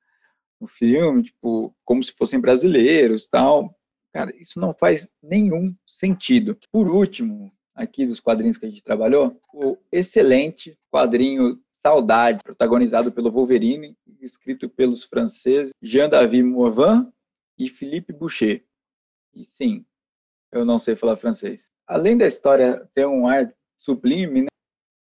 no 0.60 0.66
filme, 0.66 1.22
tipo, 1.22 1.74
como 1.84 2.02
se 2.02 2.12
fossem 2.12 2.40
brasileiros 2.40 3.28
tal. 3.28 3.74
Cara, 4.12 4.32
isso 4.36 4.60
não 4.60 4.72
faz 4.72 5.08
nenhum 5.22 5.74
sentido. 5.86 6.56
Por 6.70 6.88
último, 6.88 7.50
aqui 7.74 8.06
dos 8.06 8.20
quadrinhos 8.20 8.56
que 8.56 8.66
a 8.66 8.68
gente 8.68 8.82
trabalhou, 8.82 9.40
o 9.52 9.76
excelente 9.90 10.78
quadrinho 10.90 11.60
Saudade, 11.70 12.42
protagonizado 12.42 13.12
pelo 13.12 13.30
Wolverine, 13.30 13.94
escrito 14.18 14.70
pelos 14.70 15.04
franceses 15.04 15.72
Jean-David 15.82 16.42
Morvan 16.42 17.12
e 17.58 17.68
Philippe 17.68 18.10
Boucher. 18.10 18.64
E 19.34 19.44
sim, 19.44 19.84
eu 20.50 20.64
não 20.64 20.78
sei 20.78 20.94
falar 20.94 21.18
francês. 21.18 21.70
Além 21.86 22.16
da 22.16 22.26
história 22.26 22.88
ter 22.94 23.06
um 23.06 23.26
ar 23.26 23.52
sublime, 23.78 24.42
né, 24.42 24.48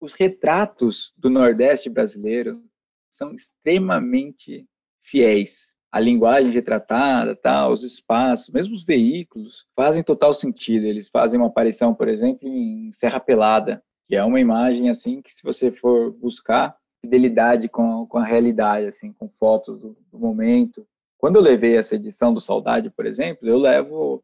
os 0.01 0.13
retratos 0.13 1.13
do 1.17 1.29
Nordeste 1.29 1.91
brasileiro 1.91 2.63
são 3.11 3.35
extremamente 3.35 4.67
fiéis. 5.03 5.77
A 5.93 5.99
linguagem 5.99 6.53
retratada, 6.53 7.35
tal, 7.35 7.73
os 7.73 7.83
espaços, 7.83 8.49
mesmo 8.49 8.75
os 8.75 8.85
veículos, 8.85 9.67
fazem 9.75 10.03
total 10.03 10.33
sentido. 10.33 10.87
Eles 10.87 11.11
fazem 11.11 11.39
uma 11.39 11.49
aparição, 11.49 11.93
por 11.93 12.09
exemplo, 12.09 12.49
em 12.49 12.91
Serra 12.93 13.21
Pelada, 13.21 13.83
que 14.05 14.17
é 14.17 14.25
uma 14.25 14.41
imagem 14.41 14.89
assim 14.89 15.21
que 15.21 15.33
se 15.33 15.43
você 15.43 15.71
for 15.71 16.13
buscar 16.13 16.77
fidelidade 17.01 17.69
com, 17.69 18.07
com 18.07 18.19
a 18.19 18.25
realidade, 18.25 18.87
assim, 18.87 19.13
com 19.13 19.29
fotos 19.29 19.79
do, 19.81 19.97
do 20.11 20.19
momento. 20.19 20.87
Quando 21.19 21.37
eu 21.37 21.43
levei 21.43 21.77
essa 21.77 21.97
edição 21.97 22.33
do 22.33 22.41
Saudade, 22.41 22.91
por 22.91 23.05
exemplo, 23.05 23.49
eu 23.49 23.59
levo 23.59 24.23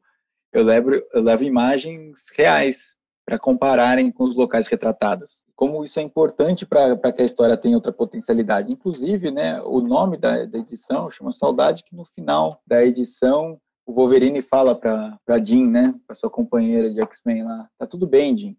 eu 0.58 0.64
levo, 0.64 0.90
eu 0.90 1.22
levo 1.22 1.44
imagens 1.44 2.26
reais 2.36 2.96
para 3.24 3.38
compararem 3.38 4.10
com 4.10 4.24
os 4.24 4.34
locais 4.34 4.66
retratados 4.68 5.40
como 5.56 5.82
isso 5.82 5.98
é 5.98 6.02
importante 6.02 6.66
para 6.66 7.12
que 7.12 7.22
a 7.22 7.24
história 7.24 7.56
tenha 7.56 7.76
outra 7.76 7.90
potencialidade. 7.90 8.70
Inclusive, 8.70 9.30
né, 9.30 9.60
o 9.62 9.80
nome 9.80 10.18
da, 10.18 10.44
da 10.44 10.58
edição 10.58 11.10
chama 11.10 11.32
Saudade, 11.32 11.82
que 11.82 11.96
no 11.96 12.04
final 12.04 12.60
da 12.66 12.84
edição 12.84 13.58
o 13.86 13.94
Wolverine 13.94 14.42
fala 14.42 14.74
para 14.74 15.18
Jean, 15.42 15.70
né, 15.70 15.94
para 16.06 16.14
sua 16.14 16.28
companheira 16.28 16.92
de 16.92 17.00
X-Men 17.00 17.44
lá, 17.44 17.70
tá 17.78 17.86
tudo 17.86 18.06
bem, 18.06 18.36
Jean. 18.36 18.54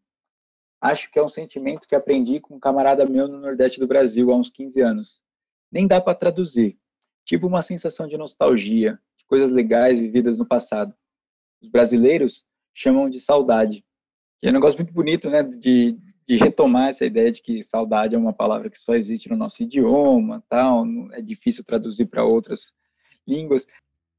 Acho 0.81 1.11
que 1.11 1.19
é 1.19 1.23
um 1.23 1.29
sentimento 1.29 1.87
que 1.87 1.95
aprendi 1.95 2.39
com 2.39 2.55
um 2.55 2.59
camarada 2.59 3.05
meu 3.05 3.27
no 3.27 3.39
Nordeste 3.39 3.79
do 3.79 3.87
Brasil 3.87 4.31
há 4.31 4.35
uns 4.35 4.49
15 4.49 4.81
anos. 4.81 5.21
Nem 5.71 5.85
dá 5.85 6.01
para 6.01 6.15
traduzir. 6.15 6.77
Tipo 7.25 7.45
uma 7.45 7.61
sensação 7.61 8.07
de 8.07 8.17
nostalgia, 8.17 8.99
de 9.19 9.25
coisas 9.25 9.51
legais 9.51 9.99
vividas 9.99 10.39
no 10.39 10.45
passado. 10.45 10.93
Os 11.61 11.67
brasileiros 11.67 12.43
chamam 12.73 13.09
de 13.09 13.19
saudade. 13.19 13.83
É 14.41 14.49
um 14.49 14.53
negócio 14.53 14.77
muito 14.77 14.93
bonito, 14.93 15.29
né, 15.29 15.41
de, 15.41 15.97
de 16.27 16.35
retomar 16.35 16.89
essa 16.89 17.05
ideia 17.05 17.31
de 17.31 17.41
que 17.41 17.63
saudade 17.63 18.13
é 18.13 18.17
uma 18.17 18.33
palavra 18.33 18.69
que 18.69 18.79
só 18.79 18.93
existe 18.93 19.29
no 19.29 19.35
nosso 19.35 19.63
idioma, 19.63 20.43
tal, 20.47 20.85
é 21.13 21.21
difícil 21.21 21.63
traduzir 21.63 22.05
para 22.05 22.23
outras 22.23 22.71
línguas. 23.27 23.65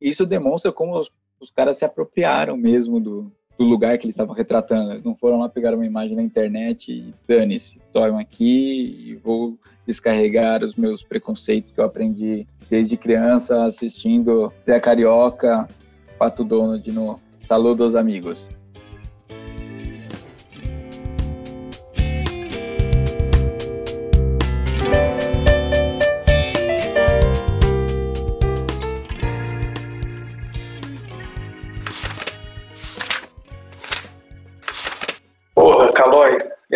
Isso 0.00 0.26
demonstra 0.26 0.72
como 0.72 0.98
os, 0.98 1.10
os 1.40 1.50
caras 1.50 1.78
se 1.78 1.84
apropriaram 1.84 2.56
mesmo 2.56 2.98
do, 2.98 3.32
do 3.56 3.64
lugar 3.64 3.98
que 3.98 4.06
eles 4.06 4.14
estavam 4.14 4.34
retratando. 4.34 4.92
Eles 4.92 5.04
não 5.04 5.14
foram 5.14 5.38
lá 5.38 5.48
pegar 5.48 5.74
uma 5.74 5.86
imagem 5.86 6.16
na 6.16 6.22
internet 6.22 6.92
e 6.92 7.14
dane-se, 7.26 7.80
tomem 7.92 8.20
aqui 8.20 9.10
e 9.10 9.14
vou 9.14 9.58
descarregar 9.86 10.64
os 10.64 10.74
meus 10.74 11.02
preconceitos 11.02 11.72
que 11.72 11.80
eu 11.80 11.84
aprendi 11.84 12.46
desde 12.70 12.96
criança 12.96 13.64
assistindo 13.64 14.52
Zé 14.64 14.78
Carioca, 14.78 15.66
Pato 16.18 16.44
Donald 16.44 16.90
no 16.92 17.16
Saludos 17.40 17.94
Amigos. 17.94 18.46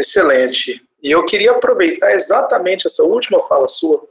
Excelente. 0.02 0.82
E 1.00 1.12
eu 1.12 1.24
queria 1.24 1.52
aproveitar 1.52 2.12
exatamente 2.12 2.86
essa 2.86 3.04
última 3.04 3.40
fala 3.44 3.68
sua 3.68 4.02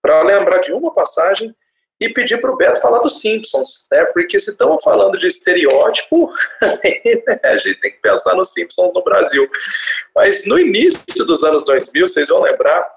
para 0.00 0.22
lembrar 0.22 0.58
de 0.60 0.72
uma 0.72 0.94
passagem 0.94 1.54
e 2.00 2.08
pedir 2.08 2.40
para 2.40 2.50
o 2.50 2.56
Beto 2.56 2.80
falar 2.80 2.98
dos 2.98 3.20
Simpsons, 3.20 3.86
né? 3.92 4.04
Porque 4.06 4.38
se 4.38 4.50
estamos 4.50 4.82
falando 4.82 5.18
de 5.18 5.26
estereótipo, 5.26 6.32
a 7.44 7.58
gente 7.58 7.80
tem 7.80 7.90
que 7.92 8.00
pensar 8.00 8.34
nos 8.34 8.52
Simpsons 8.52 8.92
no 8.94 9.04
Brasil. 9.04 9.48
Mas 10.14 10.46
no 10.46 10.58
início 10.58 11.26
dos 11.26 11.44
anos 11.44 11.62
2000, 11.64 12.06
vocês 12.06 12.28
vão 12.28 12.40
lembrar, 12.40 12.88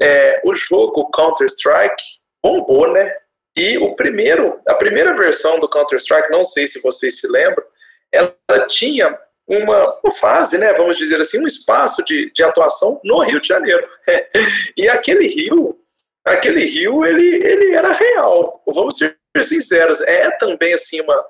é, 0.00 0.40
o 0.44 0.54
jogo 0.54 1.10
Counter 1.10 1.46
Strike 1.46 2.02
bombou, 2.42 2.92
né? 2.92 3.16
E 3.56 3.78
o 3.78 3.94
primeiro, 3.94 4.60
a 4.66 4.74
primeira 4.74 5.14
versão 5.16 5.58
do 5.58 5.68
Counter 5.68 5.98
Strike, 5.98 6.30
não 6.30 6.44
sei 6.44 6.66
se 6.66 6.82
vocês 6.82 7.20
se 7.20 7.28
lembram, 7.28 7.64
ela 8.12 8.66
tinha 8.68 9.18
uma, 9.46 9.98
uma, 10.02 10.14
fase, 10.14 10.56
né, 10.56 10.72
vamos 10.72 10.96
dizer 10.96 11.20
assim, 11.20 11.38
um 11.38 11.46
espaço 11.46 12.04
de, 12.04 12.30
de 12.32 12.42
atuação 12.42 13.00
no 13.04 13.20
Rio 13.20 13.40
de 13.40 13.48
Janeiro. 13.48 13.86
e 14.76 14.88
aquele 14.88 15.26
rio, 15.26 15.78
aquele 16.24 16.64
rio, 16.64 17.04
ele, 17.04 17.44
ele 17.44 17.74
era 17.74 17.92
real. 17.92 18.62
Vamos 18.66 18.96
ser 18.96 19.16
sinceros, 19.40 20.00
é 20.02 20.30
também 20.32 20.74
assim 20.74 21.00
uma, 21.00 21.24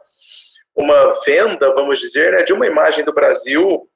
uma 0.74 1.10
venda, 1.24 1.72
vamos 1.74 1.98
dizer, 1.98 2.32
né, 2.32 2.42
de 2.42 2.52
uma 2.52 2.66
imagem 2.66 3.04
do 3.04 3.12
Brasil 3.12 3.88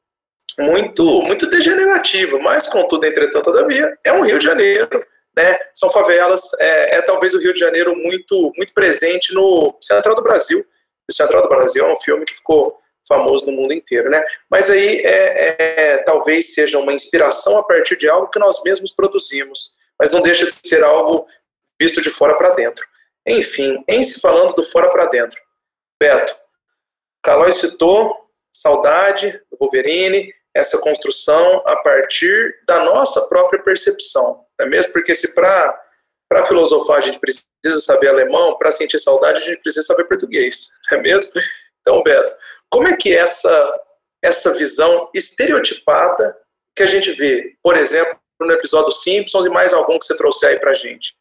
muito, 0.59 1.23
muito 1.23 1.47
degenerativa, 1.47 2.39
mas, 2.39 2.67
contudo, 2.67 3.05
entretanto, 3.05 3.45
todavia, 3.45 3.97
é 4.03 4.13
um 4.13 4.23
Rio 4.23 4.39
de 4.39 4.45
Janeiro, 4.45 5.05
né? 5.37 5.59
São 5.75 5.91
favelas, 5.91 6.51
é, 6.59 6.97
é, 6.97 7.03
talvez 7.03 7.35
o 7.35 7.39
Rio 7.39 7.53
de 7.53 7.61
Janeiro 7.61 7.95
muito, 7.95 8.53
muito 8.57 8.73
presente 8.73 9.35
no 9.35 9.77
Central 9.83 10.15
do 10.15 10.23
Brasil. 10.23 10.65
O 11.09 11.13
Central 11.13 11.43
do 11.43 11.49
Brasil 11.49 11.85
é 11.85 11.93
um 11.93 11.97
filme 11.97 12.25
que 12.25 12.35
ficou 12.35 12.79
famoso 13.07 13.47
no 13.47 13.53
mundo 13.53 13.73
inteiro, 13.73 14.09
né? 14.11 14.25
Mas 14.51 14.71
aí 14.71 15.01
é, 15.01 15.57
é, 15.59 15.97
talvez 15.99 16.55
seja 16.55 16.79
uma 16.79 16.93
inspiração 16.93 17.59
a 17.59 17.63
partir 17.63 17.97
de 17.97 18.09
algo 18.09 18.29
que 18.29 18.39
nós 18.39 18.63
mesmos 18.65 18.93
produzimos, 18.93 19.73
mas 19.99 20.13
não 20.13 20.21
deixa 20.21 20.47
de 20.47 20.53
ser 20.67 20.85
algo 20.85 21.27
visto 21.81 22.01
de 22.01 22.11
fora 22.11 22.37
para 22.37 22.51
dentro. 22.51 22.87
Enfim, 23.27 23.83
em 23.89 24.03
se 24.03 24.21
falando 24.21 24.55
do 24.55 24.63
fora 24.63 24.91
para 24.91 25.07
dentro, 25.07 25.41
Beto, 26.01 26.37
Calói 27.23 27.53
citou 27.53 28.31
saudade 28.55 29.33
do 29.51 29.59
Wolverine, 29.59 30.33
essa 30.55 30.79
construção 30.79 31.63
a 31.67 31.77
partir 31.77 32.63
da 32.67 32.83
nossa 32.83 33.29
própria 33.29 33.63
percepção, 33.63 34.45
é 34.59 34.65
mesmo? 34.67 34.93
Porque 34.93 35.15
se 35.15 35.35
para 35.35 35.83
para 36.29 36.43
filosofar 36.43 36.99
a 36.99 37.01
gente 37.01 37.21
precisa 37.21 37.81
saber 37.81 38.09
alemão, 38.09 38.59
para 38.59 38.73
sentir 38.73 38.99
saudade 38.99 39.39
a 39.39 39.45
gente 39.45 39.61
precisa 39.61 39.87
saber 39.87 40.05
português, 40.05 40.71
é 40.91 40.97
mesmo? 40.97 41.31
Então, 41.81 42.03
Beto, 42.03 42.35
como 42.71 42.89
é 42.89 42.97
que 42.97 43.15
essa 43.15 43.81
essa 44.23 44.53
visão 44.55 45.09
estereotipada 45.15 46.37
que 46.75 46.83
a 46.83 46.87
gente 46.87 47.13
vê, 47.13 47.57
por 47.63 47.77
exemplo, 47.77 48.19
no 48.41 48.53
episódio 48.53 48.93
Simpsons 48.93 49.47
e 49.47 49.49
mais 49.49 49.73
algum 49.73 49.99
que 49.99 50.05
você 50.05 50.17
trouxe 50.17 50.47
aí 50.47 50.59
para 50.59 50.73
a 50.73 50.75
gente? 50.75 51.15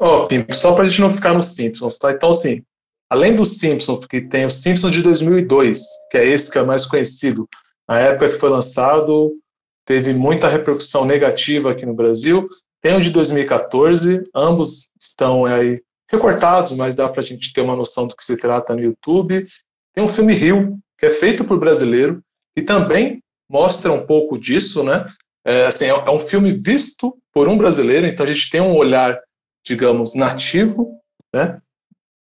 Ó, 0.00 0.22
oh, 0.24 0.26
Pimp, 0.26 0.52
só 0.52 0.74
para 0.74 0.84
a 0.84 0.88
gente 0.88 1.00
não 1.00 1.12
ficar 1.12 1.34
nos 1.34 1.54
Simpsons, 1.54 1.98
tá? 1.98 2.12
Então, 2.12 2.30
assim, 2.30 2.62
além 3.08 3.34
dos 3.34 3.58
Simpsons, 3.58 3.98
porque 3.98 4.20
tem 4.20 4.46
o 4.46 4.50
Simpsons 4.50 4.92
de 4.92 5.02
2002, 5.02 5.82
que 6.10 6.18
é 6.18 6.26
esse 6.26 6.50
que 6.50 6.58
é 6.58 6.62
mais 6.62 6.86
conhecido, 6.86 7.48
na 7.88 7.98
época 7.98 8.30
que 8.30 8.38
foi 8.38 8.48
lançado, 8.48 9.32
teve 9.84 10.14
muita 10.14 10.48
repercussão 10.48 11.04
negativa 11.04 11.72
aqui 11.72 11.84
no 11.84 11.92
Brasil. 11.92 12.48
Tem 12.80 12.96
o 12.96 13.00
de 13.00 13.10
2014, 13.10 14.22
ambos 14.34 14.90
estão 15.00 15.44
aí 15.44 15.82
recortados, 16.08 16.72
mas 16.72 16.94
dá 16.94 17.08
para 17.08 17.20
a 17.20 17.24
gente 17.24 17.52
ter 17.52 17.60
uma 17.60 17.76
noção 17.76 18.06
do 18.06 18.14
que 18.14 18.24
se 18.24 18.36
trata 18.36 18.74
no 18.74 18.82
YouTube. 18.82 19.46
Tem 19.92 20.04
o 20.04 20.08
filme 20.08 20.32
Rio, 20.32 20.78
que 20.96 21.06
é 21.06 21.10
feito 21.10 21.44
por 21.44 21.58
brasileiro, 21.58 22.22
e 22.56 22.62
também 22.62 23.22
mostra 23.48 23.90
um 23.90 24.06
pouco 24.06 24.38
disso, 24.38 24.84
né? 24.84 25.04
É, 25.44 25.66
assim, 25.66 25.86
é, 25.86 25.88
é 25.88 26.10
um 26.10 26.20
filme 26.20 26.52
visto 26.52 27.16
por 27.32 27.48
um 27.48 27.56
brasileiro, 27.56 28.06
então 28.06 28.24
a 28.24 28.28
gente 28.28 28.50
tem 28.50 28.60
um 28.60 28.76
olhar, 28.76 29.18
digamos, 29.64 30.14
nativo, 30.14 30.98
né? 31.32 31.60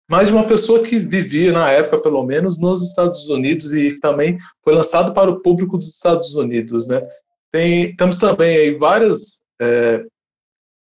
mas 0.10 0.28
de 0.28 0.34
uma 0.34 0.48
pessoa 0.48 0.82
que 0.82 0.98
vivia, 0.98 1.52
na 1.52 1.70
época, 1.70 2.02
pelo 2.02 2.24
menos, 2.24 2.58
nos 2.58 2.82
Estados 2.82 3.30
Unidos 3.30 3.76
e 3.76 4.00
também 4.00 4.40
foi 4.64 4.74
lançado 4.74 5.14
para 5.14 5.30
o 5.30 5.40
público 5.40 5.78
dos 5.78 5.88
Estados 5.88 6.34
Unidos. 6.34 6.88
Né? 6.88 7.00
Tem, 7.52 7.96
temos 7.96 8.18
também 8.18 8.58
aí 8.58 8.76
várias, 8.76 9.42
é, 9.62 10.04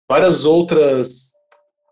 várias 0.08 0.46
outras 0.46 1.32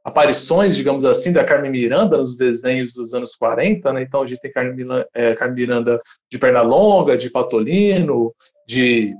aparições, 0.02 0.74
digamos 0.74 1.04
assim, 1.04 1.30
da 1.30 1.44
Carmen 1.44 1.70
Miranda 1.70 2.16
nos 2.16 2.34
desenhos 2.34 2.94
dos 2.94 3.12
anos 3.12 3.34
40, 3.34 3.92
né? 3.92 4.02
Então 4.02 4.22
a 4.22 4.26
gente 4.26 4.40
tem 4.40 4.50
Carmen, 4.50 4.86
é, 5.12 5.34
Carmen 5.34 5.56
Miranda 5.56 6.00
de 6.32 6.38
Pernalonga, 6.38 7.18
de 7.18 7.28
Patolino, 7.28 8.34
de 8.66 9.14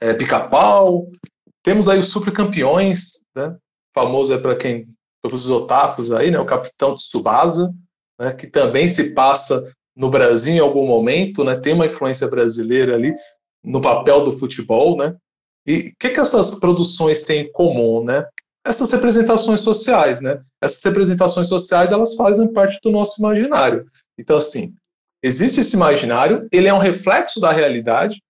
é, 0.00 0.12
Pica-Pau. 0.14 1.08
Temos 1.62 1.88
aí 1.88 1.98
os 1.98 2.08
Super 2.08 2.32
Campeões, 2.32 3.20
né? 3.34 3.56
Famoso 3.94 4.32
é 4.32 4.38
para 4.38 4.56
quem 4.56 4.86
para 5.22 5.34
os 5.34 5.50
otakus 5.50 6.12
aí, 6.12 6.30
né, 6.30 6.38
o 6.38 6.44
Capitão 6.44 6.94
Tsubasa, 6.94 7.72
né, 8.20 8.30
que 8.34 8.46
também 8.46 8.86
se 8.86 9.14
passa 9.14 9.72
no 9.96 10.10
Brasil 10.10 10.54
em 10.54 10.58
algum 10.58 10.86
momento, 10.86 11.42
né, 11.42 11.56
tem 11.56 11.72
uma 11.72 11.86
influência 11.86 12.28
brasileira 12.28 12.94
ali 12.94 13.14
no 13.64 13.80
papel 13.80 14.22
do 14.22 14.38
futebol, 14.38 14.98
né? 14.98 15.16
E 15.66 15.88
o 15.88 15.92
que, 15.98 16.10
que 16.10 16.20
essas 16.20 16.56
produções 16.56 17.24
têm 17.24 17.46
em 17.46 17.52
comum, 17.52 18.04
né? 18.04 18.26
Essas 18.66 18.92
representações 18.92 19.60
sociais, 19.60 20.20
né? 20.20 20.42
Essas 20.62 20.82
representações 20.84 21.48
sociais, 21.48 21.90
elas 21.90 22.14
fazem 22.14 22.52
parte 22.52 22.78
do 22.82 22.90
nosso 22.90 23.18
imaginário. 23.18 23.86
Então, 24.18 24.36
assim, 24.36 24.74
existe 25.22 25.60
esse 25.60 25.74
imaginário, 25.74 26.46
ele 26.52 26.68
é 26.68 26.74
um 26.74 26.78
reflexo 26.78 27.40
da 27.40 27.50
realidade, 27.50 28.22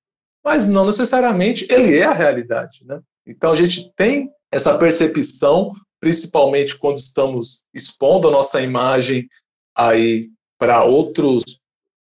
mas 0.45 0.65
não 0.65 0.87
necessariamente 0.87 1.67
ele 1.71 1.97
é 1.97 2.05
a 2.05 2.13
realidade, 2.13 2.85
né? 2.85 3.01
Então, 3.27 3.53
a 3.53 3.57
gente 3.57 3.91
tem 3.97 4.31
essa 4.53 4.77
percepção 4.77 5.73
principalmente 6.05 6.77
quando 6.77 6.99
estamos 6.99 7.65
expondo 7.73 8.29
a 8.29 8.31
nossa 8.31 8.61
imagem 8.61 9.27
aí 9.75 10.29
para 10.59 10.85
outros 10.85 11.43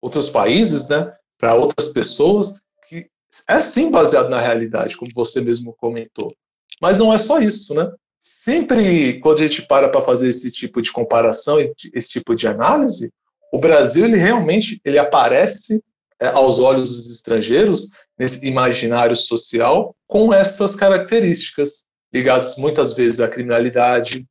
outros 0.01 0.29
países, 0.29 0.87
né, 0.89 1.13
para 1.39 1.55
outras 1.55 1.89
pessoas, 1.89 2.53
que 2.87 3.09
é 3.49 3.61
sim 3.61 3.91
baseado 3.91 4.29
na 4.29 4.39
realidade, 4.39 4.97
como 4.97 5.11
você 5.13 5.41
mesmo 5.41 5.75
comentou. 5.77 6.33
Mas 6.81 6.99
não 6.99 7.13
é 7.13 7.19
só 7.19 7.39
isso, 7.39 7.75
né? 7.75 7.91
Sempre 8.21 9.19
quando 9.21 9.39
a 9.39 9.47
gente 9.47 9.67
para 9.67 9.89
para 9.89 10.05
fazer 10.05 10.29
esse 10.29 10.53
tipo 10.53 10.83
de 10.83 10.93
comparação, 10.93 11.59
esse 11.93 12.11
tipo 12.11 12.37
de 12.37 12.47
análise, 12.47 13.11
o 13.51 13.59
Brasil 13.59 14.05
ele 14.05 14.17
realmente 14.17 14.81
ele 14.85 14.99
aparece 14.99 15.83
aos 16.21 16.59
olhos 16.59 16.89
dos 16.89 17.11
estrangeiros 17.11 17.89
nesse 18.19 18.45
imaginário 18.47 19.17
social 19.17 19.95
com 20.07 20.33
essas 20.33 20.75
características 20.75 21.85
ligados 22.13 22.57
muitas 22.57 22.95
vezes 22.95 23.21
à 23.21 23.29
criminalidade, 23.29 24.27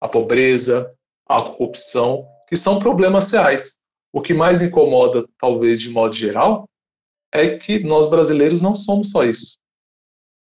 à 0.00 0.08
pobreza, 0.08 0.92
à 1.28 1.40
corrupção, 1.42 2.26
que 2.48 2.56
são 2.56 2.78
problemas 2.78 3.30
reais. 3.30 3.78
O 4.12 4.20
que 4.20 4.34
mais 4.34 4.60
incomoda, 4.60 5.24
talvez 5.38 5.80
de 5.80 5.88
modo 5.88 6.14
geral, 6.14 6.68
é 7.32 7.56
que 7.56 7.78
nós 7.80 8.10
brasileiros 8.10 8.60
não 8.60 8.74
somos 8.74 9.10
só 9.10 9.22
isso. 9.24 9.56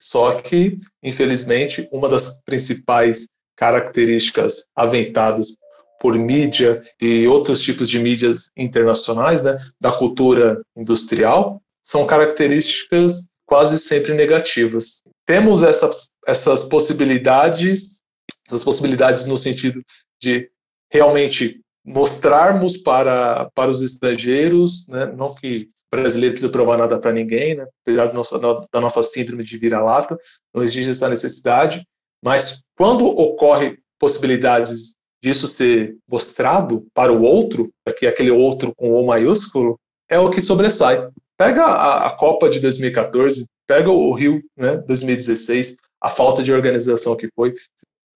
Só 0.00 0.40
que, 0.40 0.78
infelizmente, 1.02 1.86
uma 1.92 2.08
das 2.08 2.40
principais 2.42 3.28
características 3.56 4.66
aventadas 4.74 5.56
por 6.00 6.16
mídia 6.16 6.82
e 7.00 7.26
outros 7.26 7.60
tipos 7.60 7.88
de 7.88 7.98
mídias 7.98 8.50
internacionais, 8.56 9.42
né, 9.42 9.58
da 9.80 9.92
cultura 9.92 10.60
industrial, 10.76 11.60
são 11.82 12.06
características 12.06 13.26
quase 13.46 13.78
sempre 13.78 14.14
negativas. 14.14 15.02
Temos 15.26 15.62
essas 15.62 16.10
essas 16.28 16.64
possibilidades, 16.64 18.02
essas 18.46 18.62
possibilidades 18.62 19.24
no 19.24 19.38
sentido 19.38 19.82
de 20.20 20.50
realmente 20.92 21.62
mostrarmos 21.82 22.76
para, 22.76 23.50
para 23.54 23.70
os 23.70 23.80
estrangeiros, 23.80 24.86
né, 24.86 25.06
não 25.06 25.34
que 25.34 25.70
o 25.90 25.96
brasileiro 25.96 26.34
precisa 26.34 26.52
provar 26.52 26.76
nada 26.76 27.00
para 27.00 27.12
ninguém, 27.12 27.54
né, 27.54 27.66
apesar 27.82 28.12
nossa, 28.12 28.38
da 28.38 28.80
nossa 28.80 29.02
síndrome 29.02 29.42
de 29.42 29.56
vira-lata, 29.56 30.18
não 30.54 30.62
existe 30.62 30.90
essa 30.90 31.08
necessidade, 31.08 31.82
mas 32.22 32.62
quando 32.76 33.06
ocorre 33.06 33.78
possibilidades 33.98 34.97
disso 35.22 35.46
ser 35.46 35.96
mostrado 36.08 36.86
para 36.94 37.12
o 37.12 37.22
outro, 37.22 37.70
aqui 37.86 38.06
aquele 38.06 38.30
outro 38.30 38.72
com 38.76 38.92
O 38.92 39.06
maiúsculo, 39.06 39.78
é 40.08 40.18
o 40.18 40.30
que 40.30 40.40
sobressai. 40.40 41.08
Pega 41.36 41.64
a, 41.64 42.06
a 42.06 42.10
Copa 42.10 42.48
de 42.48 42.60
2014, 42.60 43.46
pega 43.66 43.90
o 43.90 44.12
Rio, 44.12 44.42
né, 44.56 44.76
2016, 44.86 45.76
a 46.00 46.08
falta 46.08 46.42
de 46.42 46.52
organização 46.52 47.16
que 47.16 47.28
foi. 47.34 47.54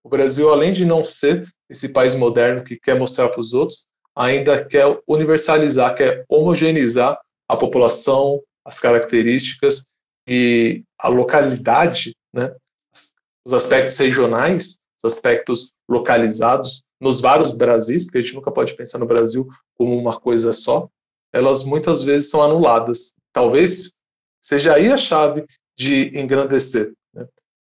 O 0.04 0.08
Brasil, 0.08 0.50
além 0.50 0.72
de 0.72 0.84
não 0.84 1.04
ser 1.04 1.46
esse 1.68 1.88
país 1.88 2.14
moderno 2.14 2.64
que 2.64 2.76
quer 2.76 2.98
mostrar 2.98 3.28
para 3.28 3.40
os 3.40 3.52
outros, 3.52 3.86
ainda 4.16 4.64
quer 4.64 4.98
universalizar, 5.06 5.94
quer 5.94 6.24
homogeneizar 6.28 7.18
a 7.48 7.56
população, 7.56 8.40
as 8.64 8.78
características 8.78 9.84
e 10.26 10.82
a 10.98 11.08
localidade, 11.08 12.14
né? 12.32 12.54
os 13.44 13.52
aspectos 13.52 13.96
regionais, 13.96 14.78
os 15.02 15.12
aspectos 15.12 15.72
localizados 15.88 16.82
nos 17.02 17.20
vários 17.20 17.52
Brasis, 17.52 18.04
porque 18.04 18.18
a 18.18 18.20
gente 18.20 18.34
nunca 18.34 18.50
pode 18.50 18.74
pensar 18.74 18.98
no 18.98 19.06
Brasil 19.06 19.46
como 19.76 19.98
uma 19.98 20.18
coisa 20.18 20.52
só, 20.52 20.88
elas 21.32 21.64
muitas 21.64 22.02
vezes 22.02 22.30
são 22.30 22.42
anuladas. 22.42 23.14
Talvez 23.32 23.92
seja 24.40 24.74
aí 24.74 24.90
a 24.90 24.96
chave 24.96 25.44
de 25.76 26.18
engrandecer 26.18 26.92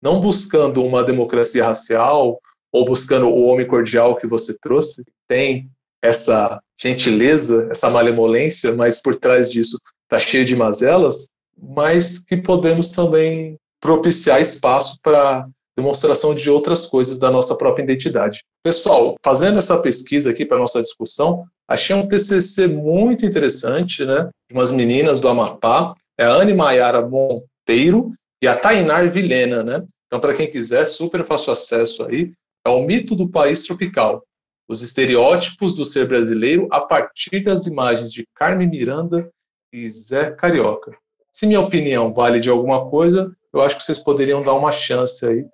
não 0.00 0.20
buscando 0.20 0.82
uma 0.82 1.04
democracia 1.04 1.64
racial 1.64 2.40
ou 2.72 2.84
buscando 2.84 3.26
o 3.26 3.42
homem 3.42 3.66
cordial 3.66 4.16
que 4.16 4.26
você 4.26 4.56
trouxe, 4.58 5.04
tem 5.28 5.68
essa 6.02 6.60
gentileza, 6.80 7.68
essa 7.70 7.90
malemolência, 7.90 8.72
mas 8.72 9.00
por 9.00 9.14
trás 9.14 9.50
disso 9.50 9.78
está 10.04 10.18
cheio 10.18 10.44
de 10.44 10.56
mazelas, 10.56 11.28
mas 11.56 12.18
que 12.18 12.36
podemos 12.36 12.90
também 12.90 13.56
propiciar 13.80 14.40
espaço 14.40 14.98
para 15.02 15.46
demonstração 15.76 16.34
de 16.34 16.50
outras 16.50 16.86
coisas 16.86 17.18
da 17.18 17.30
nossa 17.30 17.54
própria 17.54 17.82
identidade. 17.82 18.42
Pessoal, 18.62 19.16
fazendo 19.24 19.58
essa 19.58 19.78
pesquisa 19.80 20.30
aqui 20.30 20.44
para 20.44 20.58
nossa 20.58 20.82
discussão, 20.82 21.44
achei 21.68 21.94
um 21.94 22.06
TCC 22.06 22.66
muito 22.66 23.24
interessante, 23.24 24.04
né? 24.04 24.28
De 24.50 24.56
umas 24.56 24.70
meninas 24.70 25.20
do 25.20 25.28
Amapá, 25.28 25.94
é 26.18 26.24
a 26.24 26.32
Anne 26.32 26.52
Maiara 26.52 27.00
Monteiro 27.06 28.12
e 28.42 28.48
a 28.48 28.56
Tainar 28.56 29.10
Vilena, 29.10 29.62
né? 29.62 29.84
Então, 30.06 30.20
para 30.20 30.34
quem 30.34 30.50
quiser, 30.50 30.86
super 30.86 31.24
fácil 31.24 31.52
acesso 31.52 32.02
aí. 32.02 32.32
É 32.66 32.70
o 32.70 32.82
mito 32.82 33.14
do 33.14 33.28
país 33.28 33.62
tropical. 33.62 34.22
os 34.68 34.82
estereótipos 34.82 35.74
do 35.74 35.84
ser 35.84 36.06
brasileiro 36.06 36.68
a 36.70 36.80
partir 36.80 37.42
das 37.42 37.66
imagens 37.66 38.12
de 38.12 38.24
Carmen 38.36 38.68
Miranda 38.68 39.28
e 39.72 39.88
Zé 39.88 40.30
Carioca. 40.30 40.96
Se 41.32 41.46
minha 41.46 41.60
opinião 41.60 42.12
vale 42.12 42.38
de 42.38 42.50
alguma 42.50 42.88
coisa, 42.88 43.34
eu 43.52 43.60
acho 43.60 43.76
que 43.76 43.82
vocês 43.82 43.98
poderiam 43.98 44.42
dar 44.42 44.54
uma 44.54 44.70
chance 44.70 45.26
aí. 45.26 45.44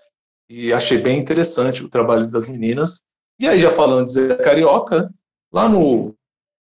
E 0.49 0.73
achei 0.73 0.99
bem 0.99 1.19
interessante 1.19 1.85
o 1.85 1.89
trabalho 1.89 2.29
das 2.29 2.49
meninas. 2.49 3.03
E 3.39 3.49
aí, 3.49 3.61
já 3.61 3.71
falando 3.71 4.07
de 4.07 4.13
Zé 4.13 4.37
Carioca, 4.37 5.13
lá 5.53 5.69
no, 5.69 6.15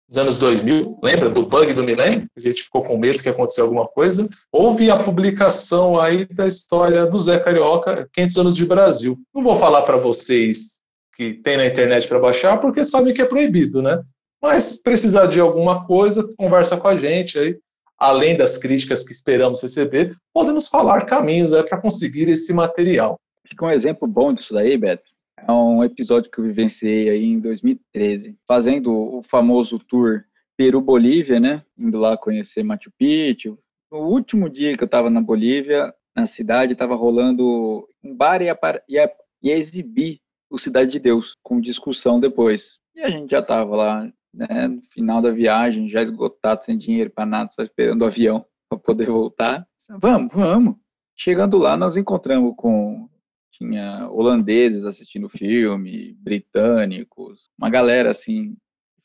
nos 0.08 0.16
anos 0.16 0.38
2000, 0.38 0.98
lembra 1.02 1.28
do 1.28 1.44
bug 1.44 1.72
do 1.74 1.82
milênio? 1.82 2.26
A 2.36 2.40
gente 2.40 2.62
ficou 2.62 2.82
com 2.82 2.96
medo 2.96 3.22
que 3.22 3.28
aconteceu 3.28 3.64
alguma 3.64 3.86
coisa. 3.86 4.28
Houve 4.52 4.90
a 4.90 5.02
publicação 5.02 5.98
aí 5.98 6.26
da 6.26 6.46
história 6.46 7.06
do 7.06 7.18
Zé 7.18 7.40
Carioca, 7.40 8.08
500 8.12 8.36
anos 8.38 8.56
de 8.56 8.64
Brasil. 8.64 9.18
Não 9.34 9.42
vou 9.42 9.58
falar 9.58 9.82
para 9.82 9.96
vocês 9.96 10.80
que 11.16 11.34
tem 11.34 11.56
na 11.56 11.66
internet 11.66 12.08
para 12.08 12.18
baixar, 12.18 12.58
porque 12.58 12.84
sabem 12.84 13.12
que 13.12 13.20
é 13.20 13.26
proibido, 13.26 13.82
né? 13.82 14.02
Mas 14.42 14.80
precisar 14.80 15.26
de 15.26 15.38
alguma 15.38 15.86
coisa, 15.86 16.28
conversa 16.36 16.76
com 16.76 16.88
a 16.88 16.96
gente 16.96 17.38
aí. 17.38 17.58
Além 17.98 18.36
das 18.36 18.58
críticas 18.58 19.04
que 19.04 19.12
esperamos 19.12 19.62
receber, 19.62 20.16
podemos 20.34 20.66
falar 20.66 21.06
caminhos 21.06 21.52
para 21.68 21.80
conseguir 21.80 22.28
esse 22.28 22.52
material. 22.52 23.20
Que 23.44 23.64
um 23.64 23.70
exemplo 23.70 24.08
bom 24.08 24.32
disso 24.32 24.54
daí, 24.54 24.76
Beto, 24.78 25.10
é 25.36 25.50
um 25.50 25.82
episódio 25.82 26.30
que 26.30 26.38
eu 26.38 26.44
vivenciei 26.44 27.08
aí 27.08 27.24
em 27.24 27.40
2013, 27.40 28.38
fazendo 28.46 28.92
o 28.92 29.22
famoso 29.22 29.78
tour 29.78 30.24
Peru-Bolívia, 30.56 31.40
né? 31.40 31.64
Indo 31.76 31.98
lá 31.98 32.16
conhecer 32.16 32.62
Machu 32.62 32.90
Picchu. 32.96 33.58
No 33.90 33.98
último 34.08 34.48
dia 34.48 34.76
que 34.76 34.82
eu 34.82 34.86
estava 34.86 35.10
na 35.10 35.20
Bolívia, 35.20 35.92
na 36.14 36.26
cidade, 36.26 36.72
estava 36.72 36.94
rolando 36.94 37.86
um 38.02 38.14
bar 38.14 38.40
e 38.42 38.46
ia, 38.46 39.12
ia 39.42 39.56
exibir 39.56 40.20
o 40.50 40.58
Cidade 40.58 40.90
de 40.90 40.98
Deus, 40.98 41.34
com 41.42 41.60
discussão 41.60 42.20
depois. 42.20 42.78
E 42.94 43.00
a 43.00 43.10
gente 43.10 43.30
já 43.30 43.40
estava 43.40 43.74
lá, 43.74 44.12
né, 44.34 44.68
no 44.68 44.82
final 44.82 45.22
da 45.22 45.30
viagem, 45.30 45.88
já 45.88 46.02
esgotado, 46.02 46.64
sem 46.64 46.76
dinheiro 46.76 47.10
para 47.10 47.24
nada, 47.24 47.50
só 47.50 47.62
esperando 47.62 48.02
o 48.02 48.06
avião 48.06 48.44
para 48.68 48.78
poder 48.78 49.06
voltar. 49.06 49.66
Vamos, 49.98 50.32
vamos. 50.32 50.76
Chegando 51.16 51.58
lá, 51.58 51.76
nós 51.76 51.96
encontramos 51.96 52.54
com 52.56 53.08
tinha 53.52 54.08
holandeses 54.10 54.84
assistindo 54.84 55.26
o 55.26 55.30
filme, 55.30 56.14
britânicos, 56.18 57.50
uma 57.58 57.70
galera 57.70 58.10
assim 58.10 58.56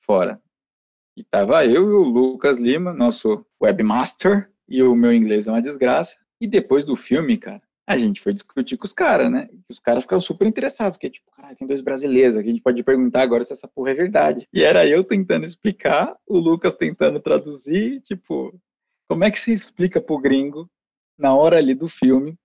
fora. 0.01 0.41
E 1.15 1.23
tava 1.23 1.65
eu 1.65 1.89
e 1.89 1.93
o 1.93 2.03
Lucas 2.03 2.57
Lima, 2.57 2.93
nosso 2.93 3.45
webmaster, 3.61 4.49
e 4.67 4.81
o 4.81 4.95
meu 4.95 5.13
inglês 5.13 5.47
é 5.47 5.51
uma 5.51 5.61
desgraça. 5.61 6.17
E 6.39 6.47
depois 6.47 6.85
do 6.85 6.95
filme, 6.95 7.37
cara, 7.37 7.61
a 7.87 7.97
gente 7.97 8.21
foi 8.21 8.33
discutir 8.33 8.77
com 8.77 8.85
os 8.85 8.93
caras, 8.93 9.31
né? 9.31 9.47
E 9.51 9.59
os 9.69 9.79
caras 9.79 10.03
ficaram 10.03 10.19
super 10.19 10.45
interessados, 10.45 10.97
porque, 10.97 11.09
tipo, 11.09 11.31
caralho, 11.31 11.55
tem 11.55 11.67
dois 11.67 11.81
brasileiros 11.81 12.35
aqui, 12.35 12.49
a 12.49 12.51
gente 12.51 12.61
pode 12.61 12.83
perguntar 12.83 13.21
agora 13.21 13.45
se 13.45 13.53
essa 13.53 13.67
porra 13.67 13.91
é 13.91 13.95
verdade. 13.95 14.47
E 14.53 14.61
era 14.61 14.87
eu 14.87 15.03
tentando 15.03 15.45
explicar, 15.45 16.15
o 16.27 16.37
Lucas 16.37 16.73
tentando 16.73 17.19
traduzir, 17.19 18.01
tipo, 18.01 18.53
como 19.09 19.23
é 19.23 19.31
que 19.31 19.39
você 19.39 19.53
explica 19.53 20.01
pro 20.01 20.19
gringo, 20.19 20.69
na 21.17 21.33
hora 21.33 21.57
ali 21.57 21.73
do 21.73 21.87
filme, 21.87 22.37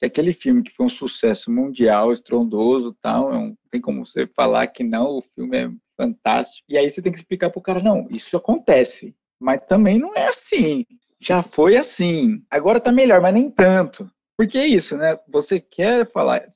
que 0.00 0.06
aquele 0.06 0.32
filme 0.32 0.62
que 0.62 0.72
foi 0.72 0.86
um 0.86 0.90
sucesso 0.90 1.52
mundial, 1.52 2.10
estrondoso 2.10 2.96
tal, 3.02 3.30
não 3.30 3.54
tem 3.70 3.80
como 3.80 4.06
você 4.06 4.26
falar 4.26 4.66
que 4.68 4.82
não, 4.82 5.18
o 5.18 5.22
filme 5.22 5.56
é 5.56 5.70
fantástico. 5.94 6.64
E 6.68 6.78
aí 6.78 6.90
você 6.90 7.02
tem 7.02 7.12
que 7.12 7.18
explicar 7.18 7.50
pro 7.50 7.60
cara, 7.60 7.82
não, 7.82 8.06
isso 8.10 8.34
acontece, 8.34 9.14
mas 9.38 9.60
também 9.68 9.98
não 9.98 10.14
é 10.14 10.28
assim. 10.28 10.86
Já 11.20 11.42
foi 11.42 11.76
assim, 11.76 12.42
agora 12.50 12.80
tá 12.80 12.90
melhor, 12.90 13.20
mas 13.20 13.34
nem 13.34 13.50
tanto. 13.50 14.10
Porque 14.38 14.56
é 14.56 14.66
isso, 14.66 14.96
né? 14.96 15.18
Você 15.28 15.60
quer 15.60 16.10
falar. 16.10 16.48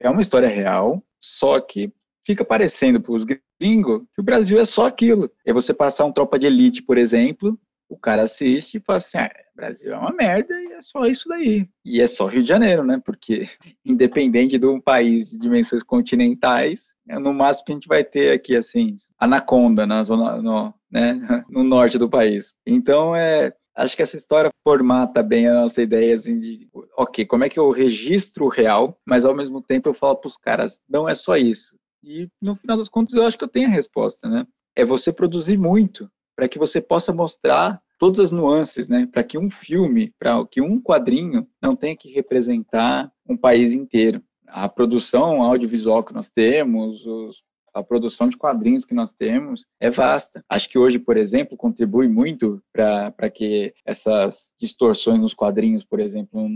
É 0.00 0.10
uma 0.10 0.20
história 0.20 0.48
real, 0.48 1.00
só 1.22 1.60
que 1.60 1.92
fica 2.26 2.44
parecendo 2.44 3.00
para 3.00 3.12
os 3.12 3.24
gringos 3.24 4.02
que 4.12 4.20
o 4.20 4.24
Brasil 4.24 4.58
é 4.58 4.64
só 4.64 4.86
aquilo. 4.86 5.30
É 5.46 5.52
você 5.52 5.72
passar 5.72 6.04
um 6.04 6.12
tropa 6.12 6.36
de 6.36 6.48
elite, 6.48 6.82
por 6.82 6.98
exemplo, 6.98 7.56
o 7.90 7.98
cara 7.98 8.22
assiste 8.22 8.76
e 8.76 8.80
fala 8.80 8.98
assim: 8.98 9.18
ah, 9.18 9.30
Brasil 9.54 9.92
é 9.92 9.98
uma 9.98 10.12
merda 10.12 10.54
e 10.62 10.72
é 10.72 10.80
só 10.80 11.04
isso 11.06 11.28
daí. 11.28 11.68
E 11.84 12.00
é 12.00 12.06
só 12.06 12.26
Rio 12.26 12.42
de 12.42 12.48
Janeiro, 12.48 12.84
né? 12.84 13.02
Porque, 13.04 13.48
independente 13.84 14.56
de 14.56 14.66
um 14.66 14.80
país 14.80 15.28
de 15.30 15.38
dimensões 15.38 15.82
continentais, 15.82 16.94
é 17.08 17.18
no 17.18 17.34
máximo 17.34 17.66
que 17.66 17.72
a 17.72 17.74
gente 17.74 17.88
vai 17.88 18.04
ter 18.04 18.32
aqui, 18.32 18.54
assim, 18.54 18.96
Anaconda 19.18 19.86
na 19.86 20.04
zona, 20.04 20.40
no, 20.40 20.72
né, 20.90 21.20
no 21.50 21.64
norte 21.64 21.98
do 21.98 22.08
país. 22.08 22.54
Então, 22.64 23.14
é, 23.14 23.52
acho 23.74 23.96
que 23.96 24.02
essa 24.02 24.16
história 24.16 24.50
formata 24.62 25.22
bem 25.22 25.48
a 25.48 25.54
nossa 25.54 25.82
ideia 25.82 26.14
assim, 26.14 26.38
de, 26.38 26.68
ok, 26.96 27.26
como 27.26 27.44
é 27.44 27.48
que 27.48 27.58
eu 27.58 27.70
registro 27.70 28.44
o 28.44 28.48
real, 28.48 28.96
mas 29.04 29.24
ao 29.24 29.34
mesmo 29.34 29.60
tempo 29.60 29.88
eu 29.88 29.94
falo 29.94 30.16
para 30.16 30.28
os 30.28 30.36
caras, 30.36 30.80
não 30.88 31.08
é 31.08 31.14
só 31.14 31.36
isso. 31.36 31.76
E 32.02 32.28
no 32.40 32.54
final 32.54 32.78
das 32.78 32.88
contas 32.88 33.14
eu 33.14 33.26
acho 33.26 33.36
que 33.36 33.44
eu 33.44 33.48
tenho 33.48 33.68
a 33.68 33.72
resposta, 33.72 34.28
né? 34.28 34.46
É 34.76 34.84
você 34.84 35.12
produzir 35.12 35.58
muito 35.58 36.08
para 36.40 36.48
que 36.48 36.58
você 36.58 36.80
possa 36.80 37.12
mostrar 37.12 37.82
todas 37.98 38.18
as 38.18 38.32
nuances, 38.32 38.88
né? 38.88 39.06
Para 39.12 39.22
que 39.22 39.36
um 39.36 39.50
filme, 39.50 40.10
para 40.18 40.42
que 40.46 40.58
um 40.58 40.80
quadrinho 40.80 41.46
não 41.60 41.76
tenha 41.76 41.94
que 41.94 42.10
representar 42.10 43.12
um 43.28 43.36
país 43.36 43.74
inteiro. 43.74 44.22
A 44.46 44.66
produção 44.66 45.42
audiovisual 45.42 46.02
que 46.02 46.14
nós 46.14 46.30
temos, 46.30 47.04
os 47.04 47.42
a 47.74 47.84
produção 47.84 48.28
de 48.28 48.38
quadrinhos 48.38 48.86
que 48.86 48.94
nós 48.94 49.12
temos 49.12 49.64
é 49.78 49.90
vasta. 49.90 50.42
Acho 50.48 50.68
que 50.68 50.78
hoje, 50.78 50.98
por 50.98 51.16
exemplo, 51.16 51.58
contribui 51.58 52.08
muito 52.08 52.60
para 52.72 53.30
que 53.30 53.72
essas 53.84 54.52
distorções 54.58 55.20
nos 55.20 55.34
quadrinhos, 55.34 55.84
por 55.84 56.00
exemplo, 56.00 56.48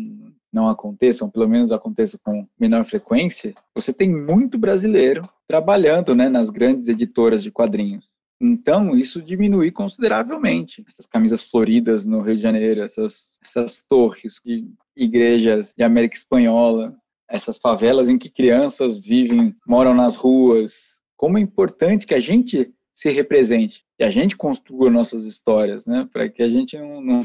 não 0.53 0.67
aconteçam, 0.67 1.31
pelo 1.31 1.47
menos 1.47 1.71
aconteçam 1.71 2.19
com 2.25 2.49
menor 2.59 2.85
frequência. 2.85 3.55
Você 3.75 3.93
tem 3.93 4.11
muito 4.11 4.59
brasileiro 4.59 5.29
trabalhando 5.47 6.17
né, 6.17 6.29
nas 6.29 6.51
grandes 6.51 6.89
editoras 6.89 7.45
de 7.45 7.53
quadrinhos. 7.53 8.13
Então, 8.41 8.97
isso 8.97 9.23
diminui 9.23 9.71
consideravelmente. 9.71 10.85
Essas 10.89 11.07
camisas 11.07 11.45
floridas 11.45 12.05
no 12.05 12.21
Rio 12.21 12.37
de 12.37 12.43
Janeiro, 12.43 12.83
essas, 12.83 13.39
essas 13.43 13.83
torres 13.83 14.41
de 14.45 14.69
igrejas 14.97 15.73
de 15.77 15.83
América 15.83 16.17
Espanhola, 16.17 16.97
essas 17.29 17.59
favelas 17.59 18.11
em 18.11 18.19
que 18.19 18.31
crianças 18.31 19.01
vivem, 19.01 19.55
moram 19.67 19.95
nas 19.95 20.15
ruas, 20.15 21.01
como 21.17 21.39
é 21.39 21.41
importante 21.41 22.07
que 22.07 22.15
a 22.15 22.21
gente 22.21 22.73
se 22.93 23.11
represente, 23.11 23.85
que 23.97 24.05
a 24.05 24.11
gente 24.11 24.37
construa 24.37 24.91
nossas 24.91 25.25
histórias, 25.25 25.87
né? 25.87 26.09
Para 26.13 26.29
que 26.29 26.43
a 26.43 26.49
gente 26.49 26.79
não, 26.79 27.01
não, 27.01 27.25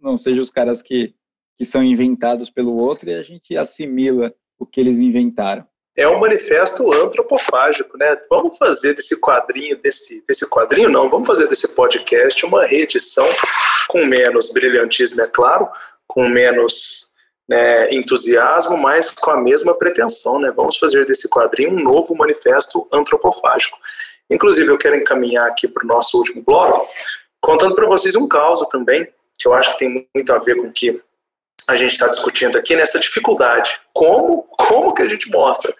não 0.00 0.16
seja 0.16 0.40
os 0.40 0.50
caras 0.50 0.82
que, 0.82 1.14
que 1.56 1.64
são 1.64 1.82
inventados 1.82 2.50
pelo 2.50 2.76
outro 2.76 3.10
e 3.10 3.14
a 3.14 3.22
gente 3.22 3.56
assimila 3.56 4.32
o 4.58 4.66
que 4.66 4.80
eles 4.80 5.00
inventaram. 5.00 5.66
É 5.98 6.06
um 6.06 6.20
manifesto 6.20 6.94
antropofágico, 6.94 7.98
né? 7.98 8.16
Vamos 8.30 8.56
fazer 8.56 8.94
desse 8.94 9.20
quadrinho, 9.20 9.76
desse, 9.82 10.22
desse 10.28 10.48
quadrinho 10.48 10.88
não, 10.88 11.10
vamos 11.10 11.26
fazer 11.26 11.48
desse 11.48 11.74
podcast 11.74 12.46
uma 12.46 12.64
reedição 12.64 13.26
com 13.88 14.06
menos 14.06 14.52
brilhantismo, 14.52 15.20
é 15.22 15.26
claro, 15.26 15.68
com 16.06 16.28
menos 16.28 17.10
né, 17.48 17.92
entusiasmo, 17.92 18.76
mas 18.76 19.10
com 19.10 19.32
a 19.32 19.36
mesma 19.40 19.74
pretensão. 19.76 20.38
Né? 20.38 20.52
Vamos 20.54 20.78
fazer 20.78 21.04
desse 21.04 21.28
quadrinho 21.28 21.72
um 21.72 21.82
novo 21.82 22.14
manifesto 22.14 22.86
antropofágico. 22.92 23.76
Inclusive, 24.30 24.70
eu 24.70 24.78
quero 24.78 24.94
encaminhar 24.94 25.48
aqui 25.48 25.66
para 25.66 25.82
o 25.82 25.88
nosso 25.88 26.16
último 26.16 26.44
bloco, 26.46 26.88
contando 27.40 27.74
para 27.74 27.88
vocês 27.88 28.14
um 28.14 28.28
caso 28.28 28.66
também, 28.66 29.08
que 29.36 29.48
eu 29.48 29.52
acho 29.52 29.72
que 29.72 29.78
tem 29.78 30.08
muito 30.14 30.32
a 30.32 30.38
ver 30.38 30.58
com 30.58 30.68
o 30.68 30.72
que 30.72 31.02
a 31.68 31.76
gente 31.76 31.92
está 31.92 32.08
discutindo 32.08 32.56
aqui, 32.56 32.74
nessa 32.74 32.98
dificuldade. 32.98 33.78
Como, 33.92 34.42
como 34.56 34.94
que 34.94 35.02
a 35.02 35.08
gente 35.08 35.30
mostra? 35.30 35.74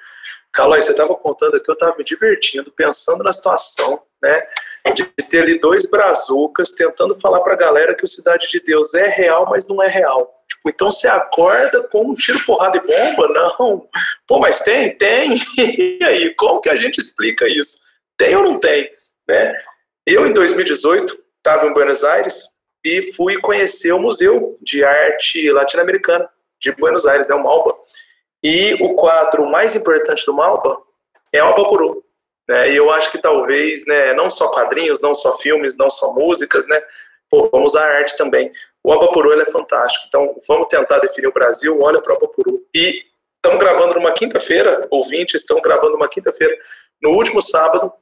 Calói, 0.53 0.83
você 0.83 0.93
estava 0.93 1.15
contando 1.15 1.57
aqui, 1.57 1.71
eu 1.71 1.75
estava 1.75 1.97
me 1.97 2.05
divertindo, 2.05 2.71
pensando 2.71 3.25
na 3.25 3.33
situação, 3.33 4.03
né, 4.23 4.47
de 4.95 5.05
ter 5.05 5.43
ali 5.43 5.59
dois 5.59 5.89
brazucas 5.89 6.73
tentando 6.73 7.15
falar 7.19 7.41
para 7.41 7.55
a 7.55 7.57
galera 7.57 7.95
que 7.95 8.05
o 8.05 8.09
Cidade 8.09 8.49
de 8.51 8.61
Deus 8.61 8.93
é 8.95 9.07
real, 9.07 9.47
mas 9.49 9.67
não 9.67 9.83
é 9.83 9.89
real. 9.89 10.35
Tipo, 10.49 10.71
então 10.71 10.91
você 10.91 11.09
acorda 11.09 11.83
com 11.85 12.11
um 12.11 12.15
tiro, 12.15 12.45
porrada 12.45 12.79
e 12.79 12.81
bomba? 12.81 13.29
Não. 13.29 13.89
Pô, 14.27 14.39
mas 14.39 14.61
tem? 14.61 14.97
Tem. 14.97 15.35
E 15.59 16.05
aí, 16.05 16.35
como 16.35 16.61
que 16.61 16.69
a 16.69 16.77
gente 16.77 16.99
explica 16.99 17.49
isso? 17.49 17.81
Tem 18.17 18.35
ou 18.35 18.43
não 18.43 18.59
tem? 18.59 18.91
Né? 19.29 19.55
Eu, 20.07 20.27
em 20.27 20.33
2018, 20.33 21.17
estava 21.37 21.67
em 21.67 21.73
Buenos 21.73 22.03
Aires 22.03 22.58
e 22.89 23.13
fui 23.13 23.39
conhecer 23.39 23.93
o 23.93 23.99
Museu 23.99 24.57
de 24.63 24.83
Arte 24.83 25.51
Latino-Americana 25.53 26.27
de 26.59 26.73
Buenos 26.73 27.07
Aires, 27.07 27.29
né, 27.29 27.35
o 27.35 27.43
Malba. 27.43 27.77
E 28.43 28.75
o 28.81 28.95
quadro 28.95 29.47
mais 29.47 29.75
importante 29.75 30.25
do 30.25 30.33
Malba 30.33 30.79
é 31.31 31.45
o 31.45 31.49
Abapuru. 31.49 32.03
Né? 32.49 32.73
E 32.73 32.77
eu 32.77 32.91
acho 32.91 33.13
que 33.13 33.19
talvez, 33.19 33.85
né, 33.87 34.15
não 34.15 34.31
só 34.31 34.51
quadrinhos, 34.53 35.03
não 35.03 35.15
só 35.15 35.37
filmes, 35.37 35.77
não 35.77 35.91
só 35.91 36.15
músicas, 36.15 36.67
né, 36.67 36.83
pô, 37.29 37.51
vamos 37.53 37.73
usar 37.73 37.85
arte 37.85 38.17
também. 38.17 38.51
O 38.83 38.91
Abapuru 38.91 39.35
ele 39.35 39.43
é 39.43 39.51
fantástico. 39.51 40.07
Então, 40.09 40.35
vamos 40.49 40.69
tentar 40.69 40.99
definir 40.99 41.29
o 41.29 41.33
Brasil, 41.33 41.79
olha 41.83 42.01
para 42.01 42.15
o 42.15 42.17
Abapuru. 42.17 42.65
E 42.75 43.03
estamos 43.37 43.59
gravando 43.59 43.97
numa 43.97 44.13
quinta-feira, 44.13 44.89
ouvintes, 44.91 45.43
estamos 45.43 45.63
gravando 45.63 45.93
numa 45.93 46.09
quinta-feira. 46.09 46.57
No 47.03 47.11
último 47.11 47.43
sábado, 47.43 47.93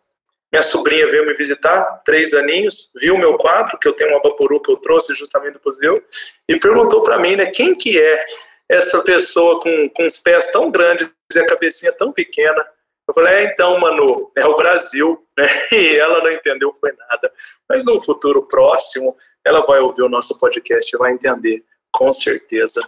minha 0.57 0.63
sobrinha 0.63 1.07
veio 1.07 1.27
me 1.27 1.35
visitar, 1.35 1.85
três 2.03 2.33
aninhos, 2.33 2.91
viu 2.95 3.19
meu 3.19 3.37
quadro, 3.37 3.79
que 3.79 3.87
eu 3.87 3.93
tenho 3.93 4.15
um 4.15 4.17
Abapuru 4.17 4.59
que 4.59 4.73
eu 4.73 4.77
trouxe 4.77 5.15
justamente 5.15 5.55
do 5.55 5.61
museu, 5.63 6.03
e 6.49 6.59
perguntou 6.59 7.03
para 7.03 7.19
mim, 7.19 7.37
né, 7.37 7.47
quem 7.47 7.75
que 7.75 8.01
é 8.01 8.25
essa 8.67 9.03
pessoa 9.03 9.61
com, 9.61 9.91
com 9.91 10.07
os 10.07 10.17
pés 10.17 10.51
tão 10.51 10.71
grandes 10.71 11.11
e 11.35 11.39
a 11.39 11.45
cabecinha 11.45 11.93
tão 11.93 12.11
pequena, 12.11 12.65
Eu 13.07 13.15
falei, 13.15 13.35
é, 13.35 13.45
então, 13.45 13.79
Manu, 13.79 14.33
é 14.35 14.47
o 14.47 14.57
Brasil, 14.57 15.23
né? 15.39 15.47
E 15.71 15.97
ela 15.97 16.25
não 16.25 16.33
entendeu, 16.33 16.73
foi 16.73 16.91
nada. 16.93 17.31
Mas 17.69 17.85
no 17.85 18.01
futuro 18.01 18.43
próximo, 18.49 19.15
ela 19.45 19.61
vai 19.61 19.79
ouvir 19.79 20.03
o 20.03 20.09
nosso 20.09 20.41
podcast 20.41 20.91
e 20.91 20.99
vai 20.99 21.13
entender, 21.13 21.63
com 21.93 22.11
certeza. 22.13 22.81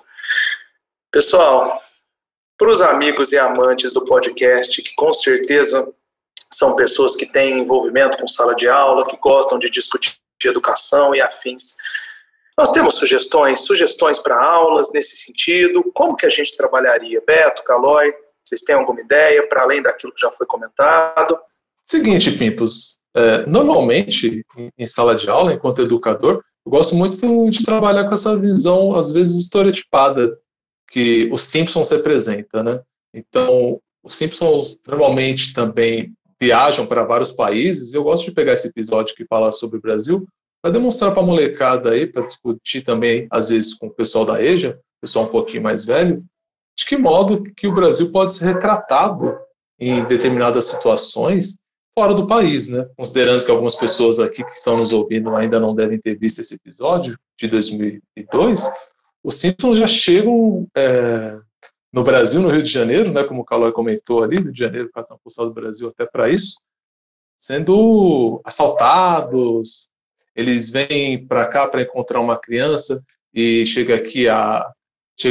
Pessoal, 1.12 1.80
para 2.56 2.70
os 2.70 2.80
amigos 2.80 3.30
e 3.30 3.38
amantes 3.38 3.92
do 3.92 4.04
podcast, 4.04 4.82
que 4.82 4.94
com 4.96 5.12
certeza 5.12 5.88
são 6.52 6.74
pessoas 6.76 7.14
que 7.14 7.26
têm 7.26 7.60
envolvimento 7.60 8.18
com 8.18 8.26
sala 8.26 8.54
de 8.54 8.68
aula, 8.68 9.06
que 9.06 9.16
gostam 9.18 9.58
de 9.58 9.70
discutir 9.70 10.18
educação 10.44 11.14
e 11.14 11.20
afins. 11.20 11.76
Nós 12.56 12.72
temos 12.72 12.94
sugestões, 12.94 13.60
sugestões 13.60 14.18
para 14.18 14.40
aulas 14.42 14.90
nesse 14.92 15.16
sentido. 15.16 15.82
Como 15.94 16.16
que 16.16 16.26
a 16.26 16.28
gente 16.28 16.56
trabalharia? 16.56 17.22
Beto, 17.24 17.62
Calói, 17.62 18.12
vocês 18.42 18.62
têm 18.62 18.74
alguma 18.74 19.00
ideia 19.00 19.46
para 19.46 19.62
além 19.62 19.82
daquilo 19.82 20.12
que 20.12 20.20
já 20.20 20.30
foi 20.30 20.46
comentado? 20.46 21.38
Seguinte, 21.84 22.32
Pimpos, 22.32 22.98
é, 23.14 23.46
normalmente 23.46 24.44
em 24.76 24.86
sala 24.86 25.14
de 25.14 25.28
aula, 25.30 25.52
enquanto 25.52 25.82
educador, 25.82 26.42
eu 26.66 26.70
gosto 26.70 26.94
muito 26.94 27.16
de 27.50 27.64
trabalhar 27.64 28.08
com 28.08 28.14
essa 28.14 28.36
visão, 28.36 28.94
às 28.94 29.10
vezes, 29.12 29.40
estereotipada 29.40 30.36
que 30.90 31.28
os 31.32 31.42
Simpsons 31.42 31.90
representa, 31.90 32.62
né? 32.62 32.80
Então, 33.14 33.80
os 34.02 34.16
Simpsons 34.16 34.80
normalmente 34.86 35.52
também 35.52 36.14
viajam 36.40 36.86
para 36.86 37.04
vários 37.04 37.32
países, 37.32 37.92
eu 37.92 38.04
gosto 38.04 38.24
de 38.24 38.32
pegar 38.32 38.52
esse 38.52 38.68
episódio 38.68 39.14
que 39.14 39.26
fala 39.26 39.50
sobre 39.52 39.78
o 39.78 39.80
Brasil 39.82 40.26
para 40.62 40.72
demonstrar 40.72 41.12
para 41.12 41.22
a 41.22 41.26
molecada 41.26 41.90
aí, 41.90 42.06
para 42.06 42.22
discutir 42.22 42.82
também, 42.82 43.26
às 43.30 43.50
vezes, 43.50 43.74
com 43.74 43.86
o 43.86 43.94
pessoal 43.94 44.24
da 44.24 44.42
EJA, 44.42 44.78
pessoal 45.00 45.26
um 45.26 45.28
pouquinho 45.28 45.62
mais 45.62 45.84
velho, 45.84 46.24
de 46.76 46.86
que 46.86 46.96
modo 46.96 47.42
que 47.56 47.66
o 47.66 47.74
Brasil 47.74 48.10
pode 48.12 48.32
ser 48.32 48.44
retratado 48.44 49.36
em 49.78 50.04
determinadas 50.04 50.66
situações 50.66 51.56
fora 51.96 52.14
do 52.14 52.26
país, 52.26 52.68
né? 52.68 52.88
Considerando 52.96 53.44
que 53.44 53.50
algumas 53.50 53.74
pessoas 53.74 54.20
aqui 54.20 54.44
que 54.44 54.52
estão 54.52 54.76
nos 54.76 54.92
ouvindo 54.92 55.34
ainda 55.34 55.58
não 55.58 55.74
devem 55.74 55.98
ter 55.98 56.16
visto 56.16 56.40
esse 56.40 56.54
episódio 56.54 57.18
de 57.36 57.48
2002, 57.48 58.70
os 59.22 59.36
Simpsons 59.36 59.78
já 59.78 59.86
chegam 59.86 60.66
é, 60.76 61.36
no 61.92 62.02
Brasil, 62.02 62.40
no 62.40 62.48
Rio 62.48 62.62
de 62.62 62.70
Janeiro, 62.70 63.12
né, 63.12 63.24
como 63.24 63.42
o 63.42 63.44
Calói 63.44 63.72
comentou 63.72 64.22
ali, 64.22 64.36
Rio 64.36 64.52
de 64.52 64.58
Janeiro, 64.58 64.90
cartão 64.92 65.18
postal 65.22 65.46
do 65.46 65.54
Brasil 65.54 65.88
até 65.88 66.04
para 66.04 66.28
isso, 66.28 66.60
sendo 67.38 68.40
assaltados, 68.44 69.88
eles 70.34 70.70
vêm 70.70 71.26
para 71.26 71.46
cá 71.46 71.66
para 71.66 71.82
encontrar 71.82 72.20
uma 72.20 72.36
criança 72.36 73.02
e 73.32 73.64
chega 73.66 73.94
aqui 73.94 74.28
a 74.28 74.70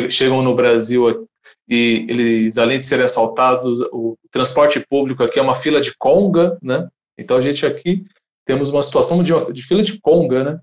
chegam 0.09 0.41
no 0.41 0.53
Brasil 0.53 1.27
e 1.67 2.05
eles 2.09 2.57
além 2.57 2.79
de 2.79 2.85
serem 2.85 3.05
assaltados, 3.05 3.79
o 3.93 4.17
transporte 4.29 4.85
público 4.89 5.23
aqui 5.23 5.39
é 5.39 5.41
uma 5.41 5.55
fila 5.55 5.79
de 5.79 5.95
conga, 5.97 6.57
né? 6.61 6.87
Então 7.17 7.37
a 7.37 7.41
gente 7.41 7.65
aqui 7.65 8.03
temos 8.45 8.69
uma 8.69 8.83
situação 8.83 9.23
de, 9.23 9.33
de 9.53 9.61
fila 9.61 9.81
de 9.81 9.99
conga, 9.99 10.43
né? 10.43 10.59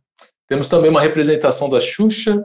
Temos 0.46 0.68
também 0.68 0.90
uma 0.90 1.00
representação 1.00 1.70
da 1.70 1.80
Xuxa 1.80 2.44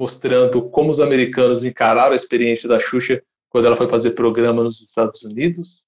mostrando 0.00 0.70
como 0.70 0.88
os 0.88 0.98
americanos 0.98 1.62
encararam 1.62 2.12
a 2.12 2.16
experiência 2.16 2.66
da 2.66 2.80
Xuxa 2.80 3.22
quando 3.50 3.66
ela 3.66 3.76
foi 3.76 3.86
fazer 3.86 4.12
programa 4.12 4.64
nos 4.64 4.80
Estados 4.80 5.22
Unidos. 5.24 5.86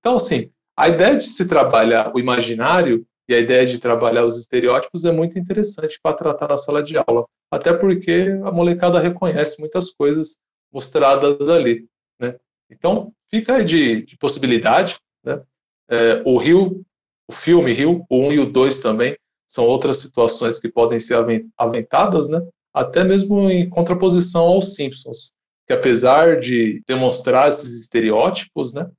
Então, 0.00 0.16
assim, 0.16 0.50
a 0.74 0.88
ideia 0.88 1.16
de 1.16 1.24
se 1.24 1.46
trabalhar 1.46 2.14
o 2.14 2.18
imaginário 2.18 3.06
e 3.28 3.34
a 3.34 3.38
ideia 3.38 3.66
de 3.66 3.78
trabalhar 3.78 4.24
os 4.24 4.38
estereótipos 4.38 5.04
é 5.04 5.12
muito 5.12 5.38
interessante 5.38 6.00
para 6.02 6.16
tratar 6.16 6.48
na 6.48 6.56
sala 6.56 6.82
de 6.82 6.96
aula, 6.96 7.26
até 7.50 7.74
porque 7.74 8.28
a 8.42 8.50
molecada 8.50 8.98
reconhece 8.98 9.60
muitas 9.60 9.90
coisas 9.90 10.38
mostradas 10.72 11.46
ali, 11.50 11.86
né? 12.18 12.36
Então, 12.70 13.12
fica 13.30 13.56
aí 13.56 13.66
de, 13.66 14.02
de 14.06 14.16
possibilidade, 14.16 14.98
né? 15.22 15.42
É, 15.90 16.22
o 16.24 16.38
Rio, 16.38 16.82
o 17.28 17.32
filme 17.32 17.70
Rio, 17.70 18.06
o 18.08 18.16
1 18.28 18.32
e 18.32 18.38
o 18.38 18.46
2 18.46 18.80
também, 18.80 19.14
são 19.46 19.66
outras 19.66 19.98
situações 19.98 20.58
que 20.58 20.72
podem 20.72 20.98
ser 20.98 21.18
aventadas, 21.58 22.28
né? 22.28 22.40
Até 22.72 23.04
mesmo 23.04 23.50
em 23.50 23.68
contraposição 23.68 24.42
aos 24.42 24.74
Simpsons, 24.74 25.32
que 25.66 25.72
apesar 25.72 26.40
de 26.40 26.82
demonstrar 26.86 27.48
esses 27.48 27.78
estereótipos, 27.78 28.72
né, 28.72 28.90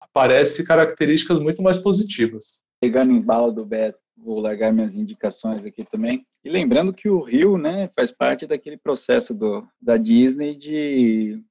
aparece 0.00 0.64
características 0.64 1.38
muito 1.38 1.62
mais 1.62 1.78
positivas. 1.78 2.62
Pegando 2.80 3.12
em 3.12 3.20
bala 3.20 3.52
do 3.52 3.64
Beto, 3.64 3.98
vou 4.16 4.40
largar 4.40 4.72
minhas 4.72 4.94
indicações 4.94 5.64
aqui 5.64 5.84
também. 5.84 6.24
E 6.44 6.50
lembrando 6.50 6.92
que 6.92 7.08
o 7.08 7.20
Rio, 7.20 7.56
né, 7.56 7.88
faz 7.94 8.12
parte 8.12 8.46
daquele 8.46 8.76
processo 8.76 9.34
do, 9.34 9.66
da 9.80 9.96
Disney 9.96 10.56
de, 10.56 11.42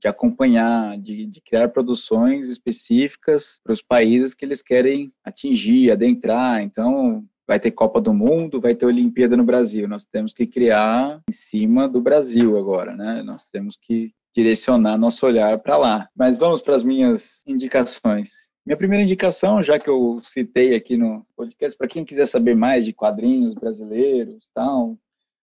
de 0.00 0.08
acompanhar, 0.08 0.98
de, 0.98 1.26
de 1.26 1.40
criar 1.40 1.68
produções 1.68 2.48
específicas 2.48 3.60
para 3.62 3.72
os 3.72 3.82
países 3.82 4.34
que 4.34 4.44
eles 4.44 4.62
querem 4.62 5.12
atingir, 5.24 5.90
adentrar. 5.90 6.62
Então, 6.62 7.24
vai 7.48 7.58
ter 7.58 7.70
Copa 7.70 7.98
do 7.98 8.12
Mundo, 8.12 8.60
vai 8.60 8.74
ter 8.74 8.84
Olimpíada 8.84 9.34
no 9.34 9.42
Brasil. 9.42 9.88
Nós 9.88 10.04
temos 10.04 10.34
que 10.34 10.46
criar 10.46 11.22
em 11.26 11.32
cima 11.32 11.88
do 11.88 11.98
Brasil 11.98 12.58
agora, 12.58 12.94
né? 12.94 13.22
Nós 13.22 13.46
temos 13.46 13.74
que 13.74 14.12
direcionar 14.36 14.98
nosso 14.98 15.24
olhar 15.24 15.58
para 15.58 15.78
lá. 15.78 16.08
Mas 16.14 16.38
vamos 16.38 16.60
para 16.60 16.76
as 16.76 16.84
minhas 16.84 17.42
indicações. 17.46 18.48
Minha 18.66 18.76
primeira 18.76 19.02
indicação, 19.02 19.62
já 19.62 19.78
que 19.78 19.88
eu 19.88 20.20
citei 20.22 20.74
aqui 20.74 20.98
no 20.98 21.26
podcast, 21.34 21.76
para 21.76 21.88
quem 21.88 22.04
quiser 22.04 22.26
saber 22.26 22.54
mais 22.54 22.84
de 22.84 22.92
quadrinhos 22.92 23.54
brasileiros, 23.54 24.46
tal, 24.54 24.98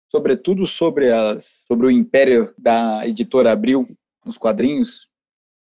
sobretudo 0.09 0.65
sobre, 0.65 1.11
as, 1.11 1.45
sobre 1.67 1.87
o 1.87 1.91
império 1.91 2.53
da 2.57 3.05
editora 3.05 3.51
Abril 3.51 3.85
nos 4.25 4.37
quadrinhos, 4.37 5.09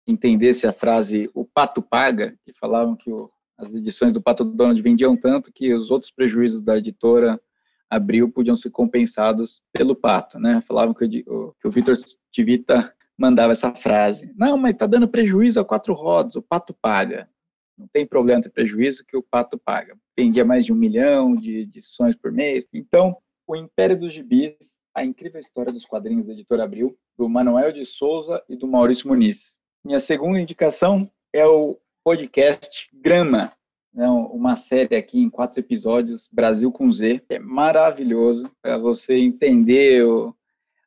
entendesse 0.07 0.65
a 0.65 0.73
frase 0.73 1.29
o 1.35 1.45
pato 1.45 1.83
paga, 1.83 2.37
que 2.45 2.53
falavam 2.53 2.95
que 2.95 3.11
o 3.11 3.29
as 3.61 3.75
edições 3.75 4.13
do 4.13 4.23
Pato 4.23 4.45
Donald 4.45 4.81
vendiam 4.83 5.17
tanto 5.17 5.53
que 5.53 5.73
os 5.75 5.91
outros 5.91 6.11
prejuízos 6.11 6.61
da 6.61 6.79
editora 6.79 7.41
Abril 7.89 8.31
podiam 8.31 8.57
ser 8.57 8.71
compensados 8.71 9.61
pelo 9.73 9.97
Pato, 9.97 10.39
né? 10.39 10.61
Falavam 10.63 10.95
que 10.95 11.25
o, 11.27 11.53
que 11.61 11.69
o 11.69 11.71
Vitor 11.71 11.95
Tivita 12.31 12.95
mandava 13.19 13.53
essa 13.53 13.75
frase. 13.75 14.33
Não, 14.37 14.57
mas 14.57 14.73
está 14.73 14.87
dando 14.87 15.09
prejuízo 15.09 15.61
a 15.61 15.65
quatro 15.65 15.93
rodas, 15.93 16.37
o 16.37 16.43
Pato 16.43 16.73
paga. 16.81 17.29
Não 17.77 17.89
tem 17.93 18.07
problema 18.07 18.43
ter 18.43 18.51
prejuízo 18.51 19.05
que 19.07 19.17
o 19.17 19.23
Pato 19.23 19.59
paga. 19.59 19.97
Vendia 20.17 20.45
mais 20.45 20.65
de 20.65 20.73
um 20.73 20.77
milhão 20.77 21.35
de 21.35 21.59
edições 21.59 22.15
por 22.15 22.31
mês. 22.31 22.69
Então, 22.73 23.17
o 23.47 23.57
Império 23.57 23.99
dos 23.99 24.13
Gibis, 24.13 24.79
a 24.95 25.05
incrível 25.05 25.41
história 25.41 25.73
dos 25.73 25.85
quadrinhos 25.85 26.27
da 26.27 26.33
editora 26.33 26.65
Abril, 26.65 26.97
do 27.19 27.29
Manuel 27.29 27.73
de 27.73 27.85
Souza 27.85 28.43
e 28.49 28.57
do 28.57 28.67
Maurício 28.67 29.09
Muniz. 29.09 29.59
Minha 29.85 29.99
segunda 29.99 30.41
indicação 30.41 31.11
é 31.33 31.47
o 31.47 31.79
podcast 32.11 32.91
Grama, 32.93 33.53
né, 33.95 34.09
uma 34.09 34.57
série 34.57 34.97
aqui 34.97 35.21
em 35.21 35.31
quatro 35.31 35.61
episódios, 35.61 36.29
Brasil 36.33 36.73
com 36.73 36.91
Z. 36.91 37.23
É 37.29 37.39
maravilhoso 37.39 38.51
para 38.61 38.77
você 38.77 39.15
entender 39.15 40.05
o, 40.05 40.35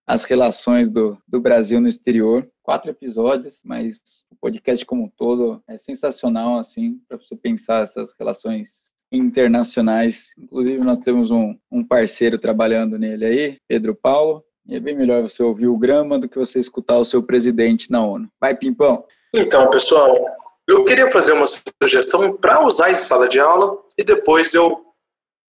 as 0.06 0.26
relações 0.26 0.92
do, 0.92 1.18
do 1.26 1.40
Brasil 1.40 1.80
no 1.80 1.88
exterior. 1.88 2.46
Quatro 2.62 2.92
episódios, 2.92 3.62
mas 3.64 4.02
o 4.30 4.36
podcast 4.36 4.86
como 4.86 5.06
um 5.06 5.08
todo 5.08 5.64
é 5.66 5.78
sensacional, 5.78 6.60
assim, 6.60 7.00
para 7.08 7.16
você 7.16 7.38
pensar 7.38 7.84
essas 7.84 8.14
relações 8.20 8.92
internacionais. 9.10 10.34
Inclusive, 10.38 10.84
nós 10.84 11.00
temos 11.00 11.32
um, 11.32 11.58
um 11.72 11.86
parceiro 11.86 12.38
trabalhando 12.38 13.00
nele 13.00 13.26
aí, 13.26 13.58
Pedro 13.66 13.96
Paulo. 13.96 14.44
E 14.68 14.76
é 14.76 14.80
bem 14.82 14.94
melhor 14.94 15.22
você 15.22 15.42
ouvir 15.42 15.68
o 15.68 15.78
grama 15.78 16.20
do 16.20 16.28
que 16.28 16.38
você 16.38 16.60
escutar 16.60 16.98
o 16.98 17.06
seu 17.06 17.24
presidente 17.24 17.90
na 17.90 18.06
ONU. 18.06 18.28
Vai, 18.42 18.54
Pimpão! 18.54 19.06
Então, 19.34 19.70
pessoal, 19.70 20.43
eu 20.68 20.84
queria 20.84 21.07
fazer 21.07 21.34
uma 21.34 21.45
sugestão 21.82 22.36
para 22.36 22.66
usar 22.66 22.91
em 22.91 22.97
sala 22.97 23.28
de 23.28 23.39
aula 23.39 23.78
e 23.97 24.03
depois 24.03 24.53
eu 24.53 24.84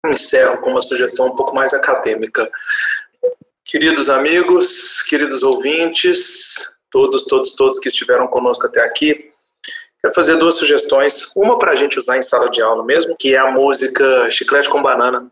encerro 0.06 0.58
com 0.58 0.70
uma 0.70 0.80
sugestão 0.80 1.26
um 1.26 1.36
pouco 1.36 1.54
mais 1.54 1.74
acadêmica. 1.74 2.50
Queridos 3.64 4.10
amigos, 4.10 5.02
queridos 5.02 5.42
ouvintes, 5.42 6.72
todos, 6.90 7.24
todos, 7.24 7.54
todos 7.54 7.78
que 7.78 7.88
estiveram 7.88 8.26
conosco 8.26 8.66
até 8.66 8.82
aqui, 8.82 9.32
quero 10.00 10.14
fazer 10.14 10.36
duas 10.36 10.56
sugestões. 10.56 11.30
Uma 11.36 11.58
para 11.58 11.72
a 11.72 11.74
gente 11.74 11.98
usar 11.98 12.16
em 12.16 12.22
sala 12.22 12.50
de 12.50 12.60
aula 12.60 12.84
mesmo, 12.84 13.16
que 13.18 13.34
é 13.34 13.38
a 13.38 13.50
música 13.50 14.30
Chiclete 14.30 14.68
com 14.68 14.82
Banana, 14.82 15.30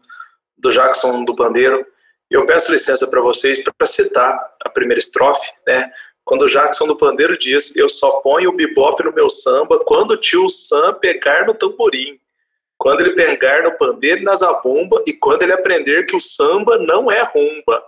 do 0.56 0.70
Jackson 0.70 1.24
do 1.24 1.34
Bandeiro. 1.34 1.84
Eu 2.30 2.46
peço 2.46 2.70
licença 2.70 3.08
para 3.08 3.20
vocês 3.20 3.62
para 3.62 3.86
citar 3.86 4.38
a 4.64 4.68
primeira 4.68 5.00
estrofe, 5.00 5.50
né? 5.66 5.90
Quando 6.30 6.42
o 6.42 6.46
Jackson 6.46 6.86
do 6.86 6.96
Pandeiro 6.96 7.36
diz: 7.36 7.74
Eu 7.74 7.88
só 7.88 8.20
ponho 8.20 8.50
o 8.50 8.52
bebop 8.52 9.02
no 9.02 9.12
meu 9.12 9.28
samba 9.28 9.80
quando 9.80 10.12
o 10.12 10.16
tio 10.16 10.48
Sam 10.48 10.94
pegar 10.94 11.44
no 11.44 11.52
tamborim. 11.52 12.20
Quando 12.78 13.00
ele 13.00 13.16
pegar 13.16 13.64
no 13.64 13.76
pandeiro 13.76 14.20
e 14.20 14.24
na 14.24 14.36
zabumba 14.36 15.02
e 15.04 15.12
quando 15.12 15.42
ele 15.42 15.52
aprender 15.52 16.06
que 16.06 16.14
o 16.14 16.20
samba 16.20 16.78
não 16.78 17.10
é 17.10 17.20
rumba. 17.22 17.84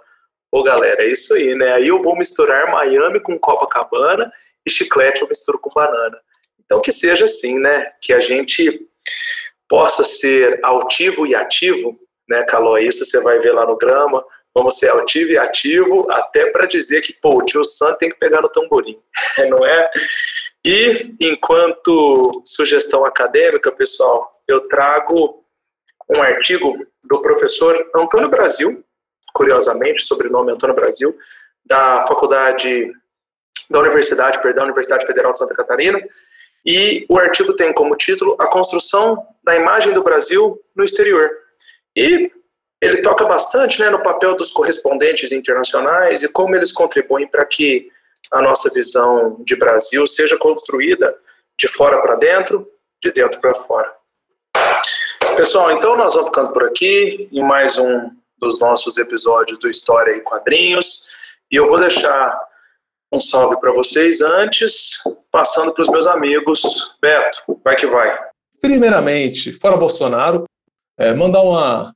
Ô 0.51 0.61
galera, 0.65 1.05
é 1.05 1.09
isso 1.13 1.33
aí, 1.35 1.55
né? 1.55 1.75
Aí 1.75 1.87
eu 1.87 2.03
vou 2.03 2.17
misturar 2.17 2.69
Miami 2.69 3.21
com 3.21 3.39
Copacabana 3.39 4.31
e 4.67 4.71
chiclete 4.73 5.23
eu 5.23 5.29
misturo 5.29 5.61
com 5.61 5.71
banana. 5.71 6.19
Então 6.65 6.81
que 6.81 6.91
seja 6.91 7.27
assim, 7.27 7.61
né? 7.61 7.93
Que 8.03 8.13
a 8.13 8.19
gente 8.19 8.89
possa 9.69 10.03
ser 10.03 10.59
altivo 10.65 11.29
e 11.29 11.35
ativo, 11.37 11.97
né, 12.29 12.43
Caló? 12.43 12.77
Isso 12.77 13.05
você 13.05 13.21
vai 13.21 13.39
ver 13.39 13.53
lá 13.53 13.65
no 13.65 13.79
grama, 13.79 14.25
Vamos 14.55 14.79
ser 14.79 14.89
altivo 14.89 15.31
e 15.31 15.39
ativo 15.39 16.11
até 16.11 16.51
para 16.51 16.67
dizer 16.67 17.01
que, 17.01 17.13
pô, 17.13 17.39
o 17.39 17.45
tio 17.45 17.65
Sam 17.65 17.95
tem 17.95 18.11
que 18.11 18.19
pegar 18.19 18.43
no 18.43 18.49
tamborim. 18.49 18.99
Não 19.49 19.65
é? 19.65 19.91
E 20.65 21.15
enquanto 21.21 22.43
sugestão 22.45 23.05
acadêmica, 23.05 23.73
pessoal, 23.73 24.41
eu 24.47 24.69
trago 24.69 25.43
um 26.09 26.23
artigo 26.23 26.87
do 27.05 27.21
professor 27.23 27.91
Antônio 27.95 28.29
Brasil, 28.29 28.85
curiosamente, 29.35 30.05
sobrenome 30.05 30.53
Antônio 30.53 30.77
Brasil, 30.77 31.17
da 31.65 32.03
faculdade 32.03 32.93
da 33.71 33.81
Universidade, 33.81 34.41
perdão, 34.43 34.65
Universidade 34.65 35.07
Federal 35.07 35.33
de 35.33 35.39
Santa 35.39 35.55
Catarina, 35.55 35.99
e 36.65 37.07
o 37.09 37.19
artigo 37.19 37.55
tem 37.55 37.73
como 37.73 37.97
título 37.97 38.37
A 38.39 38.47
construção 38.47 39.27
da 39.43 39.57
imagem 39.57 39.93
do 39.93 40.03
Brasil 40.03 40.61
no 40.77 40.85
exterior. 40.85 41.29
E 41.97 42.31
ele 42.83 43.01
toca 43.01 43.25
bastante 43.25 43.81
né, 43.81 43.89
no 43.89 44.03
papel 44.03 44.35
dos 44.35 44.51
correspondentes 44.51 45.31
internacionais 45.31 46.25
e 46.25 46.29
como 46.29 46.57
eles 46.57 46.73
contribuem 46.73 47.29
para 47.29 47.45
que 47.45 47.89
a 48.29 48.43
nossa 48.43 48.69
visão 48.75 49.37
de 49.45 49.55
Brasil 49.55 50.05
seja 50.05 50.37
construída 50.37 51.17
de 51.57 51.69
fora 51.69 52.03
para 52.03 52.17
dentro, 52.17 52.69
de 53.01 53.13
dentro 53.13 53.41
para 53.41 53.55
fora. 53.55 53.95
Pessoal, 55.37 55.71
então 55.71 55.97
nós 55.97 56.15
vamos 56.15 56.31
ficando 56.31 56.53
por 56.53 56.65
aqui 56.65 57.29
em 57.31 57.43
mais 57.43 57.79
um 57.79 58.11
dos 58.37 58.59
nossos 58.59 58.99
episódios 58.99 59.61
do 59.61 59.71
História 59.71 60.17
e 60.17 60.21
Quadrinhos. 60.21 61.07
E 61.53 61.57
eu 61.57 61.67
vou 61.67 61.79
deixar 61.79 62.37
um 63.13 63.21
salve 63.21 63.61
para 63.61 63.71
vocês 63.71 64.21
antes, 64.21 64.99
passando 65.31 65.73
para 65.73 65.83
os 65.83 65.89
meus 65.89 66.09
amigos. 66.09 66.97
Beto, 67.01 67.61
vai 67.63 67.77
que 67.77 67.87
vai. 67.87 68.19
Primeiramente, 68.61 69.53
fora 69.53 69.77
Bolsonaro, 69.77 70.45
é, 70.99 71.13
mandar 71.15 71.43
uma, 71.43 71.95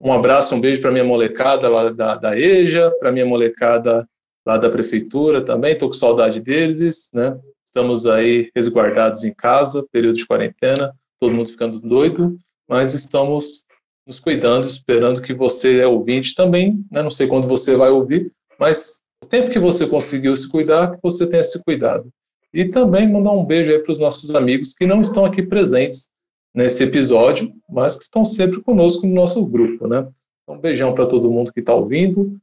um 0.00 0.12
abraço, 0.12 0.54
um 0.54 0.60
beijo 0.60 0.80
para 0.80 0.90
minha 0.90 1.04
molecada 1.04 1.68
lá 1.68 1.90
da, 1.90 2.16
da 2.16 2.38
EJA, 2.38 2.90
para 2.98 3.12
minha 3.12 3.26
molecada 3.26 4.06
lá 4.46 4.58
da 4.58 4.68
prefeitura 4.68 5.40
também, 5.40 5.72
estou 5.72 5.88
com 5.88 5.94
saudade 5.94 6.40
deles, 6.40 7.08
né? 7.12 7.38
Estamos 7.64 8.06
aí 8.06 8.50
resguardados 8.54 9.24
em 9.24 9.32
casa, 9.32 9.86
período 9.90 10.16
de 10.16 10.26
quarentena, 10.26 10.94
todo 11.18 11.34
mundo 11.34 11.50
ficando 11.50 11.80
doido, 11.80 12.36
mas 12.68 12.94
estamos 12.94 13.64
nos 14.06 14.20
cuidando, 14.20 14.66
esperando 14.66 15.22
que 15.22 15.32
você 15.32 15.80
é 15.80 15.86
ouvinte 15.86 16.34
também, 16.34 16.84
né? 16.90 17.02
Não 17.02 17.10
sei 17.10 17.26
quando 17.26 17.48
você 17.48 17.74
vai 17.74 17.90
ouvir, 17.90 18.30
mas 18.58 19.00
o 19.22 19.26
tempo 19.26 19.50
que 19.50 19.58
você 19.58 19.86
conseguiu 19.86 20.36
se 20.36 20.48
cuidar, 20.48 20.92
que 20.92 20.98
você 21.02 21.26
tenha 21.26 21.42
se 21.42 21.62
cuidado. 21.64 22.10
E 22.52 22.66
também 22.66 23.10
mandar 23.10 23.32
um 23.32 23.44
beijo 23.44 23.72
aí 23.72 23.78
para 23.78 23.90
os 23.90 23.98
nossos 23.98 24.34
amigos 24.36 24.74
que 24.74 24.86
não 24.86 25.00
estão 25.00 25.24
aqui 25.24 25.42
presentes 25.42 26.10
nesse 26.54 26.84
episódio, 26.84 27.52
mas 27.68 27.96
que 27.96 28.04
estão 28.04 28.24
sempre 28.24 28.60
conosco 28.62 29.06
no 29.06 29.14
nosso 29.14 29.44
grupo, 29.46 29.86
né? 29.86 30.08
Então, 30.42 30.56
um 30.56 30.60
beijão 30.60 30.94
para 30.94 31.06
todo 31.06 31.30
mundo 31.30 31.52
que 31.52 31.60
está 31.60 31.74
ouvindo. 31.74 32.38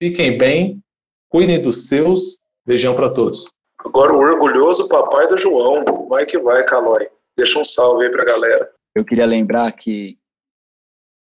Fiquem 0.00 0.38
bem 0.38 0.82
Cuidem 1.28 1.60
dos 1.60 1.88
seus. 1.88 2.40
Beijão 2.66 2.94
para 2.94 3.10
todos. 3.10 3.52
Agora 3.78 4.12
o 4.12 4.18
orgulhoso 4.18 4.88
papai 4.88 5.26
do 5.26 5.36
João. 5.36 5.84
Vai 6.08 6.26
que 6.26 6.38
vai, 6.38 6.64
Calói. 6.64 7.08
Deixa 7.36 7.58
um 7.58 7.64
salve 7.64 8.06
aí 8.06 8.10
para 8.10 8.22
a 8.22 8.26
galera. 8.26 8.72
Eu 8.94 9.04
queria 9.04 9.26
lembrar 9.26 9.70
que 9.72 10.18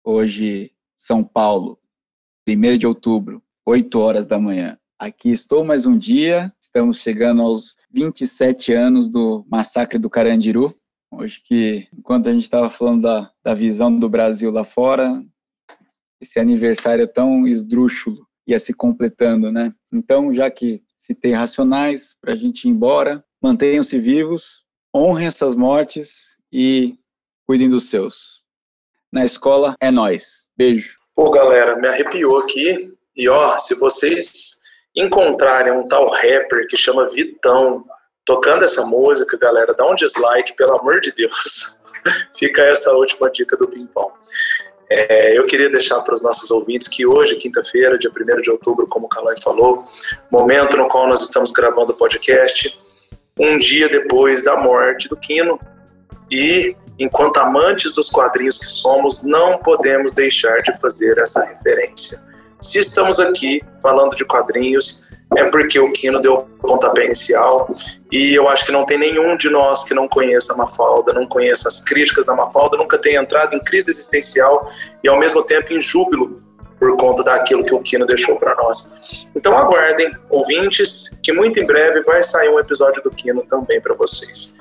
hoje, 0.03 0.71
São 0.97 1.23
Paulo, 1.23 1.79
1 2.47 2.77
de 2.77 2.87
outubro, 2.87 3.41
8 3.65 3.99
horas 3.99 4.27
da 4.27 4.39
manhã. 4.39 4.77
Aqui 4.99 5.31
estou 5.31 5.63
mais 5.63 5.85
um 5.85 5.97
dia, 5.97 6.53
estamos 6.59 6.99
chegando 6.99 7.41
aos 7.41 7.75
27 7.91 8.73
anos 8.73 9.07
do 9.09 9.45
massacre 9.49 9.97
do 9.97 10.09
Carandiru. 10.09 10.75
Hoje 11.11 11.41
que, 11.43 11.87
enquanto 11.93 12.29
a 12.29 12.33
gente 12.33 12.43
estava 12.43 12.69
falando 12.69 13.01
da, 13.01 13.31
da 13.43 13.53
visão 13.53 13.95
do 13.99 14.07
Brasil 14.07 14.49
lá 14.49 14.63
fora, 14.63 15.21
esse 16.21 16.39
aniversário 16.39 17.07
tão 17.07 17.45
esdrúxulo 17.45 18.25
ia 18.47 18.57
se 18.57 18.73
completando, 18.73 19.51
né? 19.51 19.73
Então, 19.91 20.33
já 20.33 20.49
que 20.49 20.81
citei 20.97 21.33
racionais, 21.33 22.15
para 22.21 22.33
a 22.33 22.35
gente 22.35 22.65
ir 22.65 22.69
embora, 22.69 23.23
mantenham-se 23.41 23.99
vivos, 23.99 24.63
honrem 24.95 25.27
essas 25.27 25.53
mortes 25.53 26.37
e 26.51 26.95
cuidem 27.45 27.69
dos 27.69 27.89
seus. 27.89 28.41
Na 29.11 29.25
escola 29.25 29.75
é 29.81 29.91
nós. 29.91 30.49
Beijo. 30.55 30.97
Pô, 31.13 31.29
galera, 31.29 31.75
me 31.75 31.87
arrepiou 31.87 32.39
aqui. 32.39 32.93
E 33.15 33.27
ó, 33.27 33.57
se 33.57 33.75
vocês 33.75 34.59
encontrarem 34.95 35.73
um 35.73 35.87
tal 35.87 36.09
rapper 36.09 36.67
que 36.67 36.77
chama 36.77 37.09
Vitão 37.09 37.85
tocando 38.25 38.63
essa 38.63 38.85
música, 38.85 39.37
galera, 39.37 39.73
dá 39.73 39.85
um 39.85 39.95
dislike, 39.95 40.55
pelo 40.55 40.77
amor 40.77 41.01
de 41.01 41.11
Deus. 41.11 41.79
Fica 42.37 42.63
essa 42.63 42.91
última 42.93 43.29
dica 43.29 43.55
do 43.57 43.67
Pimpão. 43.67 44.11
É, 44.89 45.37
eu 45.37 45.45
queria 45.45 45.69
deixar 45.69 46.01
para 46.01 46.13
os 46.13 46.21
nossos 46.21 46.51
ouvintes 46.51 46.89
que 46.89 47.05
hoje, 47.05 47.35
quinta-feira, 47.35 47.97
dia 47.97 48.11
1 48.11 48.41
de 48.41 48.51
outubro, 48.51 48.85
como 48.87 49.05
o 49.05 49.09
Calói 49.09 49.35
falou, 49.41 49.85
momento 50.29 50.75
no 50.75 50.89
qual 50.89 51.07
nós 51.07 51.21
estamos 51.21 51.49
gravando 51.51 51.93
o 51.93 51.95
podcast, 51.95 52.77
um 53.39 53.57
dia 53.57 53.87
depois 53.87 54.43
da 54.43 54.57
morte 54.57 55.07
do 55.07 55.15
Quino. 55.15 55.57
E, 56.29 56.75
enquanto 56.99 57.37
amantes 57.37 57.93
dos 57.93 58.09
quadrinhos 58.09 58.57
que 58.57 58.65
somos, 58.65 59.23
não 59.23 59.57
podemos 59.59 60.11
deixar 60.11 60.61
de 60.61 60.77
fazer 60.79 61.17
essa 61.17 61.43
referência. 61.45 62.21
Se 62.59 62.77
estamos 62.77 63.19
aqui 63.19 63.61
falando 63.81 64.13
de 64.13 64.25
quadrinhos, 64.25 65.03
é 65.35 65.45
porque 65.45 65.79
o 65.79 65.91
Kino 65.91 66.19
deu 66.19 66.47
o 66.61 66.67
pontapé 66.67 67.05
inicial 67.05 67.73
e 68.11 68.33
eu 68.33 68.49
acho 68.49 68.65
que 68.65 68.71
não 68.71 68.85
tem 68.85 68.99
nenhum 68.99 69.37
de 69.37 69.49
nós 69.49 69.83
que 69.83 69.93
não 69.93 70.07
conheça 70.07 70.53
a 70.53 70.57
Mafalda, 70.57 71.13
não 71.13 71.25
conheça 71.25 71.69
as 71.69 71.79
críticas 71.83 72.25
da 72.25 72.35
Mafalda, 72.35 72.75
nunca 72.75 72.97
tenha 72.97 73.21
entrado 73.21 73.55
em 73.55 73.59
crise 73.59 73.91
existencial 73.91 74.69
e 75.01 75.07
ao 75.07 75.17
mesmo 75.17 75.41
tempo 75.43 75.73
em 75.73 75.79
júbilo 75.79 76.37
por 76.77 76.97
conta 76.97 77.23
daquilo 77.23 77.63
que 77.63 77.73
o 77.73 77.79
Kino 77.79 78.05
deixou 78.05 78.35
para 78.35 78.55
nós. 78.55 79.27
Então 79.35 79.57
aguardem, 79.57 80.11
ouvintes, 80.29 81.11
que 81.23 81.31
muito 81.31 81.59
em 81.59 81.65
breve 81.65 82.01
vai 82.01 82.21
sair 82.23 82.49
um 82.49 82.59
episódio 82.59 83.01
do 83.01 83.11
Kino 83.11 83.43
também 83.43 83.79
para 83.79 83.93
vocês. 83.93 84.57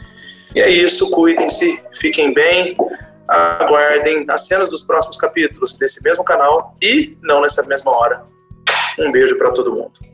E 0.55 0.61
é 0.61 0.69
isso, 0.69 1.11
cuidem-se, 1.11 1.81
fiquem 1.95 2.33
bem, 2.33 2.77
aguardem 3.27 4.25
as 4.29 4.47
cenas 4.47 4.71
dos 4.71 4.83
próximos 4.83 5.17
capítulos 5.17 5.77
desse 5.77 6.03
mesmo 6.03 6.23
canal 6.23 6.75
e 6.81 7.17
não 7.23 7.41
nessa 7.41 7.63
mesma 7.63 7.91
hora. 7.91 8.23
Um 8.99 9.11
beijo 9.11 9.37
para 9.39 9.51
todo 9.51 9.73
mundo. 9.73 10.10